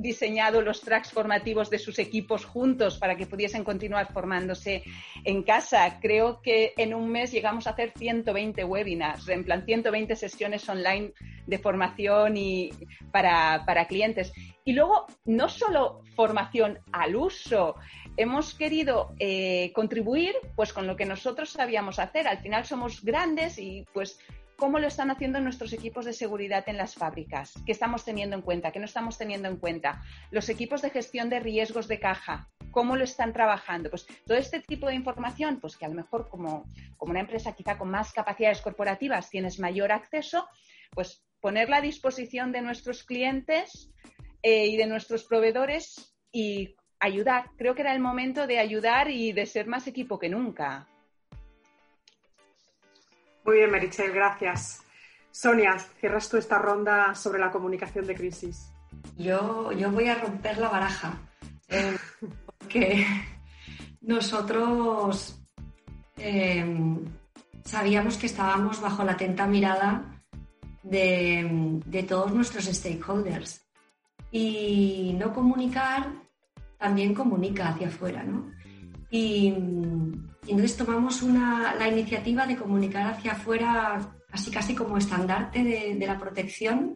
diseñado 0.00 0.62
los 0.62 0.80
tracks 0.80 1.12
formativos 1.12 1.70
de 1.70 1.78
sus 1.78 1.98
equipos 1.98 2.44
juntos 2.44 2.98
para 2.98 3.16
que 3.16 3.26
pudiesen 3.26 3.64
continuar 3.64 4.12
formándose 4.12 4.82
en 5.24 5.42
casa. 5.42 5.98
Creo 6.00 6.40
que 6.40 6.72
en 6.76 6.94
un 6.94 7.10
mes 7.10 7.32
llegamos 7.32 7.66
a 7.66 7.70
hacer 7.70 7.92
120 7.96 8.64
webinars, 8.64 9.28
en 9.28 9.44
plan 9.44 9.64
120 9.64 10.16
sesiones 10.16 10.68
online 10.68 11.12
de 11.46 11.58
formación 11.58 12.36
y 12.36 12.70
para, 13.10 13.86
clientes. 13.88 14.32
Y 14.64 14.72
luego, 14.72 15.06
no 15.24 15.48
solo 15.48 16.02
formación 16.14 16.78
al 16.92 17.16
uso, 17.16 17.74
hemos 18.16 18.54
querido 18.54 19.14
eh, 19.18 19.72
contribuir 19.74 20.34
pues 20.54 20.72
con 20.72 20.86
lo 20.86 20.96
que 20.96 21.06
nosotros 21.06 21.50
sabíamos 21.50 21.98
hacer. 21.98 22.28
Al 22.28 22.38
final 22.38 22.66
somos 22.66 23.02
grandes 23.02 23.58
y 23.58 23.84
pues 23.92 24.18
cómo 24.58 24.80
lo 24.80 24.88
están 24.88 25.12
haciendo 25.12 25.40
nuestros 25.40 25.72
equipos 25.72 26.04
de 26.04 26.12
seguridad 26.12 26.68
en 26.68 26.76
las 26.76 26.96
fábricas, 26.96 27.54
qué 27.64 27.70
estamos 27.70 28.04
teniendo 28.04 28.34
en 28.34 28.42
cuenta, 28.42 28.72
qué 28.72 28.80
no 28.80 28.86
estamos 28.86 29.16
teniendo 29.16 29.48
en 29.48 29.56
cuenta, 29.56 30.02
los 30.32 30.48
equipos 30.48 30.82
de 30.82 30.90
gestión 30.90 31.30
de 31.30 31.38
riesgos 31.38 31.86
de 31.86 32.00
caja, 32.00 32.50
cómo 32.72 32.96
lo 32.96 33.04
están 33.04 33.32
trabajando. 33.32 33.88
Pues 33.88 34.04
todo 34.26 34.36
este 34.36 34.60
tipo 34.60 34.88
de 34.88 34.96
información, 34.96 35.60
pues 35.60 35.76
que 35.76 35.84
a 35.84 35.88
lo 35.88 35.94
mejor 35.94 36.28
como, 36.28 36.68
como 36.96 37.12
una 37.12 37.20
empresa 37.20 37.52
quizá 37.52 37.78
con 37.78 37.88
más 37.88 38.12
capacidades 38.12 38.60
corporativas 38.60 39.30
tienes 39.30 39.60
mayor 39.60 39.92
acceso, 39.92 40.48
pues 40.90 41.24
ponerla 41.40 41.76
a 41.76 41.80
disposición 41.80 42.50
de 42.50 42.60
nuestros 42.60 43.04
clientes 43.04 43.92
eh, 44.42 44.66
y 44.66 44.76
de 44.76 44.86
nuestros 44.86 45.22
proveedores 45.22 46.16
y 46.32 46.74
ayudar. 46.98 47.50
Creo 47.56 47.76
que 47.76 47.82
era 47.82 47.94
el 47.94 48.00
momento 48.00 48.48
de 48.48 48.58
ayudar 48.58 49.08
y 49.08 49.32
de 49.32 49.46
ser 49.46 49.68
más 49.68 49.86
equipo 49.86 50.18
que 50.18 50.28
nunca. 50.28 50.88
Muy 53.48 53.56
bien, 53.56 53.70
Merichel, 53.70 54.12
gracias. 54.12 54.82
Sonia, 55.30 55.78
cierras 55.78 56.28
tú 56.28 56.36
esta 56.36 56.58
ronda 56.58 57.14
sobre 57.14 57.38
la 57.38 57.50
comunicación 57.50 58.06
de 58.06 58.14
crisis. 58.14 58.70
Yo, 59.16 59.72
yo 59.72 59.90
voy 59.90 60.06
a 60.06 60.16
romper 60.16 60.58
la 60.58 60.68
baraja, 60.68 61.18
eh, 61.70 61.96
porque 62.46 63.06
nosotros 64.02 65.40
eh, 66.18 66.62
sabíamos 67.64 68.18
que 68.18 68.26
estábamos 68.26 68.82
bajo 68.82 69.02
la 69.02 69.12
atenta 69.12 69.46
mirada 69.46 70.22
de, 70.82 71.80
de 71.86 72.02
todos 72.02 72.30
nuestros 72.30 72.66
stakeholders. 72.66 73.66
Y 74.30 75.16
no 75.18 75.32
comunicar 75.32 76.12
también 76.76 77.14
comunica 77.14 77.68
hacia 77.68 77.88
afuera, 77.88 78.24
¿no? 78.24 78.52
Y, 79.10 79.54
entonces 80.50 80.76
tomamos 80.76 81.22
la 81.22 81.88
iniciativa 81.88 82.46
de 82.46 82.56
comunicar 82.56 83.06
hacia 83.12 83.32
afuera, 83.32 84.00
casi 84.30 84.50
casi 84.50 84.74
como 84.74 84.96
estandarte 84.96 85.62
de, 85.62 86.06
la 86.06 86.18
protección. 86.18 86.94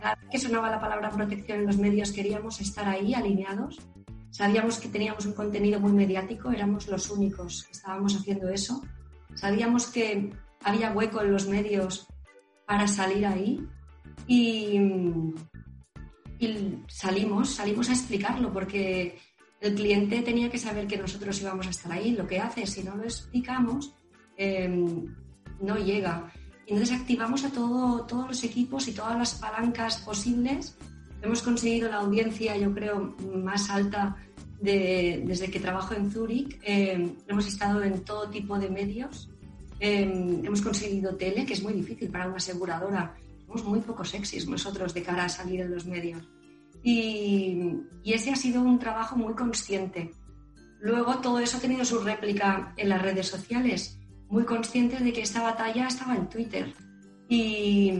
Cada 0.00 0.16
vez 0.16 0.28
que 0.30 0.38
sonaba 0.38 0.70
la 0.70 0.80
palabra 0.80 1.10
protección 1.10 1.60
en 1.60 1.66
los 1.66 1.78
medios 1.78 2.12
queríamos 2.12 2.60
estar 2.60 2.86
ahí 2.88 3.14
alineados. 3.14 3.80
Sabíamos 4.30 4.78
que 4.80 4.88
teníamos 4.88 5.24
un 5.26 5.32
contenido 5.32 5.78
muy 5.78 5.92
mediático, 5.92 6.50
éramos 6.50 6.88
los 6.88 7.08
únicos 7.10 7.64
que 7.64 7.72
estábamos 7.72 8.16
haciendo 8.16 8.48
eso. 8.48 8.82
Sabíamos 9.34 9.86
que 9.86 10.32
había 10.64 10.92
hueco 10.92 11.22
en 11.22 11.32
los 11.32 11.46
medios 11.46 12.06
para 12.66 12.88
salir 12.88 13.26
ahí 13.26 13.66
y, 14.26 14.78
y 16.38 16.82
salimos, 16.88 17.54
salimos 17.54 17.88
a 17.88 17.92
explicarlo 17.92 18.52
porque 18.52 19.18
el 19.64 19.74
cliente 19.74 20.20
tenía 20.20 20.50
que 20.50 20.58
saber 20.58 20.86
que 20.86 20.98
nosotros 20.98 21.40
íbamos 21.40 21.66
a 21.66 21.70
estar 21.70 21.90
ahí. 21.90 22.12
Lo 22.12 22.26
que 22.26 22.38
hace, 22.38 22.66
si 22.66 22.82
no 22.82 22.96
lo 22.96 23.04
explicamos, 23.04 23.94
em, 24.36 25.06
no 25.60 25.76
llega. 25.76 26.30
entonces 26.66 26.98
activamos 26.98 27.44
a 27.44 27.50
todo, 27.50 28.06
todos 28.06 28.26
los 28.26 28.42
equipos 28.42 28.88
y 28.88 28.92
todas 28.92 29.18
las 29.18 29.34
palancas 29.34 29.98
posibles. 29.98 30.76
Hemos 31.20 31.42
conseguido 31.42 31.90
la 31.90 31.98
audiencia, 31.98 32.56
yo 32.56 32.72
creo, 32.72 33.14
más 33.34 33.68
alta 33.68 34.16
desde 34.60 35.50
que 35.50 35.60
trabajo 35.60 35.94
en 35.94 36.10
Zurich. 36.10 36.58
Em, 36.62 37.16
hemos 37.28 37.46
estado 37.46 37.82
en 37.82 38.02
todo 38.04 38.30
tipo 38.30 38.58
de 38.58 38.70
medios. 38.70 39.28
Em, 39.78 40.44
hemos 40.44 40.62
conseguido 40.62 41.16
tele, 41.16 41.44
que 41.44 41.52
es 41.52 41.62
muy 41.62 41.74
difícil 41.74 42.10
para 42.10 42.26
una 42.26 42.36
aseguradora. 42.36 43.14
Somos 43.46 43.64
muy 43.64 43.80
poco 43.80 44.04
sexys 44.04 44.48
nosotros 44.48 44.94
de 44.94 45.02
cara 45.02 45.24
a 45.26 45.28
salir 45.28 45.60
en 45.60 45.70
los 45.70 45.84
medios. 45.84 46.22
Y, 46.84 47.80
ese 48.04 48.30
ha 48.30 48.36
sido 48.36 48.60
un 48.60 48.78
trabajo 48.78 49.16
muy 49.16 49.34
consciente. 49.34 50.12
Luego 50.78 51.16
todo 51.16 51.40
eso 51.40 51.56
ha 51.56 51.60
tenido 51.60 51.84
su 51.84 51.98
réplica 52.00 52.74
en 52.76 52.90
las 52.90 53.02
redes 53.02 53.26
sociales. 53.26 53.98
muy 54.28 54.44
conscientes 54.44 55.02
de 55.02 55.12
que 55.12 55.22
esta 55.22 55.42
batalla 55.42 55.86
estaba 55.86 56.16
en 56.16 56.28
Twitter 56.28 56.74
y, 57.28 57.92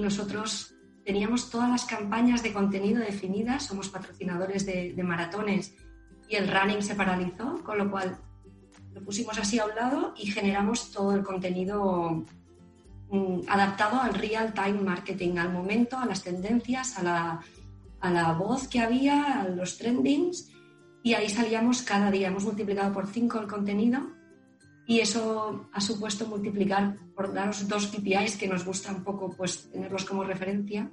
nosotros 0.00 0.74
teníamos 1.04 1.50
todas 1.50 1.68
las 1.68 1.84
campañas 1.84 2.42
de 2.42 2.52
contenido 2.52 3.00
definidas, 3.00 3.66
somos 3.66 3.88
patrocinadores 3.88 4.64
de, 4.64 5.02
maratones 5.02 5.74
y 6.28 6.36
el 6.36 6.48
running 6.48 6.82
se 6.82 6.94
paralizó, 6.94 7.62
con 7.62 7.78
lo 7.78 7.90
cual 7.90 8.16
lo 8.92 9.04
pusimos 9.04 9.38
así 9.38 9.58
a 9.58 9.66
un 9.66 9.74
lado 9.74 10.14
y 10.16 10.26
generamos 10.26 10.92
todo 10.92 11.14
el 11.14 11.22
contenido 11.22 12.24
mm, 13.10 13.40
adaptado 13.48 14.00
al 14.00 14.14
real 14.14 14.54
time 14.54 14.80
marketing, 14.80 15.36
al 15.38 15.52
momento, 15.52 15.98
a 15.98 16.06
las 16.06 16.22
tendencias, 16.22 16.98
a 16.98 17.02
la, 17.02 17.40
a 18.04 18.10
la 18.10 18.32
voz 18.34 18.68
que 18.68 18.80
había, 18.80 19.40
a 19.40 19.48
los 19.48 19.78
trendings 19.78 20.50
y 21.02 21.14
ahí 21.14 21.30
salíamos 21.30 21.80
cada 21.80 22.10
día. 22.10 22.28
Hemos 22.28 22.44
multiplicado 22.44 22.92
por 22.92 23.06
cinco 23.06 23.40
el 23.40 23.46
contenido 23.46 23.98
y 24.86 25.00
eso 25.00 25.70
ha 25.72 25.80
supuesto 25.80 26.26
multiplicar, 26.26 26.98
por 27.16 27.32
daros 27.32 27.66
dos 27.66 27.86
KPIs 27.86 28.36
que 28.36 28.46
nos 28.46 28.62
gusta 28.62 28.92
un 28.92 29.02
poco 29.02 29.34
pues, 29.34 29.70
tenerlos 29.70 30.04
como 30.04 30.22
referencia. 30.22 30.92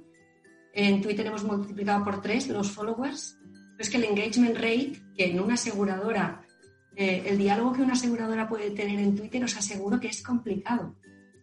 En 0.72 1.02
Twitter 1.02 1.26
hemos 1.26 1.44
multiplicado 1.44 2.02
por 2.02 2.22
tres 2.22 2.48
los 2.48 2.70
followers, 2.70 3.38
es 3.78 3.90
que 3.90 3.98
el 3.98 4.04
engagement 4.04 4.54
rate, 4.54 5.02
que 5.14 5.26
en 5.26 5.38
una 5.38 5.54
aseguradora, 5.54 6.46
eh, 6.96 7.24
el 7.26 7.36
diálogo 7.36 7.74
que 7.74 7.82
una 7.82 7.92
aseguradora 7.92 8.48
puede 8.48 8.70
tener 8.70 8.98
en 8.98 9.14
Twitter, 9.14 9.44
os 9.44 9.54
aseguro 9.54 10.00
que 10.00 10.08
es 10.08 10.22
complicado, 10.22 10.96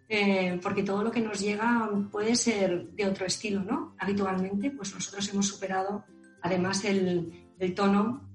eh, 0.09 0.59
porque 0.61 0.83
todo 0.83 1.03
lo 1.03 1.11
que 1.11 1.21
nos 1.21 1.39
llega 1.39 1.89
puede 2.11 2.35
ser 2.35 2.89
de 2.89 3.05
otro 3.05 3.25
estilo, 3.25 3.63
¿no? 3.63 3.95
Habitualmente, 3.99 4.71
pues 4.71 4.93
nosotros 4.93 5.29
hemos 5.31 5.47
superado 5.47 6.03
además 6.41 6.83
el, 6.83 7.47
el 7.59 7.73
tono 7.75 8.27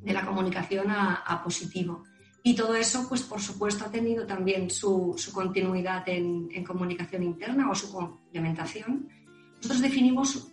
de 0.00 0.12
la 0.12 0.24
comunicación 0.24 0.90
a, 0.90 1.16
a 1.16 1.44
positivo. 1.44 2.04
Y 2.42 2.54
todo 2.54 2.74
eso, 2.74 3.06
pues 3.08 3.22
por 3.22 3.40
supuesto, 3.40 3.84
ha 3.84 3.90
tenido 3.90 4.26
también 4.26 4.70
su, 4.70 5.14
continuidad 5.32 6.08
en, 6.08 6.64
comunicación 6.64 7.22
interna 7.22 7.70
o 7.70 7.74
su 7.74 7.92
complementación. 7.92 9.08
Nosotros 9.56 9.82
definimos 9.82 10.52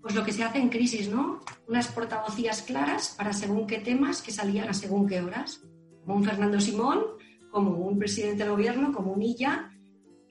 pues 0.00 0.14
lo 0.14 0.24
que 0.24 0.32
se 0.32 0.42
hace 0.42 0.58
en 0.58 0.70
crisis, 0.70 1.10
¿no? 1.10 1.40
Unas 1.68 1.88
portavocías 1.88 2.62
claras 2.62 3.14
para 3.16 3.32
según 3.32 3.66
qué 3.66 3.78
temas 3.78 4.22
que 4.22 4.32
salían 4.32 4.68
a 4.70 4.74
según 4.74 5.06
qué 5.06 5.20
horas. 5.20 5.60
Como 6.00 6.16
un 6.16 6.24
Fernando 6.24 6.58
Simón, 6.58 7.04
como 7.50 7.76
un 7.76 7.98
presidente 7.98 8.42
del 8.42 8.52
gobierno, 8.52 8.92
como 8.92 9.12
un 9.12 9.22
Illa, 9.22 9.70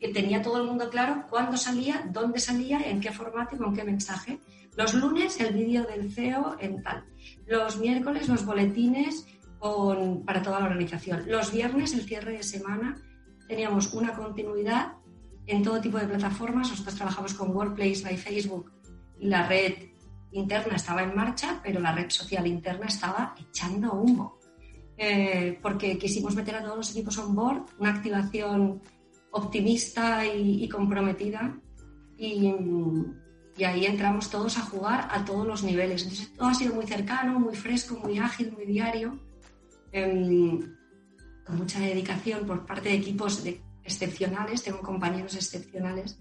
que 0.01 0.09
tenía 0.09 0.41
todo 0.41 0.57
el 0.57 0.67
mundo 0.67 0.89
claro 0.89 1.25
cuándo 1.29 1.55
salía, 1.55 2.03
dónde 2.11 2.39
salía, 2.39 2.79
en 2.89 2.99
qué 2.99 3.11
formato 3.11 3.55
y 3.55 3.59
con 3.59 3.75
qué 3.75 3.83
mensaje. 3.83 4.39
Los 4.75 4.95
lunes 4.95 5.39
el 5.39 5.53
vídeo 5.53 5.83
del 5.83 6.11
CEO 6.11 6.57
en 6.59 6.81
tal. 6.81 7.05
Los 7.45 7.77
miércoles 7.77 8.27
los 8.27 8.43
boletines 8.43 9.27
para 10.25 10.41
toda 10.41 10.59
la 10.59 10.65
organización. 10.65 11.23
Los 11.27 11.51
viernes, 11.51 11.93
el 11.93 12.01
cierre 12.01 12.37
de 12.37 12.41
semana, 12.41 12.99
teníamos 13.47 13.93
una 13.93 14.13
continuidad 14.15 14.93
en 15.45 15.61
todo 15.61 15.79
tipo 15.79 15.99
de 15.99 16.07
plataformas. 16.07 16.71
Nosotros 16.71 16.95
trabajamos 16.95 17.35
con 17.35 17.55
Workplace 17.55 18.01
by 18.03 18.17
Facebook 18.17 18.71
y 19.19 19.27
la 19.27 19.47
red 19.47 19.73
interna 20.31 20.77
estaba 20.77 21.03
en 21.03 21.15
marcha, 21.15 21.59
pero 21.63 21.79
la 21.79 21.91
red 21.91 22.09
social 22.09 22.47
interna 22.47 22.87
estaba 22.87 23.35
echando 23.39 23.93
humo. 23.93 24.39
Eh, 24.97 25.59
porque 25.61 25.99
quisimos 25.99 26.35
meter 26.35 26.55
a 26.55 26.63
todos 26.63 26.77
los 26.77 26.91
equipos 26.91 27.19
on 27.19 27.35
board, 27.35 27.65
una 27.77 27.91
activación 27.91 28.81
optimista 29.31 30.25
y, 30.25 30.67
comprometida. 30.69 31.57
Y, 32.17 32.53
ahí 33.63 33.85
entramos 33.85 34.29
todos 34.29 34.57
a 34.57 34.61
jugar 34.61 35.07
a 35.11 35.23
todos 35.23 35.45
los 35.45 35.63
niveles. 35.63 36.03
Entonces 36.03 36.33
todo 36.33 36.47
ha 36.47 36.53
sido 36.53 36.73
muy 36.73 36.85
cercano, 36.85 37.39
muy 37.39 37.55
fresco, 37.55 37.95
muy 37.99 38.17
ágil, 38.17 38.51
muy 38.51 38.65
diario. 38.65 39.19
Em, 39.91 40.59
con 41.45 41.57
mucha 41.57 41.79
dedicación 41.79 42.45
por 42.45 42.65
parte 42.65 42.89
de 42.89 42.95
equipos 42.95 43.43
excepcionales, 43.83 44.63
tengo 44.63 44.79
compañeros 44.79 45.35
excepcionales 45.35 46.19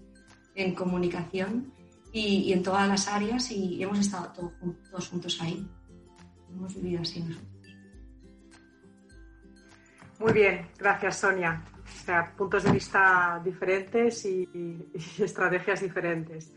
en 0.55 0.75
comunicación 0.75 1.73
y, 2.11 2.51
en 2.51 2.63
todas 2.63 2.87
las 2.87 3.07
áreas 3.07 3.49
y 3.51 3.81
hemos 3.81 3.99
estado 3.99 4.33
todos 4.33 5.09
juntos 5.09 5.39
ahí. 5.41 5.65
Hemos 6.49 6.75
vivido 6.75 7.01
así 7.01 7.21
nosotros. 7.21 7.51
Muy 10.19 10.33
bien, 10.33 10.67
gracias 10.77 11.17
Sonia. 11.19 11.63
O 11.99 12.03
sea, 12.05 12.33
puntos 12.35 12.63
de 12.63 12.71
vista 12.71 13.41
diferentes 13.43 14.25
y 14.25 14.47
estrategias 15.19 15.81
diferentes. 15.81 16.51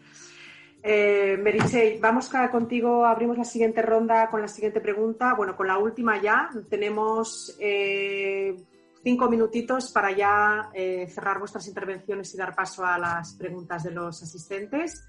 Eh, 0.87 1.99
vamos 1.99 2.31
contigo, 2.53 3.07
abrimos 3.07 3.39
la 3.39 3.45
siguiente 3.45 3.81
ronda 3.81 4.29
con 4.29 4.43
la 4.43 4.49
siguiente 4.49 4.83
pregunta. 4.83 5.33
Bueno, 5.35 5.57
con 5.57 5.67
la 5.67 5.79
última 5.79 6.21
ya. 6.21 6.51
Tenemos 6.69 7.57
eh, 7.59 8.55
cinco 9.03 9.31
minutitos 9.31 9.91
para 9.91 10.13
ya 10.13 10.71
eh, 10.75 11.07
cerrar 11.09 11.39
vuestras 11.39 11.67
intervenciones 11.69 12.35
y 12.35 12.37
dar 12.37 12.55
paso 12.55 12.85
a 12.85 12.99
las 12.99 13.33
preguntas 13.35 13.83
de 13.83 13.93
los 13.93 14.23
asistentes. 14.23 15.09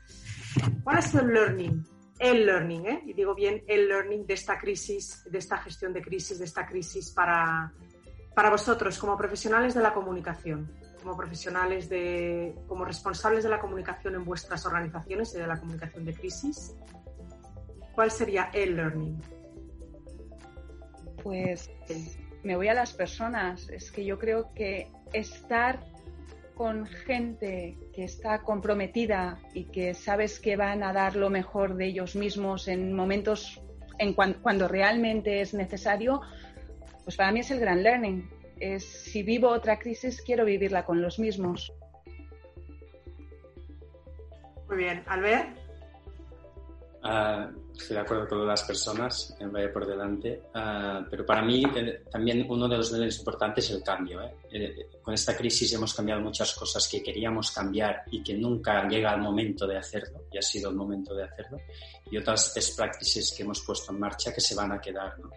¿Cuál 0.81 1.03
sido 1.03 1.23
el 1.23 1.33
learning? 1.33 1.83
El 2.19 2.45
learning, 2.45 2.85
¿eh? 2.85 3.01
y 3.07 3.13
digo 3.13 3.35
bien 3.35 3.61
el 3.67 3.89
learning 3.89 4.25
de 4.25 4.35
esta 4.35 4.57
crisis, 4.57 5.27
de 5.29 5.39
esta 5.39 5.57
gestión 5.57 5.91
de 5.91 6.01
crisis, 6.01 6.39
de 6.39 6.45
esta 6.45 6.65
crisis 6.65 7.11
para, 7.11 7.73
para 8.35 8.49
vosotros 8.49 8.99
como 8.99 9.17
profesionales 9.17 9.73
de 9.73 9.81
la 9.81 9.93
comunicación 9.93 10.69
como 11.05 11.15
profesionales, 11.15 11.87
de, 11.87 12.55
como 12.67 12.83
responsables 12.83 13.43
de 13.43 13.49
la 13.51 13.59
comunicación 13.59 14.15
en 14.15 14.25
vuestras 14.25 14.65
organizaciones 14.65 15.35
y 15.35 15.37
de 15.37 15.45
la 15.45 15.59
comunicación 15.59 16.03
de 16.03 16.15
crisis? 16.15 16.73
¿Cuál 17.93 18.09
sería 18.09 18.49
el 18.53 18.75
learning? 18.75 19.21
Pues 21.21 21.69
me 22.43 22.55
voy 22.55 22.69
a 22.69 22.73
las 22.73 22.91
personas. 22.91 23.69
Es 23.69 23.91
que 23.91 24.03
yo 24.03 24.17
creo 24.17 24.51
que 24.55 24.91
estar 25.13 25.79
con 26.55 26.87
gente 26.87 27.77
que 27.93 28.03
está 28.03 28.39
comprometida 28.39 29.37
y 29.53 29.65
que 29.65 29.93
sabes 29.93 30.39
que 30.39 30.55
van 30.55 30.81
a 30.81 30.91
dar 30.91 31.15
lo 31.15 31.29
mejor 31.29 31.75
de 31.75 31.85
ellos 31.85 32.15
mismos 32.15 32.67
en 32.67 32.93
momentos 32.93 33.61
en 33.99 34.13
cuando 34.13 34.67
realmente 34.67 35.41
es 35.41 35.53
necesario, 35.53 36.21
pues 37.05 37.15
para 37.15 37.31
mí 37.31 37.39
es 37.39 37.51
el 37.51 37.59
gran 37.59 37.81
learning 37.81 38.27
es 38.59 38.83
si 38.85 39.23
vivo 39.23 39.49
otra 39.49 39.79
crisis, 39.79 40.21
quiero 40.21 40.45
vivirla 40.45 40.85
con 40.85 41.01
los 41.01 41.19
mismos. 41.19 41.73
Muy 44.67 44.77
bien, 44.77 45.03
Albert. 45.07 45.57
Uh, 47.03 47.71
estoy 47.71 47.97
de 47.97 48.01
acuerdo 48.01 48.27
con 48.27 48.47
las 48.47 48.63
personas, 48.63 49.37
en 49.39 49.51
vaya 49.51 49.71
por 49.71 49.85
delante, 49.85 50.41
ah, 50.55 51.05
pero 51.07 51.23
para 51.23 51.43
mí 51.43 51.63
eh, 51.75 52.03
también 52.09 52.47
uno 52.49 52.67
de 52.67 52.77
los 52.77 52.91
niveles 52.91 53.19
importantes 53.19 53.69
es 53.69 53.75
el 53.75 53.83
cambio. 53.83 54.23
¿eh? 54.23 54.35
Eh, 54.51 54.89
con 55.03 55.13
esta 55.13 55.37
crisis 55.37 55.71
hemos 55.73 55.93
cambiado 55.93 56.21
muchas 56.21 56.55
cosas 56.55 56.87
que 56.87 57.03
queríamos 57.03 57.51
cambiar 57.51 58.05
y 58.09 58.23
que 58.23 58.33
nunca 58.33 58.87
llega 58.87 59.13
el 59.13 59.21
momento 59.21 59.67
de 59.67 59.77
hacerlo, 59.77 60.23
y 60.31 60.39
ha 60.39 60.41
sido 60.41 60.71
el 60.71 60.75
momento 60.75 61.13
de 61.13 61.25
hacerlo, 61.25 61.59
y 62.09 62.17
otras 62.17 62.51
best 62.55 62.75
practices 62.75 63.35
que 63.37 63.43
hemos 63.43 63.61
puesto 63.61 63.91
en 63.91 63.99
marcha 63.99 64.33
que 64.33 64.41
se 64.41 64.55
van 64.55 64.71
a 64.71 64.81
quedar. 64.81 65.19
¿no? 65.19 65.29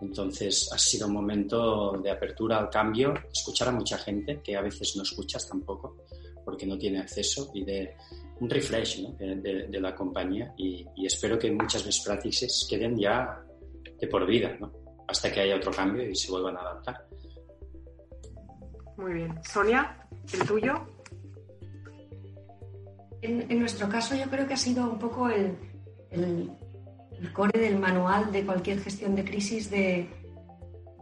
Entonces 0.00 0.70
ha 0.72 0.78
sido 0.78 1.06
un 1.06 1.14
momento 1.14 1.92
de 2.02 2.10
apertura 2.10 2.58
al 2.58 2.70
cambio, 2.70 3.14
escuchar 3.32 3.68
a 3.68 3.72
mucha 3.72 3.98
gente 3.98 4.40
que 4.42 4.56
a 4.56 4.62
veces 4.62 4.96
no 4.96 5.02
escuchas 5.02 5.46
tampoco 5.48 6.04
porque 6.44 6.66
no 6.66 6.78
tiene 6.78 7.00
acceso 7.00 7.50
y 7.54 7.64
de 7.64 7.94
un 8.40 8.48
refresh 8.48 9.06
de, 9.18 9.80
la 9.80 9.94
compañía 9.94 10.54
y, 10.56 10.86
espero 11.04 11.38
que 11.38 11.50
muchas 11.50 11.84
best 11.84 12.06
practices 12.06 12.66
queden 12.68 12.98
ya 12.98 13.44
de 14.00 14.06
por 14.06 14.26
vida, 14.26 14.56
¿no? 14.58 14.72
hasta 15.06 15.30
que 15.30 15.40
haya 15.40 15.56
otro 15.56 15.70
cambio 15.70 16.08
y 16.08 16.14
se 16.14 16.30
vuelvan 16.30 16.56
a 16.56 16.60
adaptar. 16.60 17.06
Muy 18.96 19.12
bien. 19.14 19.38
Sonia, 19.44 20.06
¿el 20.32 20.46
tuyo? 20.46 20.86
En, 23.22 23.58
nuestro 23.58 23.88
caso 23.88 24.14
yo 24.14 24.30
creo 24.30 24.46
que 24.46 24.54
ha 24.54 24.56
sido 24.56 24.84
un 24.84 24.98
poco 24.98 25.28
el 25.28 25.56
el 26.10 26.50
core 27.32 27.58
del 27.58 27.78
manual 27.78 28.32
de 28.32 28.44
cualquier 28.44 28.80
gestión 28.80 29.14
de 29.14 29.24
crisis 29.24 29.70
de, 29.70 30.08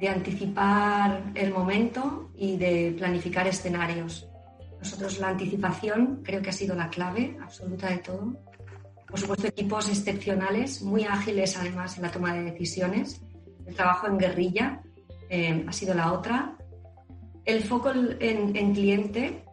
anticipar 0.08 1.32
el 1.34 1.52
momento 1.52 2.30
y 2.36 2.56
de 2.56 2.94
planificar 2.96 3.46
escenarios. 3.46 4.28
Nosotros 4.78 5.18
la 5.18 5.28
anticipación 5.30 6.20
creo 6.22 6.40
que 6.40 6.50
ha 6.50 6.52
sido 6.52 6.76
la 6.76 6.88
clave 6.88 7.36
absoluta 7.42 7.88
de 7.88 7.98
todo. 7.98 8.36
Por 9.08 9.18
supuesto, 9.18 9.48
equipos 9.48 9.88
excepcionales, 9.88 10.82
muy 10.82 11.04
ágiles 11.04 11.56
además 11.56 11.96
en 11.96 12.04
la 12.04 12.10
toma 12.10 12.34
de 12.34 12.44
decisiones. 12.44 13.20
El 13.66 13.74
trabajo 13.74 14.06
en 14.06 14.18
guerrilla 14.18 14.82
eh, 15.28 15.64
ha 15.66 15.72
sido 15.72 15.94
la 15.94 16.12
otra. 16.12 16.56
El 17.44 17.64
foco 17.64 17.90
en, 17.90 18.54
en, 18.54 18.74
cliente, 18.74 19.44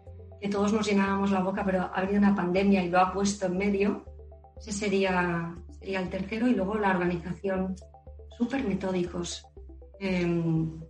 que 0.41 0.49
todos 0.49 0.73
nos 0.73 0.85
llenábamos 0.85 1.31
la 1.31 1.39
boca, 1.39 1.63
pero 1.65 1.81
ha 1.81 1.93
habido 1.95 2.19
una 2.19 2.35
pandemia 2.35 2.83
y 2.83 2.89
lo 2.89 2.99
ha 2.99 3.13
puesto 3.13 3.47
en 3.47 3.57
medio. 3.57 4.05
Ese 4.57 4.73
sería 4.73 5.55
sería 5.85 5.99
el 5.99 6.09
tercero, 6.09 6.47
y 6.47 6.55
luego 6.55 6.79
la 6.79 6.89
organización, 6.89 7.75
súper 8.35 8.63
metódicos. 8.63 9.45
Em, 9.99 10.81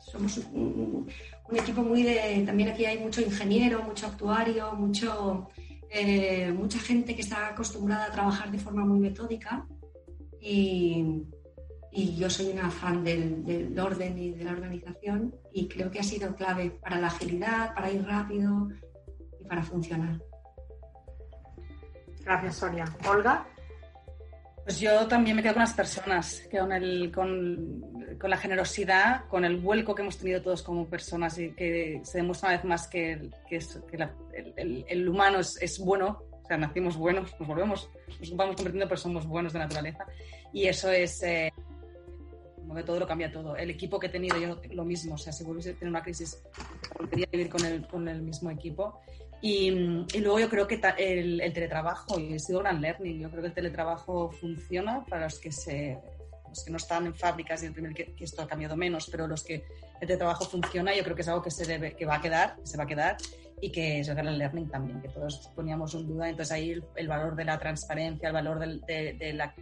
somos 0.00 0.38
un, 0.52 1.06
equipo 1.52 1.82
muy 1.82 2.02
de, 2.02 2.42
también 2.44 2.70
aquí 2.70 2.84
hay 2.84 2.98
mucho 2.98 3.20
ingeniero, 3.20 3.84
mucho 3.84 4.08
actuario, 4.08 4.72
mucho, 4.72 5.48
eh, 5.88 6.52
mucha 6.52 6.80
gente 6.80 7.14
que 7.14 7.22
está 7.22 7.46
acostumbrada 7.46 8.06
a 8.06 8.10
trabajar 8.10 8.50
de 8.50 8.58
forma 8.58 8.84
muy 8.84 8.98
metódica 8.98 9.64
y, 10.40 11.22
yo 12.18 12.28
soy 12.28 12.48
una 12.48 12.70
fan 12.70 13.04
del, 13.04 13.42
del, 13.44 13.78
orden 13.78 14.18
y 14.18 14.32
de 14.32 14.44
la 14.44 14.50
organización 14.50 15.34
y 15.52 15.66
creo 15.66 15.90
que 15.90 16.00
ha 16.00 16.02
sido 16.02 16.34
clave 16.34 16.70
para 16.70 17.00
la 17.00 17.06
agilidad, 17.06 17.74
para 17.74 17.90
ir 17.90 18.04
rápido 18.04 18.68
y 19.40 19.44
para 19.46 19.62
funcionar. 19.62 20.20
Gracias, 22.22 22.56
Sonia. 22.56 22.84
Olga. 23.08 23.46
Pues 24.66 24.80
yo 24.80 25.06
también 25.06 25.36
me 25.36 25.44
quedo 25.44 25.52
con 25.52 25.62
las 25.62 25.74
personas, 25.74 26.42
con, 26.50 26.72
el, 26.72 27.12
con, 27.12 27.84
la 28.20 28.36
generosidad, 28.36 29.24
con 29.28 29.44
el 29.44 29.58
vuelco 29.58 29.94
que 29.94 30.02
hemos 30.02 30.18
tenido 30.18 30.42
todos 30.42 30.60
como 30.62 30.88
personas 30.88 31.38
y 31.38 31.52
que 31.52 32.00
se 32.02 32.18
demuestra 32.18 32.48
una 32.48 32.56
vez 32.56 32.64
más 32.64 32.88
que, 32.88 33.30
el, 34.88 35.08
humano 35.08 35.38
es, 35.38 35.56
es, 35.62 35.78
bueno, 35.78 36.20
o 36.42 36.46
sea, 36.48 36.56
nacimos 36.56 36.96
buenos, 36.96 37.32
nos 37.38 37.48
volvemos, 37.48 37.88
nos 38.18 38.34
vamos 38.34 38.56
convirtiendo, 38.56 38.88
pero 38.88 39.00
somos 39.00 39.24
buenos 39.24 39.52
de 39.52 39.60
naturaleza. 39.60 40.04
Y 40.52 40.66
eso 40.66 40.90
es, 40.90 41.22
eh, 41.22 41.52
como 42.56 42.74
que 42.74 42.82
todo 42.82 42.98
lo 42.98 43.06
cambia 43.06 43.30
todo. 43.30 43.54
El 43.56 43.70
equipo 43.70 44.00
que 44.00 44.08
he 44.08 44.10
tenido, 44.10 44.36
yo 44.36 44.60
lo 44.72 44.84
mismo, 44.84 45.14
o 45.14 45.18
sea, 45.18 45.32
si 45.32 45.44
volviese 45.44 45.70
a 45.70 45.74
tener 45.74 45.90
una 45.90 46.02
crisis, 46.02 46.42
volvería 46.98 47.26
a 47.26 47.30
vivir 47.30 47.48
con 47.48 47.64
el, 47.64 47.86
con 47.86 48.08
el 48.08 48.20
mismo 48.20 48.50
equipo. 48.50 48.98
Y, 49.48 49.70
luego 50.18 50.40
yo 50.40 50.48
creo 50.48 50.66
que 50.66 50.80
el, 50.98 51.40
el, 51.40 51.52
teletrabajo, 51.52 52.18
y 52.18 52.34
ha 52.34 52.38
sido 52.40 52.58
gran 52.58 52.80
learning, 52.80 53.20
yo 53.20 53.30
creo 53.30 53.42
que 53.42 53.48
el 53.48 53.54
teletrabajo 53.54 54.28
funciona 54.32 55.04
para 55.08 55.26
los 55.26 55.38
que, 55.38 55.52
se, 55.52 56.00
los 56.48 56.64
que 56.64 56.72
no 56.72 56.78
están 56.78 57.06
en 57.06 57.14
fábricas 57.14 57.62
y 57.62 57.66
el 57.66 57.72
primer 57.72 57.94
que, 57.94 58.12
esto 58.18 58.42
ha 58.42 58.48
cambiado 58.48 58.74
menos, 58.74 59.08
pero 59.08 59.28
los 59.28 59.44
que 59.44 59.64
el 60.00 60.00
teletrabajo 60.00 60.46
funciona, 60.46 60.96
yo 60.96 61.04
creo 61.04 61.14
que 61.14 61.22
es 61.22 61.28
algo 61.28 61.44
que 61.44 61.52
se 61.52 61.64
debe, 61.64 61.94
que 61.94 62.04
va 62.04 62.16
a 62.16 62.20
quedar, 62.20 62.56
que 62.56 62.66
se 62.66 62.76
va 62.76 62.82
a 62.82 62.86
quedar 62.88 63.18
y 63.60 63.70
que 63.70 64.00
es 64.00 64.08
el 64.08 64.16
gran 64.16 64.36
learning 64.36 64.68
también, 64.68 65.00
que 65.00 65.10
todos 65.10 65.48
poníamos 65.54 65.94
en 65.94 66.08
duda. 66.08 66.28
Entonces 66.28 66.50
ahí 66.50 66.82
el, 66.96 67.06
valor 67.06 67.36
de 67.36 67.44
la 67.44 67.56
transparencia, 67.56 68.26
el 68.26 68.34
valor 68.34 68.58
de, 68.58 69.12
de, 69.12 69.32
la... 69.32 69.54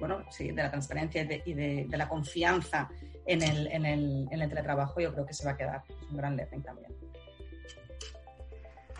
Bueno, 0.00 0.24
sí, 0.32 0.50
de 0.50 0.62
la 0.64 0.70
transparencia 0.72 1.22
y, 1.22 1.26
de, 1.28 1.42
y 1.46 1.54
de, 1.54 1.96
la 1.96 2.08
confianza 2.08 2.90
en 3.24 3.40
el, 3.40 3.68
en, 3.68 3.86
el, 3.86 4.26
en 4.32 4.42
el 4.42 4.48
teletrabajo, 4.48 5.00
yo 5.00 5.12
creo 5.12 5.24
que 5.24 5.32
se 5.32 5.44
va 5.44 5.52
a 5.52 5.56
quedar. 5.56 5.84
Es 5.88 6.10
un 6.10 6.16
gran 6.16 6.36
learning 6.36 6.62
también. 6.62 7.07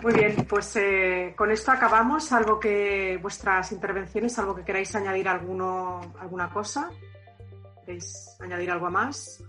Muy 0.01 0.15
bien, 0.15 0.47
pues 0.49 0.77
eh, 0.77 1.35
con 1.37 1.51
esto 1.51 1.73
acabamos. 1.73 2.31
Algo 2.33 2.61
que 2.61 3.19
vuestras 3.21 3.73
intervenciones, 3.73 4.39
algo 4.39 4.55
que 4.55 4.63
queráis 4.63 4.95
añadir 4.95 5.29
alguno, 5.29 6.15
alguna 6.21 6.49
cosa. 6.51 6.91
¿Queréis 7.85 8.37
añadir 8.39 8.71
algo 8.71 8.91
más? 8.91 9.43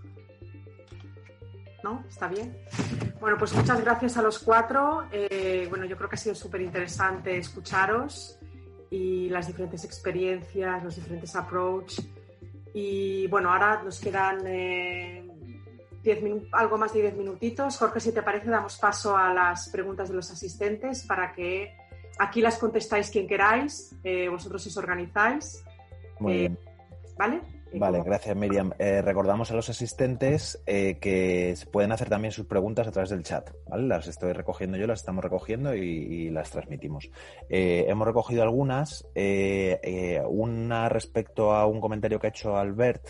¿No? 1.84 2.04
¿Está 2.08 2.26
bien? 2.26 2.56
Bueno, 3.20 3.38
pues 3.38 3.52
muchas 3.54 3.80
gracias 3.80 4.16
a 4.16 4.22
los 4.22 4.40
cuatro. 4.40 5.06
Eh, 5.12 5.66
bueno, 5.70 5.84
yo 5.84 5.96
creo 5.96 6.08
que 6.08 6.16
ha 6.16 6.18
sido 6.18 6.34
súper 6.34 6.62
interesante 6.62 7.36
escucharos 7.38 8.38
y 8.90 9.28
las 9.28 9.46
diferentes 9.46 9.84
experiencias, 9.84 10.82
los 10.82 10.96
diferentes 10.96 11.36
approach. 11.36 12.00
Y 12.74 13.28
bueno, 13.28 13.52
ahora 13.52 13.82
nos 13.84 14.00
quedan 14.00 14.40
eh, 14.46 15.29
diez 16.02 16.22
algo 16.52 16.78
más 16.78 16.92
de 16.92 17.02
diez 17.02 17.16
minutitos. 17.16 17.76
Jorge, 17.76 18.00
si 18.00 18.12
te 18.12 18.22
parece, 18.22 18.50
damos 18.50 18.78
paso 18.78 19.16
a 19.16 19.32
las 19.32 19.68
preguntas 19.68 20.08
de 20.08 20.14
los 20.14 20.30
asistentes 20.30 21.04
para 21.06 21.32
que 21.32 21.74
aquí 22.18 22.40
las 22.40 22.58
contestáis 22.58 23.10
quien 23.10 23.26
queráis, 23.26 23.94
eh, 24.04 24.28
vosotros 24.28 24.66
os 24.66 24.76
organizáis. 24.76 25.64
Muy 26.18 26.34
bien. 26.34 26.58
¿Vale? 27.16 27.40
Vale, 27.72 28.02
gracias 28.04 28.36
Miriam. 28.36 28.72
Eh, 28.78 29.00
recordamos 29.00 29.50
a 29.50 29.54
los 29.54 29.68
asistentes 29.68 30.60
eh, 30.66 30.98
que 31.00 31.54
pueden 31.70 31.92
hacer 31.92 32.08
también 32.08 32.32
sus 32.32 32.46
preguntas 32.46 32.88
a 32.88 32.90
través 32.90 33.10
del 33.10 33.22
chat. 33.22 33.50
¿vale? 33.68 33.86
Las 33.86 34.08
estoy 34.08 34.32
recogiendo 34.32 34.76
yo, 34.76 34.86
las 34.86 35.00
estamos 35.00 35.22
recogiendo 35.22 35.74
y, 35.74 35.80
y 35.80 36.30
las 36.30 36.50
transmitimos. 36.50 37.10
Eh, 37.48 37.84
hemos 37.88 38.06
recogido 38.06 38.42
algunas. 38.42 39.06
una 40.28 40.88
respecto 40.88 41.52
a 41.52 41.66
un 41.66 41.80
comentario 41.80 42.18
que 42.18 42.26
ha 42.26 42.30
hecho 42.30 42.56
Albert 42.56 43.06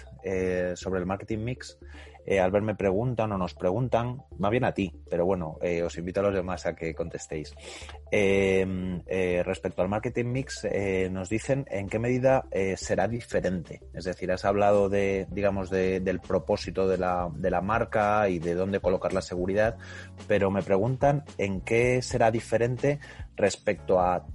sobre 0.74 1.00
el 1.00 1.06
marketing 1.06 1.38
mix. 1.38 1.78
Eh, 2.26 2.40
Albert 2.40 2.64
me 2.64 2.74
preguntan 2.74 3.32
o 3.32 3.38
nos 3.38 3.54
preguntan, 3.54 4.22
más 4.38 4.50
bien 4.50 4.64
a 4.64 4.72
ti, 4.72 4.92
pero 5.08 5.26
bueno, 5.26 5.58
eh, 5.62 5.82
os 5.82 5.96
invito 5.98 6.20
a 6.20 6.24
los 6.24 6.34
demás 6.34 6.66
a 6.66 6.74
que 6.74 6.94
contestéis. 6.94 7.54
Eh, 8.10 9.00
eh 9.06 9.42
respecto 9.44 9.82
al 9.82 9.88
marketing 9.88 10.26
mix, 10.26 10.64
eh, 10.64 11.08
nos 11.10 11.28
dicen 11.28 11.64
en 11.70 11.88
qué 11.88 11.98
medida 11.98 12.44
será 12.76 13.08
diferente. 13.08 13.82
Es 13.94 14.04
decir, 14.04 14.30
has 14.32 14.44
hablado 14.44 14.88
de, 14.88 15.26
digamos, 15.30 15.70
de, 15.70 16.00
del 16.00 16.20
propósito 16.20 16.88
de 16.88 16.98
la, 16.98 17.30
de 17.34 17.50
la 17.50 17.60
marca 17.60 18.28
y 18.28 18.38
de 18.38 18.54
dónde 18.54 18.80
colocar 18.80 19.12
la 19.12 19.22
seguridad, 19.22 19.76
pero 20.26 20.50
me 20.50 20.62
preguntan 20.62 21.24
en 21.38 21.60
qué 21.60 22.02
será 22.02 22.30
diferente 22.30 23.00
respecto 23.36 24.00
a 24.00 24.26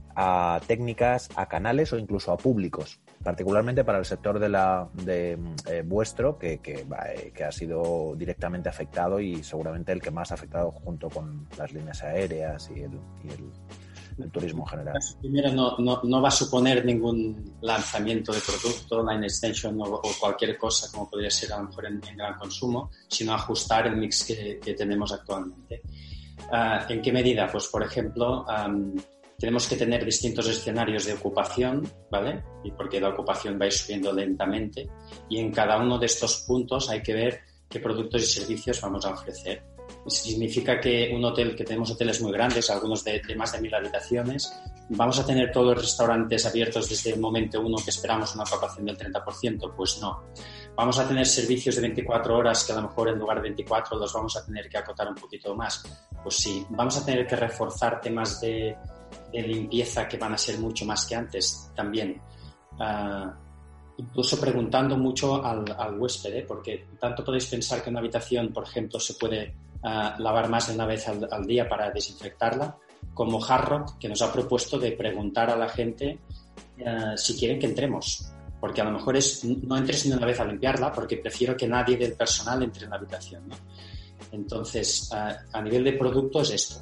técnicas, 0.68 1.30
a 1.36 1.48
canales 1.48 1.92
o 1.94 1.98
incluso 1.98 2.32
a 2.32 2.38
públicos 2.38 3.02
particularmente 3.26 3.84
para 3.84 3.97
el 3.97 4.05
sector 4.05 4.38
de 4.38 4.49
la 4.49 4.88
de 4.93 5.36
eh, 5.65 5.82
vuestro 5.84 6.38
que, 6.38 6.59
que, 6.59 6.86
que, 7.34 7.43
ha 7.43 7.51
sido 7.51 8.13
directamente 8.15 8.69
afectado 8.69 9.19
y 9.19 9.43
seguramente 9.43 9.91
el 9.91 9.99
que 9.99 10.11
más 10.11 10.30
ha 10.30 10.36
afectado 10.36 10.69
junto 10.69 11.09
con 11.09 11.47
las 11.57 11.73
líneas 11.73 12.03
aéreas 12.03 12.69
y 12.69 12.82
el, 12.82 12.91
y 13.23 14.30
turismo 14.30 14.63
en 14.65 14.67
general. 14.67 14.99
Primero, 15.19 15.51
no, 15.53 15.76
no, 15.80 16.01
no, 16.03 16.21
va 16.21 16.28
a 16.28 16.32
suponer 16.32 16.86
ningún 16.86 17.57
lanzamiento 17.61 18.32
de 18.32 18.41
producto, 18.41 19.03
line 19.03 19.26
extension 19.26 19.76
o, 19.82 20.01
cualquier 20.19 20.55
cosa 20.55 20.91
como 20.91 21.09
podría 21.09 21.32
ser 21.32 21.51
a 21.53 21.57
lo 21.57 21.63
mejor 21.63 21.88
en, 21.88 22.01
gran 22.15 22.38
consumo, 22.38 22.91
sino 23.07 23.34
ajustar 23.34 23.88
el 23.88 23.97
mix 23.97 24.23
que, 24.23 24.59
que 24.63 24.76
tenemos 24.76 25.11
actualmente. 25.11 25.82
Uh, 26.51 26.91
¿En 26.91 27.01
qué 27.01 27.11
medida? 27.11 27.49
Pues, 27.51 27.65
por 27.67 27.82
ejemplo, 27.82 28.45
tenemos 29.46 29.68
que 29.68 29.76
tener 29.76 30.04
distintos 30.04 30.48
escenarios 30.48 31.06
de 31.06 31.14
ocupación, 31.14 31.88
¿vale? 32.10 32.43
Y 32.64 32.72
porque 32.72 33.00
la 33.00 33.10
ocupación 33.10 33.60
va 33.62 33.66
a 33.66 33.68
ir 33.68 33.74
subiendo 33.74 34.12
lentamente 34.12 34.89
y 35.30 35.38
en 35.38 35.52
cada 35.52 35.78
uno 35.78 36.00
de 36.00 36.08
estos 36.08 36.38
puntos 36.48 36.89
hay 36.89 37.04
que 37.04 37.14
ver 37.14 37.41
qué 37.70 37.80
productos 37.80 38.24
y 38.24 38.26
servicios 38.26 38.82
vamos 38.82 39.06
a 39.06 39.12
ofrecer. 39.12 39.62
Significa 40.08 40.80
que 40.80 41.12
un 41.16 41.24
hotel, 41.26 41.56
que 41.56 41.64
tenemos 41.64 41.91
hoteles 41.91 42.20
muy 42.24 42.32
grandes, 42.32 42.72
algunos 42.72 43.04
de, 43.04 43.22
de 43.22 43.36
más 43.36 43.52
de 43.52 43.62
mil 43.62 43.76
habitaciones, 43.76 44.52
¿vamos 44.89 45.20
a 45.20 45.26
tener 45.28 45.52
todos 45.52 45.76
los 45.76 45.84
restaurantes 45.84 46.43
abiertos 46.48 46.89
desde 46.89 47.12
el 47.12 47.20
momento 47.20 47.62
uno 47.62 47.78
que 47.78 47.91
esperamos 47.91 48.34
una 48.34 48.46
ocupación 48.46 48.88
del 48.88 48.98
30%? 48.98 49.76
Pues 49.76 50.00
no. 50.02 50.24
¿Vamos 50.76 50.98
a 50.98 51.08
tener 51.08 51.28
servicios 51.28 51.76
de 51.76 51.82
24 51.82 52.36
horas 52.36 52.64
que 52.64 52.72
a 52.74 52.78
lo 52.78 52.82
mejor 52.82 53.10
en 53.10 53.20
lugar 53.20 53.38
de 53.38 53.43
24 53.43 54.00
los 54.00 54.12
vamos 54.12 54.36
a 54.38 54.43
tener 54.43 54.68
que 54.68 54.80
acotar 54.80 55.08
un 55.08 55.16
poquito 55.16 55.54
más? 55.56 55.84
Pues 56.24 56.36
sí. 56.36 56.66
¿Vamos 56.72 56.98
a 56.98 57.06
tener 57.06 57.28
que 57.28 57.36
reforzar 57.36 58.02
temas 58.02 58.41
de, 58.41 58.76
de 59.32 59.41
limpieza 59.41 60.07
que 60.07 60.18
van 60.18 60.34
a 60.34 60.38
ser 60.38 60.59
mucho 60.59 60.86
más 60.86 61.05
que 61.05 61.16
antes 61.16 61.72
también. 61.76 62.22
Uh, 62.80 63.32
incluso 63.97 64.39
preguntando 64.39 64.97
mucho 64.97 65.43
al, 65.43 65.99
huésped, 65.99 66.34
¿eh? 66.34 66.45
porque 66.47 66.88
tanto 66.99 67.24
podéis 67.24 67.45
pensar 67.45 67.82
que 67.82 67.89
una 67.89 67.99
habitación, 67.99 68.51
por 68.51 68.63
ejemplo, 68.63 68.99
se 68.99 69.13
puede 69.13 69.55
uh, 69.84 70.22
lavar 70.22 70.49
más 70.49 70.68
de 70.68 70.76
una 70.76 70.86
vez 70.86 71.07
al, 71.07 71.45
día 71.45 71.68
para 71.68 71.91
desinfectarla, 71.91 72.78
como 73.13 73.43
Hard 73.43 73.66
Rock, 73.68 73.97
que 73.99 74.09
nos 74.09 74.22
ha 74.22 74.32
propuesto 74.34 74.78
de 74.78 74.91
preguntar 74.91 75.49
a 75.49 75.55
la 75.55 75.70
gente 75.70 76.20
uh, 76.80 77.18
si 77.18 77.38
quieren 77.38 77.59
que 77.59 77.68
entremos. 77.68 78.32
Porque 78.59 78.82
a 78.82 78.86
lo 78.86 78.91
mejor 78.91 79.16
es 79.16 79.43
no 79.43 79.78
entres 79.78 80.05
ni 80.05 80.13
una 80.13 80.26
vez 80.26 80.39
a 80.39 80.45
limpiarla, 80.45 80.91
porque 80.91 81.18
prefiero 81.18 81.55
que 81.55 81.68
nadie 81.68 81.97
del 81.97 82.13
personal 82.13 82.63
entre 82.63 82.86
en 82.86 82.89
la 82.89 82.95
habitación. 82.95 83.43
Entonces, 84.32 85.11
a 85.11 85.61
nivel 85.61 85.84
de 85.84 85.93
producto 85.93 86.41
es 86.41 86.51
esto 86.51 86.82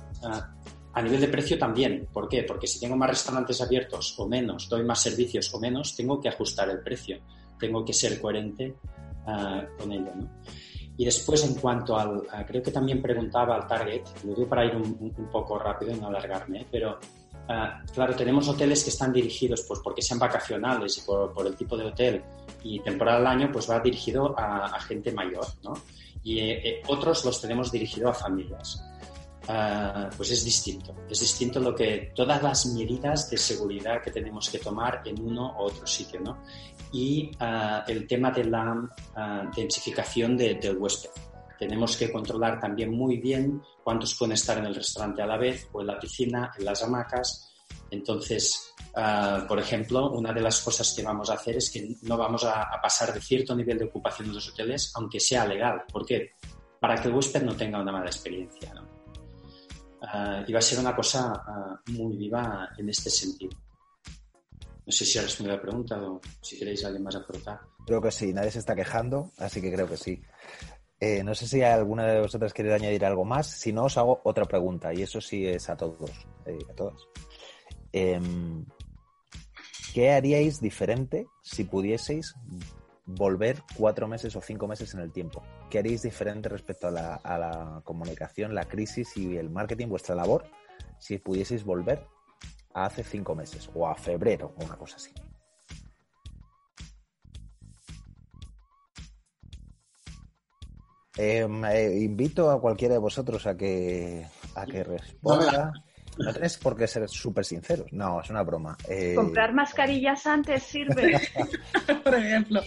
a 0.93 1.01
nivel 1.01 1.21
de 1.21 1.27
precio 1.27 1.57
también. 1.57 2.07
¿Por 2.11 2.29
qué? 2.29 2.43
Porque 2.43 2.67
si 2.67 2.79
tengo 2.79 2.95
más 2.95 3.09
restaurantes 3.09 3.59
abiertos 3.61 4.13
o 4.17 4.27
menos, 4.27 4.69
doy 4.69 4.83
más 4.83 5.01
servicios 5.01 5.53
o 5.53 5.59
menos, 5.59 5.95
tengo 5.95 6.21
que 6.21 6.29
ajustar 6.29 6.69
el 6.69 6.79
precio. 6.79 7.19
Tengo 7.59 7.83
que 7.83 7.93
ser 7.93 8.21
coherente 8.21 8.75
uh, 9.25 9.77
con 9.77 9.91
ello. 9.91 10.11
¿no? 10.15 10.29
Y 10.97 11.05
después, 11.05 11.43
en 11.43 11.55
cuanto 11.55 11.97
al. 11.97 12.17
Uh, 12.17 12.45
creo 12.47 12.61
que 12.61 12.71
también 12.71 13.01
preguntaba 13.01 13.55
al 13.55 13.67
target, 13.67 14.03
lo 14.23 14.35
digo 14.35 14.47
para 14.47 14.65
ir 14.65 14.75
un, 14.75 15.13
un 15.17 15.29
poco 15.31 15.57
rápido 15.57 15.91
y 15.91 15.99
no 15.99 16.07
alargarme, 16.07 16.61
¿eh? 16.61 16.67
pero. 16.71 16.99
Uh, 17.43 17.85
claro, 17.93 18.15
tenemos 18.15 18.47
hoteles 18.47 18.85
que 18.85 18.89
están 18.89 19.11
dirigidos, 19.11 19.63
pues 19.67 19.81
porque 19.83 20.01
sean 20.01 20.17
vacacionales 20.17 20.97
y 20.99 21.01
por, 21.01 21.33
por 21.33 21.45
el 21.45 21.57
tipo 21.57 21.75
de 21.75 21.83
hotel 21.83 22.23
y 22.63 22.79
temporada 22.79 23.17
del 23.17 23.27
año, 23.27 23.49
pues 23.51 23.69
va 23.69 23.81
dirigido 23.81 24.33
a, 24.39 24.67
a 24.67 24.79
gente 24.79 25.11
mayor, 25.11 25.45
¿no? 25.61 25.73
Y 26.23 26.39
eh, 26.39 26.81
otros 26.87 27.25
los 27.25 27.41
tenemos 27.41 27.69
dirigido 27.69 28.09
a 28.09 28.13
familias. 28.13 28.81
Uh, 29.45 30.07
pues 30.15 30.31
es 30.31 30.45
distinto. 30.45 30.95
Es 31.09 31.19
distinto 31.19 31.59
lo 31.59 31.75
que 31.75 32.13
todas 32.15 32.41
las 32.41 32.65
medidas 32.67 33.29
de 33.29 33.37
seguridad 33.37 34.01
que 34.01 34.09
tenemos 34.09 34.49
que 34.49 34.57
tomar 34.57 35.01
en 35.03 35.21
uno 35.21 35.55
u 35.57 35.63
otro 35.63 35.85
sitio, 35.85 36.21
¿no? 36.21 36.43
Y 36.93 37.29
uh, 37.41 37.83
el 37.85 38.07
tema 38.07 38.31
de 38.31 38.45
la 38.45 38.73
uh, 38.73 39.51
densificación 39.53 40.37
de, 40.37 40.55
del 40.55 40.77
huésped. 40.77 41.09
Tenemos 41.59 41.97
que 41.97 42.09
controlar 42.09 42.57
también 42.59 42.91
muy 42.91 43.17
bien 43.17 43.61
cuántos 43.83 44.15
pueden 44.15 44.31
estar 44.33 44.57
en 44.57 44.65
el 44.65 44.75
restaurante 44.75 45.21
a 45.21 45.25
la 45.25 45.37
vez 45.37 45.67
o 45.73 45.81
en 45.81 45.87
la 45.87 45.99
piscina, 45.99 46.53
en 46.57 46.63
las 46.63 46.81
hamacas. 46.81 47.49
Entonces, 47.91 48.73
por 49.47 49.59
ejemplo, 49.59 50.11
una 50.11 50.33
de 50.33 50.41
las 50.41 50.61
cosas 50.61 50.93
que 50.93 51.03
vamos 51.03 51.29
a 51.29 51.35
hacer 51.35 51.57
es 51.57 51.69
que 51.69 51.95
no 52.01 52.17
vamos 52.17 52.43
a, 52.43 52.63
a 52.63 52.81
pasar 52.81 53.13
de 53.13 53.21
cierto 53.21 53.55
nivel 53.55 53.77
de 53.77 53.85
ocupación 53.85 54.29
de 54.29 54.33
los 54.35 54.49
hoteles, 54.49 54.91
aunque 54.95 55.19
sea 55.19 55.45
legal. 55.45 55.83
¿Por 55.91 56.05
qué? 56.05 56.31
Para 56.79 56.95
que 56.95 57.07
el 57.07 57.13
huésped 57.13 57.43
no 57.43 57.55
tenga 57.55 57.79
una 57.79 57.91
mala 57.91 58.07
experiencia, 58.07 58.73
¿no? 58.73 58.82
Y 60.47 60.51
va 60.51 60.59
a 60.59 60.61
ser 60.61 60.79
una 60.79 60.95
cosa 60.95 61.31
uh, 61.31 61.91
muy 61.91 62.17
viva 62.17 62.69
en 62.77 62.89
este 62.89 63.09
sentido. 63.09 63.57
No 64.85 64.91
sé 64.91 65.05
si 65.05 65.17
ha 65.17 65.21
respondido 65.21 65.55
la 65.55 65.61
pregunta 65.61 66.01
o 66.01 66.19
si 66.41 66.59
queréis 66.59 66.83
alguien 66.83 67.03
más 67.03 67.15
aportar. 67.15 67.61
Creo 67.85 68.01
que 68.01 68.11
sí, 68.11 68.33
nadie 68.33 68.51
se 68.51 68.59
está 68.59 68.75
quejando, 68.75 69.31
así 69.37 69.61
que 69.61 69.71
creo 69.71 69.87
que 69.87 69.95
sí. 69.95 70.21
Eh, 70.99 71.23
no 71.23 71.33
sé 71.35 71.47
si 71.47 71.61
alguna 71.61 72.05
de 72.05 72.21
vosotras 72.21 72.53
quiere 72.53 72.73
añadir 72.73 73.05
algo 73.05 73.23
más. 73.23 73.47
Si 73.47 73.71
no, 73.71 73.85
os 73.85 73.97
hago 73.97 74.21
otra 74.23 74.45
pregunta, 74.45 74.93
y 74.93 75.01
eso 75.01 75.21
sí 75.21 75.45
es 75.45 75.69
a 75.69 75.77
todos, 75.77 76.11
eh, 76.45 76.57
a 76.69 76.73
todas. 76.73 76.99
Em, 77.91 78.65
¿Qué 79.93 80.11
haríais 80.11 80.59
diferente 80.59 81.27
si 81.43 81.65
pudieseis 81.65 82.33
volver 83.05 83.61
cuatro 83.75 84.07
meses 84.07 84.35
o 84.35 84.41
cinco 84.41 84.67
meses 84.67 84.93
en 84.93 85.01
el 85.01 85.11
tiempo? 85.11 85.43
¿Qué 85.69 85.79
haríais 85.79 86.03
diferente 86.03 86.49
respecto 86.49 86.87
a 86.87 86.91
la, 86.91 87.15
a 87.15 87.37
la 87.37 87.81
comunicación, 87.83 88.55
la 88.55 88.65
crisis 88.65 89.15
y 89.17 89.37
el 89.37 89.49
marketing, 89.49 89.87
vuestra 89.87 90.15
labor, 90.15 90.45
si 90.99 91.17
pudieseis 91.17 91.63
volver 91.63 92.05
a 92.73 92.85
hace 92.85 93.03
cinco 93.03 93.35
meses 93.35 93.69
o 93.73 93.87
a 93.87 93.95
febrero 93.95 94.53
o 94.57 94.65
una 94.65 94.75
cosa 94.75 94.97
así? 94.97 95.11
Em, 101.15 101.65
eh, 101.65 101.99
invito 101.99 102.49
a 102.49 102.59
cualquiera 102.59 102.95
de 102.95 102.99
vosotros 102.99 103.45
a 103.45 103.55
que, 103.55 104.25
a 104.55 104.65
que 104.65 104.83
responda. 104.83 105.71
No 106.17 106.31
tenéis 106.31 106.57
por 106.57 106.75
qué 106.75 106.87
ser 106.87 107.07
súper 107.09 107.45
sinceros. 107.45 107.91
No, 107.91 108.21
es 108.21 108.29
una 108.29 108.43
broma. 108.43 108.77
Eh, 108.87 109.13
Comprar 109.15 109.53
mascarillas 109.53 110.25
antes 110.27 110.61
sirve. 110.63 111.19
Por 112.03 112.13
ejemplo. 112.13 112.61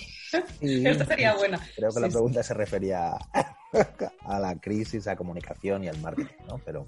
Esto 0.61 1.05
sería 1.05 1.35
bueno. 1.35 1.59
Creo 1.77 1.89
que 1.89 1.95
Sí, 1.95 2.01
la 2.01 2.07
sí. 2.09 2.13
pregunta 2.13 2.43
se 2.43 2.55
refería 2.55 3.13
a 4.25 4.39
la 4.41 4.59
crisis, 4.61 5.07
a 5.09 5.17
comunicación 5.17 5.85
y 5.85 5.89
al 5.89 5.99
marketing, 6.01 6.35
¿no? 6.49 6.59
Pero 6.65 6.87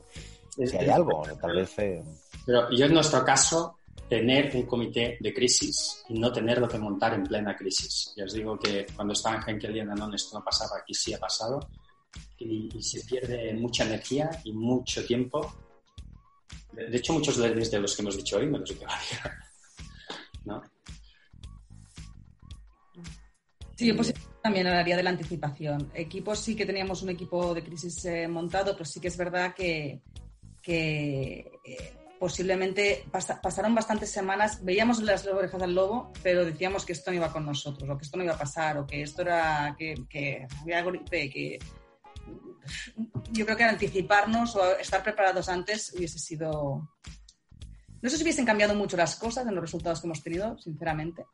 si 0.51 0.77
hay 0.77 0.89
algo, 0.89 1.23
tal 1.41 1.55
vez... 1.57 1.79
eh, 1.79 2.03
Pero 2.47 2.71
yo 2.71 2.87
en 2.87 2.95
nuestro 2.95 3.25
caso, 3.25 3.77
tener 4.09 4.55
un 4.57 4.63
comité 4.63 5.19
de 5.21 5.33
crisis 5.35 6.03
y 6.09 6.19
no 6.19 6.33
tenerlo 6.33 6.67
que 6.69 6.79
montar 6.79 7.15
en 7.15 7.25
plena 7.25 7.55
crisis. 7.57 8.13
Ya 8.17 8.25
os 8.25 8.33
digo 8.33 8.59
que 8.59 8.87
cuando 8.97 9.13
estaba 9.13 9.37
en 9.37 9.43
Henkel 9.49 9.77
y 9.77 9.81
en 9.81 9.89
Danone 9.89 10.17
esto 10.17 10.39
no 10.39 10.45
pasaba, 10.45 10.79
aquí 10.81 10.95
sí 10.95 11.13
ha 11.15 11.19
pasado. 11.19 11.61
Y, 12.39 12.71
y 12.77 12.83
se 12.83 13.05
pierde 13.05 13.53
mucha 13.55 13.85
energía 13.85 14.31
y 14.45 14.53
mucho 14.53 15.05
tiempo. 15.05 15.53
De, 16.73 16.87
de 16.87 16.97
hecho, 16.97 17.13
muchos 17.13 17.37
learnings 17.37 17.71
de 17.71 17.81
los 17.81 17.95
que 17.95 18.03
hemos 18.03 18.17
dicho 18.17 18.37
hoy 18.39 18.47
me 18.47 18.59
los 18.59 18.71
llevaría. 18.71 18.99
¿No? 19.25 19.48
Sí, 23.79 23.87
yo 23.87 23.95
pues 23.95 24.13
también 24.43 24.67
hablaría 24.67 24.97
de 24.97 25.05
la 25.05 25.11
anticipación. 25.11 25.93
Equipos 25.95 26.41
sí 26.41 26.57
que 26.57 26.67
teníamos 26.67 27.01
un 27.03 27.11
equipo 27.11 27.55
de 27.55 27.63
crisis 27.63 28.05
eh, 28.07 28.27
montado, 28.27 28.73
pero 28.73 28.85
sí 28.85 28.99
que 28.99 29.07
es 29.07 29.17
verdad 29.17 29.55
que, 29.55 30.03
que, 30.61 31.53
eh, 31.65 31.95
posiblemente 32.19 33.05
pasa- 33.13 33.41
pasaron 33.41 33.77
bastantes 33.77 34.11
semanas, 34.11 34.65
veíamos 34.65 35.01
las 35.05 35.25
orejas 35.29 35.63
al 35.63 35.77
lobo, 35.77 36.13
pero 36.25 36.45
decíamos 36.45 36.85
que 36.85 36.93
esto 36.93 37.13
no 37.13 37.19
iba 37.19 37.33
con 37.33 37.47
nosotros, 37.47 37.89
o 37.89 37.97
que 37.97 38.05
esto 38.05 38.17
no 38.17 38.25
iba 38.25 38.35
a 38.35 38.39
pasar, 38.39 38.79
o 38.79 38.85
que 38.85 39.01
esto 39.03 39.23
era, 39.23 39.77
que, 39.79 39.95
que 40.11 40.49
había 40.61 40.83
que 41.09 41.61
yo 43.31 43.45
creo 43.45 43.57
que 43.57 43.63
anticiparnos 43.63 44.57
o 44.57 44.77
estar 44.77 45.05
preparados 45.05 45.49
antes 45.49 45.95
hubiese 45.97 46.19
sido... 46.19 46.91
No 48.03 48.11
sé 48.11 48.17
si 48.17 48.25
hubiesen 48.25 48.45
cambiado 48.45 48.75
mucho 48.75 48.97
las 48.97 49.15
cosas 49.15 49.47
en 49.47 49.55
los 49.55 49.63
resultados 49.63 50.01
que 50.01 50.09
hemos 50.09 50.23
tenido, 50.25 50.59
sinceramente, 50.59 51.25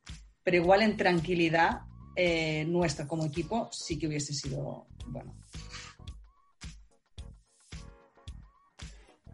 pero 0.42 0.58
igual 0.58 0.82
en 0.82 0.98
tranquilidad 0.98 1.80
eh, 2.16 2.64
nuestra 2.66 3.06
como 3.06 3.24
equipo 3.24 3.68
sí 3.72 3.98
que 3.98 4.06
hubiese 4.06 4.32
sido 4.32 4.86
bueno. 5.06 5.34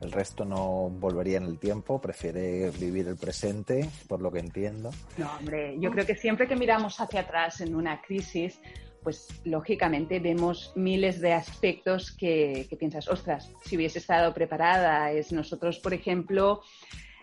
el 0.01 0.13
resto 0.13 0.45
no 0.45 0.89
volvería 0.89 1.37
en 1.37 1.45
el 1.45 1.59
tiempo, 1.59 2.01
prefiere 2.01 2.71
vivir 2.71 3.07
el 3.07 3.17
presente, 3.17 3.89
por 4.09 4.21
lo 4.21 4.33
que 4.33 4.39
entiendo. 4.39 4.91
No, 5.19 5.31
hombre, 5.37 5.77
yo 5.79 5.91
creo 5.91 6.07
que 6.07 6.15
siempre 6.15 6.49
que 6.49 6.57
miramos 6.57 6.99
hacia 7.01 7.21
atrás 7.21 7.61
en 7.61 7.75
una 7.75 8.01
crisis, 8.01 8.59
pues 9.03 9.29
lógicamente 9.45 10.19
vemos 10.19 10.73
miles 10.75 11.21
de 11.21 11.33
aspectos 11.33 12.13
que, 12.13 12.67
que 12.69 12.77
piensas, 12.77 13.09
ostras, 13.09 13.51
si 13.65 13.77
hubiese 13.77 13.99
estado 13.99 14.33
preparada. 14.33 15.13
Es 15.13 15.33
nosotros, 15.33 15.79
por 15.79 15.93
ejemplo, 15.93 16.63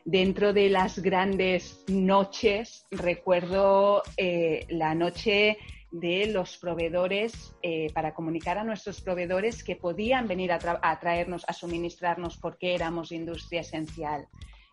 dentro 0.08 0.54
de 0.54 0.70
las 0.70 1.00
grandes 1.00 1.84
noches, 1.90 2.88
recuerdo 2.92 4.04
eh, 4.16 4.66
la 4.70 4.96
noche 4.96 5.58
de 5.92 6.28
los 6.28 6.58
proveedores 6.58 7.54
eh, 7.62 7.92
para 7.94 8.14
comunicar 8.14 8.58
a 8.58 8.64
nuestros 8.64 9.02
proveedores 9.02 9.66
que 9.66 9.76
podían 9.76 10.26
venir 10.26 10.54
a, 10.54 10.60
tra- 10.60 10.80
a 10.82 10.98
traernos, 11.02 11.44
a 11.50 11.52
suministrarnos 11.52 12.38
porque 12.38 12.74
éramos 12.74 13.12
industria 13.12 13.62
esencial. 13.62 14.28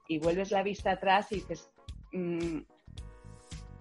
Y 0.06 0.18
vuelves 0.18 0.52
la 0.52 0.62
vista 0.62 0.92
atrás 0.92 1.32
y 1.32 1.36
dices, 1.36 1.68
mm, 2.12 2.58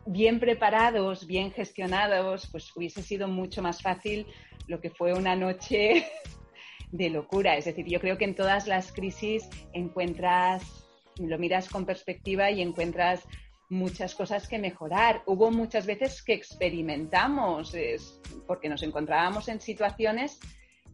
bien 0.08 0.40
preparados, 0.40 1.28
bien 1.28 1.52
gestionados, 1.52 2.50
pues 2.52 2.76
hubiese 2.76 3.04
sido 3.04 3.28
mucho 3.28 3.62
más 3.62 3.80
fácil 3.84 4.26
lo 4.68 4.82
que 4.82 4.90
fue 4.90 5.14
una 5.14 5.36
noche 5.36 6.08
de 6.92 7.10
locura. 7.12 7.58
Es 7.58 7.66
decir, 7.66 7.86
yo 7.86 8.00
creo 8.00 8.18
que 8.18 8.26
en 8.26 8.34
todas 8.34 8.66
las 8.66 8.92
crisis 8.92 9.48
encuentras, 9.74 10.83
lo 11.18 11.38
miras 11.38 11.70
con 11.70 11.86
perspectiva 11.86 12.52
y 12.52 12.62
encuentras 12.62 13.24
muchas 13.70 14.16
cosas 14.16 14.48
que 14.48 14.60
mejorar. 14.60 15.24
Hubo 15.26 15.52
muchas 15.52 15.86
veces 15.86 16.22
que 16.22 16.34
experimentamos, 16.34 17.74
es, 17.74 18.20
porque 18.48 18.70
nos 18.70 18.84
encontrábamos 18.84 19.48
en 19.48 19.60
situaciones 19.60 20.40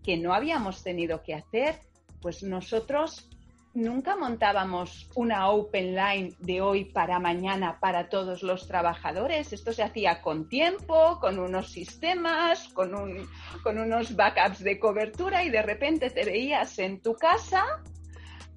que 0.03 0.17
no 0.17 0.33
habíamos 0.33 0.83
tenido 0.83 1.21
que 1.23 1.35
hacer. 1.35 1.75
Pues 2.21 2.43
nosotros 2.43 3.29
nunca 3.73 4.15
montábamos 4.15 5.09
una 5.15 5.49
open 5.49 5.95
line 5.95 6.33
de 6.39 6.61
hoy 6.61 6.85
para 6.85 7.19
mañana 7.19 7.79
para 7.79 8.09
todos 8.09 8.43
los 8.43 8.67
trabajadores. 8.67 9.53
Esto 9.53 9.73
se 9.73 9.83
hacía 9.83 10.21
con 10.21 10.49
tiempo, 10.49 11.19
con 11.19 11.39
unos 11.39 11.71
sistemas, 11.71 12.67
con, 12.69 12.95
un, 12.95 13.29
con 13.63 13.77
unos 13.77 14.15
backups 14.15 14.63
de 14.63 14.79
cobertura 14.79 15.43
y 15.43 15.49
de 15.49 15.61
repente 15.61 16.09
te 16.09 16.25
veías 16.25 16.79
en 16.79 17.01
tu 17.01 17.13
casa 17.13 17.65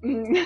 mm, 0.01 0.37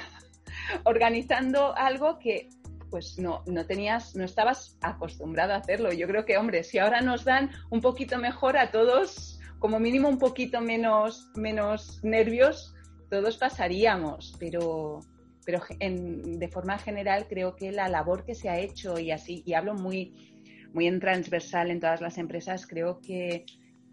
organizando 0.88 1.76
algo 1.76 2.18
que 2.20 2.50
pues 2.90 3.20
no, 3.20 3.44
no 3.46 3.66
tenías, 3.66 4.16
no 4.16 4.24
estabas 4.24 4.78
acostumbrado 4.82 5.54
a 5.54 5.58
hacerlo. 5.58 5.92
Yo 5.92 6.08
creo 6.08 6.26
que, 6.26 6.38
hombre, 6.38 6.64
si 6.64 6.80
ahora 6.80 7.02
nos 7.02 7.26
dan 7.26 7.52
un 7.70 7.82
poquito 7.82 8.18
mejor 8.18 8.58
a 8.58 8.72
todos, 8.72 9.40
como 9.60 9.80
mínimo 9.80 10.08
un 10.08 10.18
poquito 10.18 10.62
menos, 10.62 11.30
menos 11.36 12.00
nervios, 12.04 12.74
todos 13.10 13.38
pasaríamos, 13.38 14.36
pero, 14.40 15.02
pero 15.46 15.62
en, 15.80 16.40
de 16.40 16.48
forma 16.48 16.78
general 16.78 17.28
creo 17.28 17.56
que 17.56 17.72
la 17.74 17.90
labor 17.90 18.24
que 18.24 18.36
se 18.36 18.50
ha 18.50 18.58
hecho 18.58 18.98
y 19.00 19.12
así, 19.12 19.44
y 19.46 19.54
hablo 19.54 19.74
muy, 19.74 20.34
muy 20.74 20.88
en 20.88 21.00
transversal 21.00 21.72
en 21.72 21.82
todas 21.82 22.00
las 22.00 22.18
empresas, 22.18 22.68
creo 22.68 23.02
que 23.02 23.46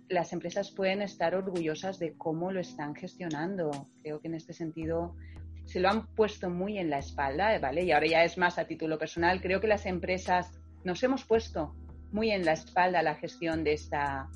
las 0.08 0.32
empresas 0.32 0.70
pueden 0.70 1.02
estar 1.02 1.34
orgullosas 1.34 1.98
de 1.98 2.12
cómo 2.16 2.52
lo 2.52 2.60
están 2.60 2.94
gestionando. 2.94 3.88
Creo 4.02 4.20
que 4.20 4.28
en 4.28 4.34
este 4.34 4.52
sentido 4.52 5.16
se 5.66 5.80
lo 5.80 5.88
han 5.88 6.06
puesto 6.14 6.50
muy 6.50 6.78
en 6.78 6.90
la 6.90 6.98
espalda, 6.98 7.58
¿vale? 7.58 7.84
Y 7.84 7.92
ahora 7.92 8.06
ya 8.06 8.24
es 8.24 8.38
más 8.38 8.58
a 8.58 8.66
título 8.66 8.98
personal. 8.98 9.40
Creo 9.40 9.60
que 9.60 9.66
las 9.66 9.86
empresas 9.86 10.50
nos 10.84 11.02
hemos 11.02 11.24
puesto 11.24 11.74
muy 12.12 12.30
en 12.30 12.44
la 12.44 12.52
espalda 12.52 13.02
la 13.02 13.16
gestión 13.16 13.64
de 13.64 13.72
esta, 13.72 14.28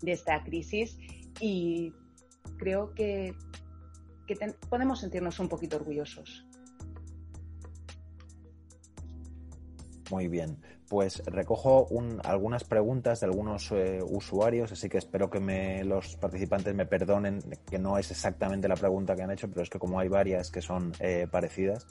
de 0.00 0.12
esta 0.12 0.42
crisis 0.42 0.96
y 1.40 1.92
creo 2.56 2.94
que, 2.94 3.34
que 4.26 4.36
podemos 4.68 5.00
sentirnos 5.00 5.38
un 5.40 5.48
poquito 5.48 5.76
orgullosos. 5.76 6.46
Muy 10.10 10.28
bien, 10.28 10.58
pues 10.92 11.22
recojo 11.24 11.86
un, 11.86 12.20
algunas 12.22 12.64
preguntas 12.64 13.20
de 13.20 13.24
algunos 13.24 13.72
eh, 13.72 14.00
usuarios, 14.02 14.72
así 14.72 14.90
que 14.90 14.98
espero 14.98 15.30
que 15.30 15.40
los 15.86 16.16
participantes 16.16 16.74
me 16.74 16.84
perdonen, 16.84 17.38
que 17.70 17.78
no 17.78 17.96
es 17.96 18.10
exactamente 18.10 18.68
la 18.68 18.76
pregunta 18.76 19.16
que 19.16 19.22
han 19.22 19.30
hecho, 19.30 19.48
pero 19.48 19.62
es 19.62 19.70
que 19.70 19.78
como 19.78 19.98
hay 19.98 20.08
varias 20.08 20.50
que 20.50 20.60
son 20.60 20.92
eh, 21.00 21.26
parecidas, 21.30 21.86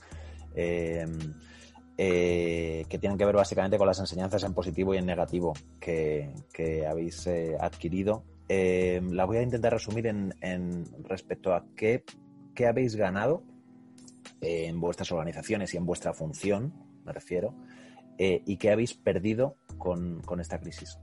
eh, 0.53 1.07
eh, 1.97 2.85
que 2.87 2.99
tienen 2.99 3.17
que 3.17 3.25
ver 3.25 3.35
básicamente 3.35 3.79
con 3.79 3.87
las 3.87 3.99
enseñanzas 3.99 4.43
en 4.43 4.53
positivo 4.53 4.93
y 4.93 4.99
en 4.99 5.07
negativo 5.07 5.53
que, 5.79 6.31
habéis 6.87 7.27
adquirido. 7.59 8.23
Eh, 8.49 9.01
la 9.09 9.25
voy 9.25 9.37
a 9.37 9.41
intentar 9.41 9.73
resumir 9.73 10.05
en, 10.05 10.35
en 10.41 10.85
respecto 11.05 11.55
a 11.55 11.65
qué, 11.75 12.03
qué 12.53 12.67
habéis 12.67 12.95
ganado 12.95 13.41
en 14.41 14.79
vuestras 14.79 15.11
organizaciones 15.11 15.73
y 15.73 15.77
en 15.77 15.87
vuestra 15.87 16.13
función, 16.13 16.71
me 17.03 17.13
refiero, 17.13 17.55
eh, 18.23 18.43
y 18.45 18.57
qué 18.57 18.69
habéis 18.69 18.93
perdido 18.93 19.57
con, 19.79 20.21
con 20.21 20.39
esta 20.39 20.59
crisis. 20.59 20.95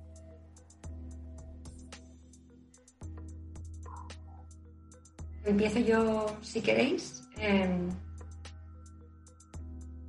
Empiezo 5.44 5.80
yo, 5.80 6.26
si 6.42 6.60
queréis. 6.60 7.28
Eh, 7.38 7.88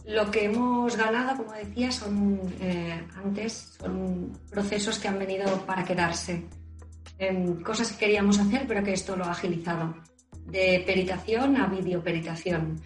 lo 0.06 0.30
que 0.30 0.46
hemos 0.46 0.96
ganado, 0.96 1.38
como 1.38 1.54
decía, 1.54 1.92
son 1.92 2.40
eh, 2.62 3.04
antes 3.24 3.76
son 3.80 4.32
procesos 4.52 5.00
que 5.00 5.08
han 5.08 5.18
venido 5.18 5.66
para 5.66 5.84
quedarse. 5.84 6.46
Eh, 7.18 7.56
cosas 7.66 7.92
que 7.92 8.06
queríamos 8.06 8.38
hacer, 8.38 8.68
pero 8.68 8.84
que 8.84 8.94
esto 8.94 9.16
lo 9.16 9.26
ha 9.26 9.32
agilizado. 9.32 9.96
De 10.46 10.84
peritación 10.86 11.58
a 11.58 11.66
videoperitación. 11.66 12.80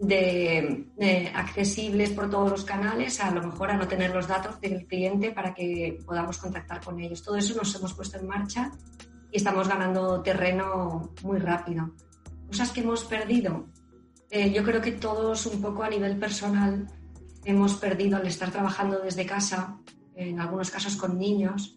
De, 0.00 1.30
accesibles 1.34 2.10
por 2.10 2.30
todos 2.30 2.50
los 2.50 2.64
canales, 2.64 3.20
a 3.20 3.30
lo 3.30 3.42
mejor 3.42 3.70
a 3.70 3.76
no 3.76 3.86
tener 3.86 4.14
los 4.14 4.26
datos 4.26 4.60
del 4.60 4.86
cliente 4.86 5.30
para 5.30 5.54
que 5.54 5.98
podamos 6.04 6.38
contactar 6.38 6.82
con 6.82 6.98
ellos. 6.98 7.22
Todo 7.22 7.36
eso 7.36 7.54
nos 7.54 7.74
hemos 7.74 7.92
puesto 7.92 8.18
en 8.18 8.26
marcha 8.26 8.72
y 9.30 9.36
estamos 9.36 9.68
ganando 9.68 10.22
terreno 10.22 11.12
muy 11.22 11.38
rápido. 11.38 11.92
Cosas 12.46 12.72
que 12.72 12.80
hemos 12.80 13.04
perdido. 13.04 13.66
Eh, 14.30 14.50
yo 14.52 14.64
creo 14.64 14.80
que 14.80 14.92
todos 14.92 15.46
un 15.46 15.60
poco 15.60 15.82
a 15.82 15.90
nivel 15.90 16.18
personal 16.18 16.86
hemos 17.44 17.74
perdido 17.74 18.16
al 18.16 18.26
estar 18.26 18.50
trabajando 18.50 19.00
desde 19.00 19.26
casa, 19.26 19.78
en 20.14 20.40
algunos 20.40 20.70
casos 20.70 20.96
con 20.96 21.18
niños, 21.18 21.76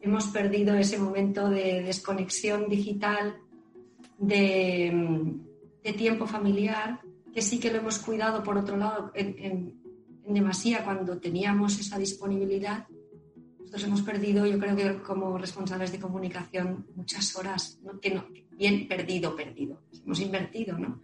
hemos 0.00 0.26
perdido 0.26 0.74
ese 0.74 0.98
momento 0.98 1.48
de 1.48 1.82
desconexión 1.82 2.68
digital, 2.68 3.36
de, 4.18 5.34
de 5.82 5.92
tiempo 5.92 6.26
familiar 6.26 7.00
que 7.34 7.42
sí 7.42 7.58
que 7.58 7.70
lo 7.70 7.78
hemos 7.78 7.98
cuidado, 7.98 8.42
por 8.42 8.56
otro 8.56 8.76
lado, 8.76 9.10
en, 9.14 9.82
demasía 10.26 10.84
cuando 10.84 11.18
teníamos 11.18 11.78
esa 11.78 11.98
disponibilidad. 11.98 12.86
Nosotros 13.58 13.84
hemos 13.84 14.02
perdido, 14.02 14.46
yo 14.46 14.58
creo 14.58 14.76
que 14.76 15.02
como 15.02 15.36
responsables 15.36 15.90
de 15.90 15.98
comunicación, 15.98 16.86
muchas 16.94 17.36
horas, 17.36 17.80
que 18.00 18.14
no, 18.14 18.24
bien 18.56 18.86
perdido, 18.86 19.34
perdido. 19.34 19.82
Hemos 20.04 20.20
invertido, 20.20 20.78
¿no? 20.78 21.00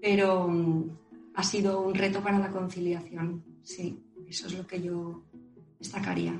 Pero 0.00 0.46
mm, 0.46 0.90
ha 1.34 1.42
sido 1.42 1.80
un 1.80 1.94
reto 1.94 2.22
para 2.22 2.38
la 2.38 2.50
conciliación, 2.50 3.42
sí, 3.62 3.98
eso 4.28 4.46
es 4.46 4.58
lo 4.58 4.66
que 4.66 4.82
yo 4.82 5.22
destacaría. 5.78 6.38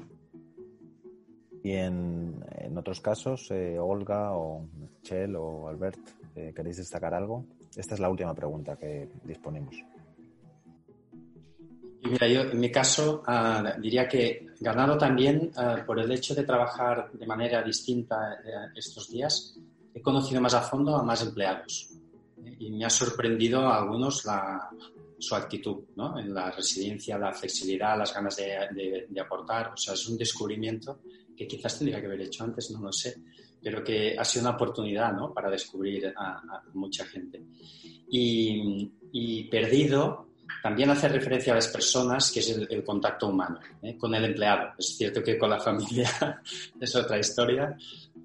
Y 1.65 1.73
en, 1.73 2.43
otros 2.77 3.01
casos, 3.01 3.51
eh, 3.51 3.79
Olga 3.79 4.33
o 4.33 4.67
Michelle 4.75 5.37
o 5.37 5.69
Albert, 5.69 6.01
eh, 6.35 6.53
¿queréis 6.55 6.79
destacar 6.79 7.15
algo? 7.15 7.47
Esta 7.77 7.95
es 7.95 8.01
la 8.01 8.11
última 8.11 8.35
pregunta 8.35 8.77
que 8.77 9.09
disponemos. 9.25 9.75
Y 12.05 12.09
mira, 12.09 12.27
yo 12.27 12.43
en 12.43 12.59
mi 12.59 12.71
caso 12.71 13.23
ah, 13.27 13.75
diría 13.81 14.09
que 14.09 14.49
ganado 14.61 14.99
también 14.99 15.51
ah, 15.57 15.83
por 15.87 16.01
el 16.01 16.11
hecho 16.11 16.35
de 16.35 16.43
trabajar 16.43 17.11
de 17.13 17.27
manera 17.27 17.63
distinta 17.63 18.35
eh, 18.45 18.73
estos 18.75 19.09
días, 19.09 19.57
he 19.95 20.03
conocido 20.03 20.41
más 20.41 20.55
a 20.55 20.63
fondo 20.63 20.97
a 20.97 21.03
más 21.03 21.23
empleados 21.23 21.91
y 22.59 22.71
me 22.73 22.85
ha 22.85 22.91
sorprendido 22.91 23.61
a 23.61 23.79
algunos 23.79 24.25
la, 24.25 24.69
su 25.19 25.35
actitud 25.35 25.85
¿no? 25.95 26.19
en 26.19 26.35
la 26.35 26.51
residencia, 26.51 27.17
la 27.19 27.33
flexibilidad, 27.33 27.97
las 27.97 28.13
ganas 28.13 28.37
de, 28.37 29.07
de, 29.09 29.21
aportar. 29.21 29.73
O 29.73 29.77
sea, 29.77 29.95
es 29.95 30.09
un 30.09 30.19
descubrimiento 30.19 31.01
que 31.37 31.47
quizás 31.47 31.79
tendría 31.79 32.01
que 32.01 32.07
haber 32.07 32.23
hecho 32.23 32.43
antes, 32.43 32.71
no 32.73 32.81
lo 32.81 32.93
sé 32.93 33.15
pero 33.63 33.83
que 33.85 34.17
ha 34.19 34.25
sido 34.25 34.47
una 34.47 34.57
oportunidad 34.57 35.13
¿no? 35.13 35.33
para 35.33 35.51
descubrir 35.51 36.13
a, 36.17 36.63
mucha 36.75 37.05
gente. 37.05 37.43
Y, 38.11 39.45
perdido 39.51 40.29
también 40.63 40.91
hace 40.91 41.09
referencia 41.09 41.53
a 41.53 41.57
las 41.57 41.69
personas, 41.69 42.31
que 42.31 42.41
es 42.41 42.51
el, 42.51 42.85
contacto 42.85 43.29
humano 43.29 43.59
¿eh? 43.83 43.97
con 43.97 44.15
el 44.15 44.25
empleado. 44.25 44.73
Es 44.79 44.97
cierto 44.97 45.23
que 45.23 45.37
con 45.37 45.51
la 45.51 45.59
familia 45.59 46.41
es 46.81 46.97
otra 46.97 47.19
historia, 47.19 47.77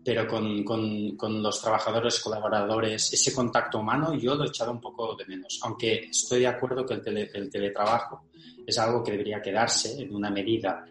pero 0.03 0.27
con, 0.27 0.63
con, 0.63 1.41
los 1.41 1.61
trabajadores, 1.61 2.19
colaboradores, 2.19 3.11
ese 3.13 3.33
contacto 3.33 3.79
humano 3.79 4.13
yo 4.13 4.35
lo 4.35 4.45
he 4.45 4.47
echado 4.47 4.71
un 4.71 4.79
poco 4.79 5.15
de 5.15 5.25
menos. 5.25 5.59
Aunque 5.63 6.09
estoy 6.09 6.41
de 6.41 6.47
acuerdo 6.47 6.85
que 6.85 6.93
el, 6.93 7.29
el 7.33 7.49
teletrabajo 7.49 8.25
es 8.65 8.77
algo 8.77 9.03
que 9.03 9.11
debería 9.11 9.41
quedarse 9.41 10.01
en 10.01 10.13
una 10.13 10.29
medida 10.29 10.85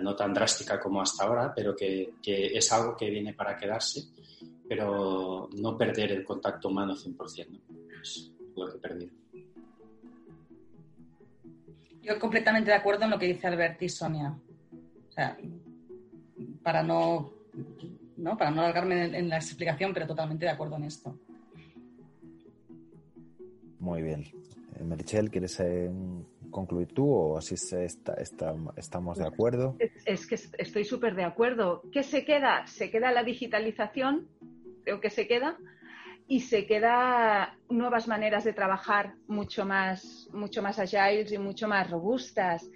no 0.00 0.14
tan 0.14 0.32
drástica 0.32 0.80
como 0.80 1.00
hasta 1.00 1.24
ahora, 1.24 1.52
pero 1.54 1.74
que, 1.74 2.14
es 2.24 2.72
algo 2.72 2.96
que 2.96 3.10
viene 3.10 3.34
para 3.34 3.56
quedarse, 3.56 4.02
pero 4.68 5.48
no 5.56 5.76
perder 5.76 6.12
el 6.12 6.24
contacto 6.24 6.68
humano 6.68 6.94
100%, 6.94 7.48
¿no? 7.48 8.00
es 8.02 8.32
lo 8.56 8.68
que 8.68 8.76
he 8.76 8.80
perdido. 8.80 9.12
Yo 12.02 12.18
completamente 12.18 12.70
de 12.70 12.76
acuerdo 12.76 13.04
en 13.04 13.10
lo 13.10 13.18
que 13.18 13.26
dice 13.26 13.46
Albert 13.46 13.80
y 13.82 13.88
Sonia. 13.88 14.38
O 15.08 15.12
sea, 15.12 15.38
para 16.62 16.82
no, 16.82 17.32
¿no? 18.16 18.36
Para 18.36 18.50
no 18.50 18.60
alargarme 18.60 19.16
en, 19.16 19.28
la 19.28 19.36
explicación, 19.36 19.94
pero 19.94 20.06
totalmente 20.06 20.44
de 20.44 20.50
acuerdo 20.50 20.76
en 20.76 20.84
esto. 20.84 21.18
Muy 23.78 24.02
bien. 24.02 24.24
Eh, 24.76 24.84
Merichel, 24.84 25.30
¿quieres 25.30 25.58
eh, 25.60 25.90
concluir 26.54 26.88
tú 26.94 27.12
o 27.12 27.36
así 27.36 27.56
se 27.56 27.84
está, 27.84 28.14
estamos 28.76 29.18
de 29.18 29.26
acuerdo? 29.26 29.76
Es, 30.06 30.26
que 30.26 30.36
estoy 30.36 30.84
súper 30.84 31.16
de 31.16 31.24
acuerdo. 31.24 31.82
¿Qué 31.92 32.04
se 32.04 32.24
queda? 32.24 32.64
Se 32.68 32.90
queda 32.90 33.10
la 33.10 33.24
digitalización, 33.24 34.28
creo 34.84 35.00
que 35.00 35.10
se 35.10 35.26
queda, 35.26 35.58
y 36.28 36.40
se 36.40 36.64
queda 36.66 37.58
nuevas 37.68 38.06
maneras 38.06 38.44
de 38.44 38.52
trabajar 38.52 39.14
mucho 39.26 39.66
más, 39.66 40.30
mucho 40.32 40.62
más 40.62 40.78
agiles 40.78 41.32
y 41.32 41.38
mucho 41.38 41.66
más 41.66 41.90
robustas. 41.90 42.70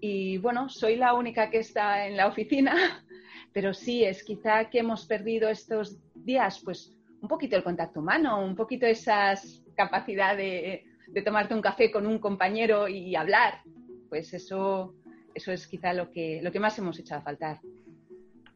Y 0.00 0.38
bueno, 0.38 0.70
soy 0.70 0.96
la 0.96 1.12
única 1.12 1.50
que 1.50 1.58
está 1.58 2.06
en 2.06 2.16
la 2.16 2.28
oficina, 2.28 2.74
pero 3.52 3.74
sí, 3.74 4.04
es 4.04 4.24
quizá 4.24 4.70
que 4.70 4.78
hemos 4.78 5.04
perdido 5.06 5.50
estos 5.50 5.98
días, 6.14 6.60
pues 6.64 6.96
un 7.20 7.28
poquito 7.28 7.56
el 7.56 7.62
contacto 7.62 8.00
humano, 8.00 8.42
un 8.42 8.56
poquito 8.56 8.86
esas 8.86 9.62
capacidad 9.76 10.36
de, 10.36 10.87
de 11.08 11.22
tomarte 11.22 11.54
un 11.54 11.62
café 11.62 11.90
con 11.90 12.06
un 12.06 12.18
compañero 12.18 12.88
y 12.88 13.14
hablar, 13.16 13.62
pues 14.08 14.32
eso, 14.34 14.94
eso 15.34 15.52
es 15.52 15.66
quizá 15.66 15.92
lo 15.92 16.10
que, 16.10 16.40
lo 16.42 16.52
que 16.52 16.60
más 16.60 16.78
hemos 16.78 16.98
echado 16.98 17.20
a 17.20 17.24
faltar. 17.24 17.60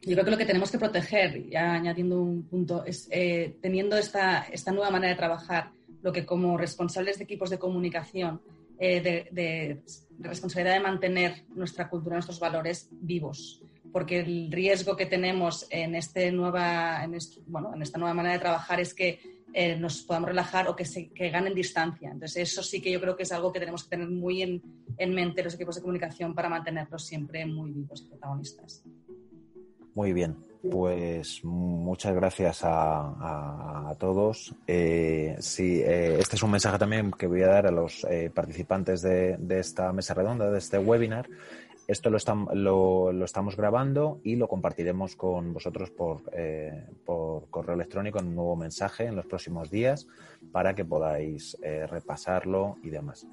Yo 0.01 0.13
creo 0.15 0.25
que 0.25 0.31
lo 0.31 0.37
que 0.37 0.45
tenemos 0.45 0.69
que 0.69 0.77
proteger, 0.77 1.49
ya 1.49 1.75
añadiendo 1.75 2.21
un 2.21 2.43
punto, 2.43 2.83
es 2.85 3.07
eh, 3.09 3.55
teniendo 3.61 3.97
esta, 3.97 4.47
esta 4.51 4.71
nueva 4.71 4.91
manera 4.91 5.13
de 5.13 5.17
trabajar, 5.17 5.71
lo 6.01 6.11
que 6.11 6.25
como 6.25 6.57
responsables 6.57 7.17
de 7.17 7.23
equipos 7.23 7.49
de 7.49 7.57
comunicación, 7.57 8.41
eh, 8.77 9.01
de, 9.31 9.81
responsabilidad 10.19 10.75
de 10.75 10.81
mantener 10.81 11.43
nuestra 11.55 11.89
cultura, 11.89 12.17
nuestros 12.17 12.39
valores 12.39 12.89
vivos. 12.91 13.61
Porque 13.93 14.19
el 14.19 14.51
riesgo 14.51 14.97
que 14.97 15.05
tenemos 15.05 15.67
en, 15.69 15.95
este 15.95 16.31
nueva, 16.31 17.03
en, 17.03 17.17
bueno, 17.47 17.73
en 17.73 17.81
esta 17.81 17.97
nueva 17.97 18.13
manera 18.13 18.33
de 18.33 18.39
trabajar 18.41 18.81
es 18.81 18.93
que 18.93 19.19
eh, 19.53 19.77
nos 19.77 20.01
podamos 20.01 20.29
relajar 20.29 20.67
o 20.67 20.75
que, 20.75 20.85
se, 20.85 21.11
ganen 21.15 21.53
distancia. 21.53 22.11
Entonces, 22.11 22.51
eso 22.51 22.63
sí 22.63 22.81
que 22.81 22.91
yo 22.91 22.99
creo 22.99 23.15
que 23.15 23.23
es 23.23 23.31
algo 23.31 23.53
que 23.53 23.59
tenemos 23.59 23.83
que 23.83 23.91
tener 23.91 24.09
muy 24.09 24.41
en, 24.41 24.61
en 24.97 25.13
mente 25.13 25.43
los 25.43 25.53
equipos 25.53 25.75
de 25.75 25.81
comunicación 25.81 26.33
para 26.33 26.49
mantenerlos 26.49 27.05
siempre 27.05 27.45
muy 27.45 27.71
vivos 27.71 28.01
y 28.01 28.09
protagonistas. 28.09 28.83
Muy 29.95 30.11
bien, 30.11 30.35
pues 30.71 31.43
muchas 31.43 32.15
gracias 32.15 32.61
a, 32.63 33.95
todos. 33.99 34.55
Eh, 34.65 35.35
sí, 35.39 35.81
eh, 35.81 36.17
este 36.19 36.35
es 36.35 36.43
un 36.43 36.49
mensaje 36.49 36.79
también 36.79 37.11
que 37.11 37.27
voy 37.27 37.43
a 37.43 37.47
dar 37.47 37.67
a 37.67 37.71
los 37.71 38.03
eh, 38.09 38.31
participantes 38.33 39.03
de, 39.03 39.37
esta 39.49 39.93
mesa 39.93 40.15
redonda, 40.15 40.49
de 40.49 40.57
este 40.57 40.79
webinar, 40.79 41.29
esto 41.87 42.09
lo, 42.09 43.11
lo, 43.11 43.25
estamos 43.25 43.57
grabando 43.57 44.19
y 44.23 44.35
lo 44.35 44.47
compartiremos 44.47 45.15
con 45.15 45.53
vosotros 45.53 45.91
por, 45.91 46.21
eh, 46.31 46.87
por, 47.05 47.49
correo 47.49 47.75
electrónico 47.75 48.19
en 48.19 48.27
un 48.27 48.35
nuevo 48.35 48.55
mensaje 48.55 49.05
en 49.05 49.15
los 49.15 49.25
próximos 49.25 49.69
días 49.69 50.07
para 50.51 50.73
que 50.73 50.85
podáis 50.85 51.57
eh, 51.61 51.85
repasarlo 51.87 52.77
y 52.83 52.89
demás. 52.89 53.27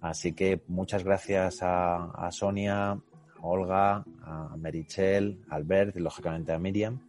Así 0.00 0.32
que 0.32 0.62
muchas 0.68 1.02
gracias 1.02 1.58
a, 1.62 2.28
Sonia, 2.30 2.92
a 2.92 3.00
Olga, 3.42 4.04
a 4.22 4.56
Merichel, 4.56 5.40
a 5.48 5.56
Albert 5.56 5.96
y 5.96 6.00
lógicamente 6.00 6.52
a 6.52 6.58
Miriam. 6.58 7.00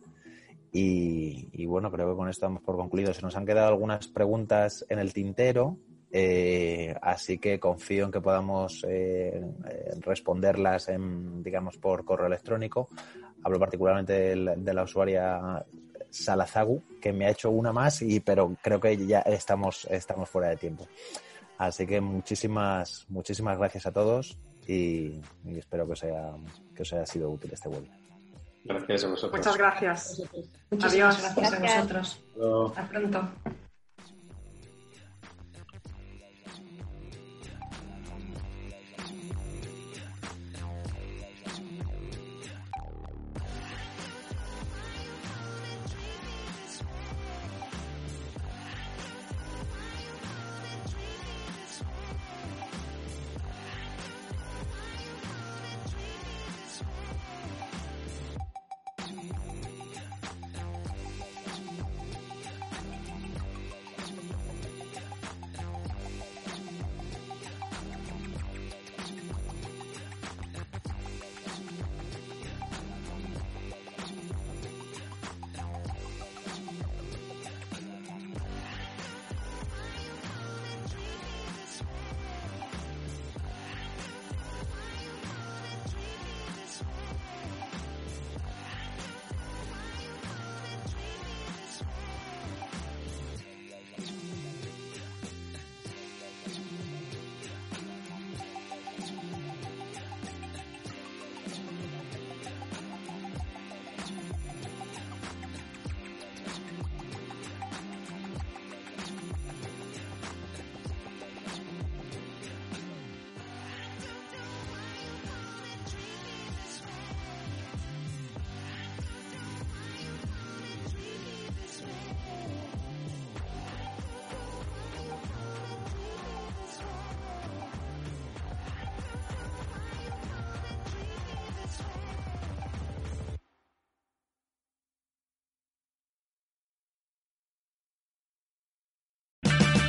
Y, 0.71 1.49
y, 1.51 1.65
bueno, 1.65 1.91
creo 1.91 2.11
que 2.11 2.17
con 2.17 2.29
esto 2.29 2.45
damos 2.45 2.61
por 2.61 2.77
concluido. 2.77 3.13
Se 3.13 3.21
nos 3.21 3.35
han 3.35 3.45
quedado 3.45 3.67
algunas 3.69 4.07
preguntas 4.07 4.85
en 4.89 4.99
el 4.99 5.13
tintero 5.13 5.77
eh, 6.11 6.95
así 7.01 7.37
que 7.37 7.59
confío 7.59 8.05
en 8.05 8.11
que 8.11 8.21
podamos 8.21 8.85
eh, 8.87 9.41
responderlas, 9.99 10.89
en, 10.89 11.43
digamos, 11.43 11.77
por 11.77 12.03
correo 12.03 12.27
electrónico. 12.27 12.89
Hablo 13.43 13.59
particularmente 13.59 14.35
de 14.35 14.73
la, 14.73 14.83
usuaria 14.83 15.65
Salazagu, 16.09 16.81
que 16.99 17.13
me 17.13 17.25
ha 17.25 17.29
hecho 17.29 17.51
una 17.51 17.71
más, 17.71 18.01
y, 18.01 18.19
pero 18.19 18.55
creo 18.61 18.79
que 18.79 19.05
ya 19.05 19.19
estamos, 19.19 19.85
estamos 19.85 20.29
fuera 20.29 20.49
de 20.49 20.57
tiempo. 20.57 20.87
Así 21.57 21.85
que 21.85 22.01
muchísimas, 22.01 23.05
muchísimas 23.09 23.57
gracias 23.57 23.85
a 23.85 23.91
todos 23.91 24.37
y, 24.67 25.19
espero 25.55 25.85
que 25.85 25.93
os, 25.93 26.03
haya, 26.03 26.33
que 26.75 26.83
os 26.83 26.93
haya 26.93 27.05
sido 27.05 27.29
útil 27.29 27.51
este 27.53 27.69
webinar. 27.69 27.99
Gracias 28.63 29.03
a 29.03 29.07
vosotros. 29.07 29.39
Muchas 29.39 29.57
gracias. 29.57 30.21
Adiós. 30.71 31.21
Gracias 31.21 31.53
a 31.53 31.59
vosotros. 31.59 32.23
Hasta 32.75 32.87
pronto. 32.87 33.29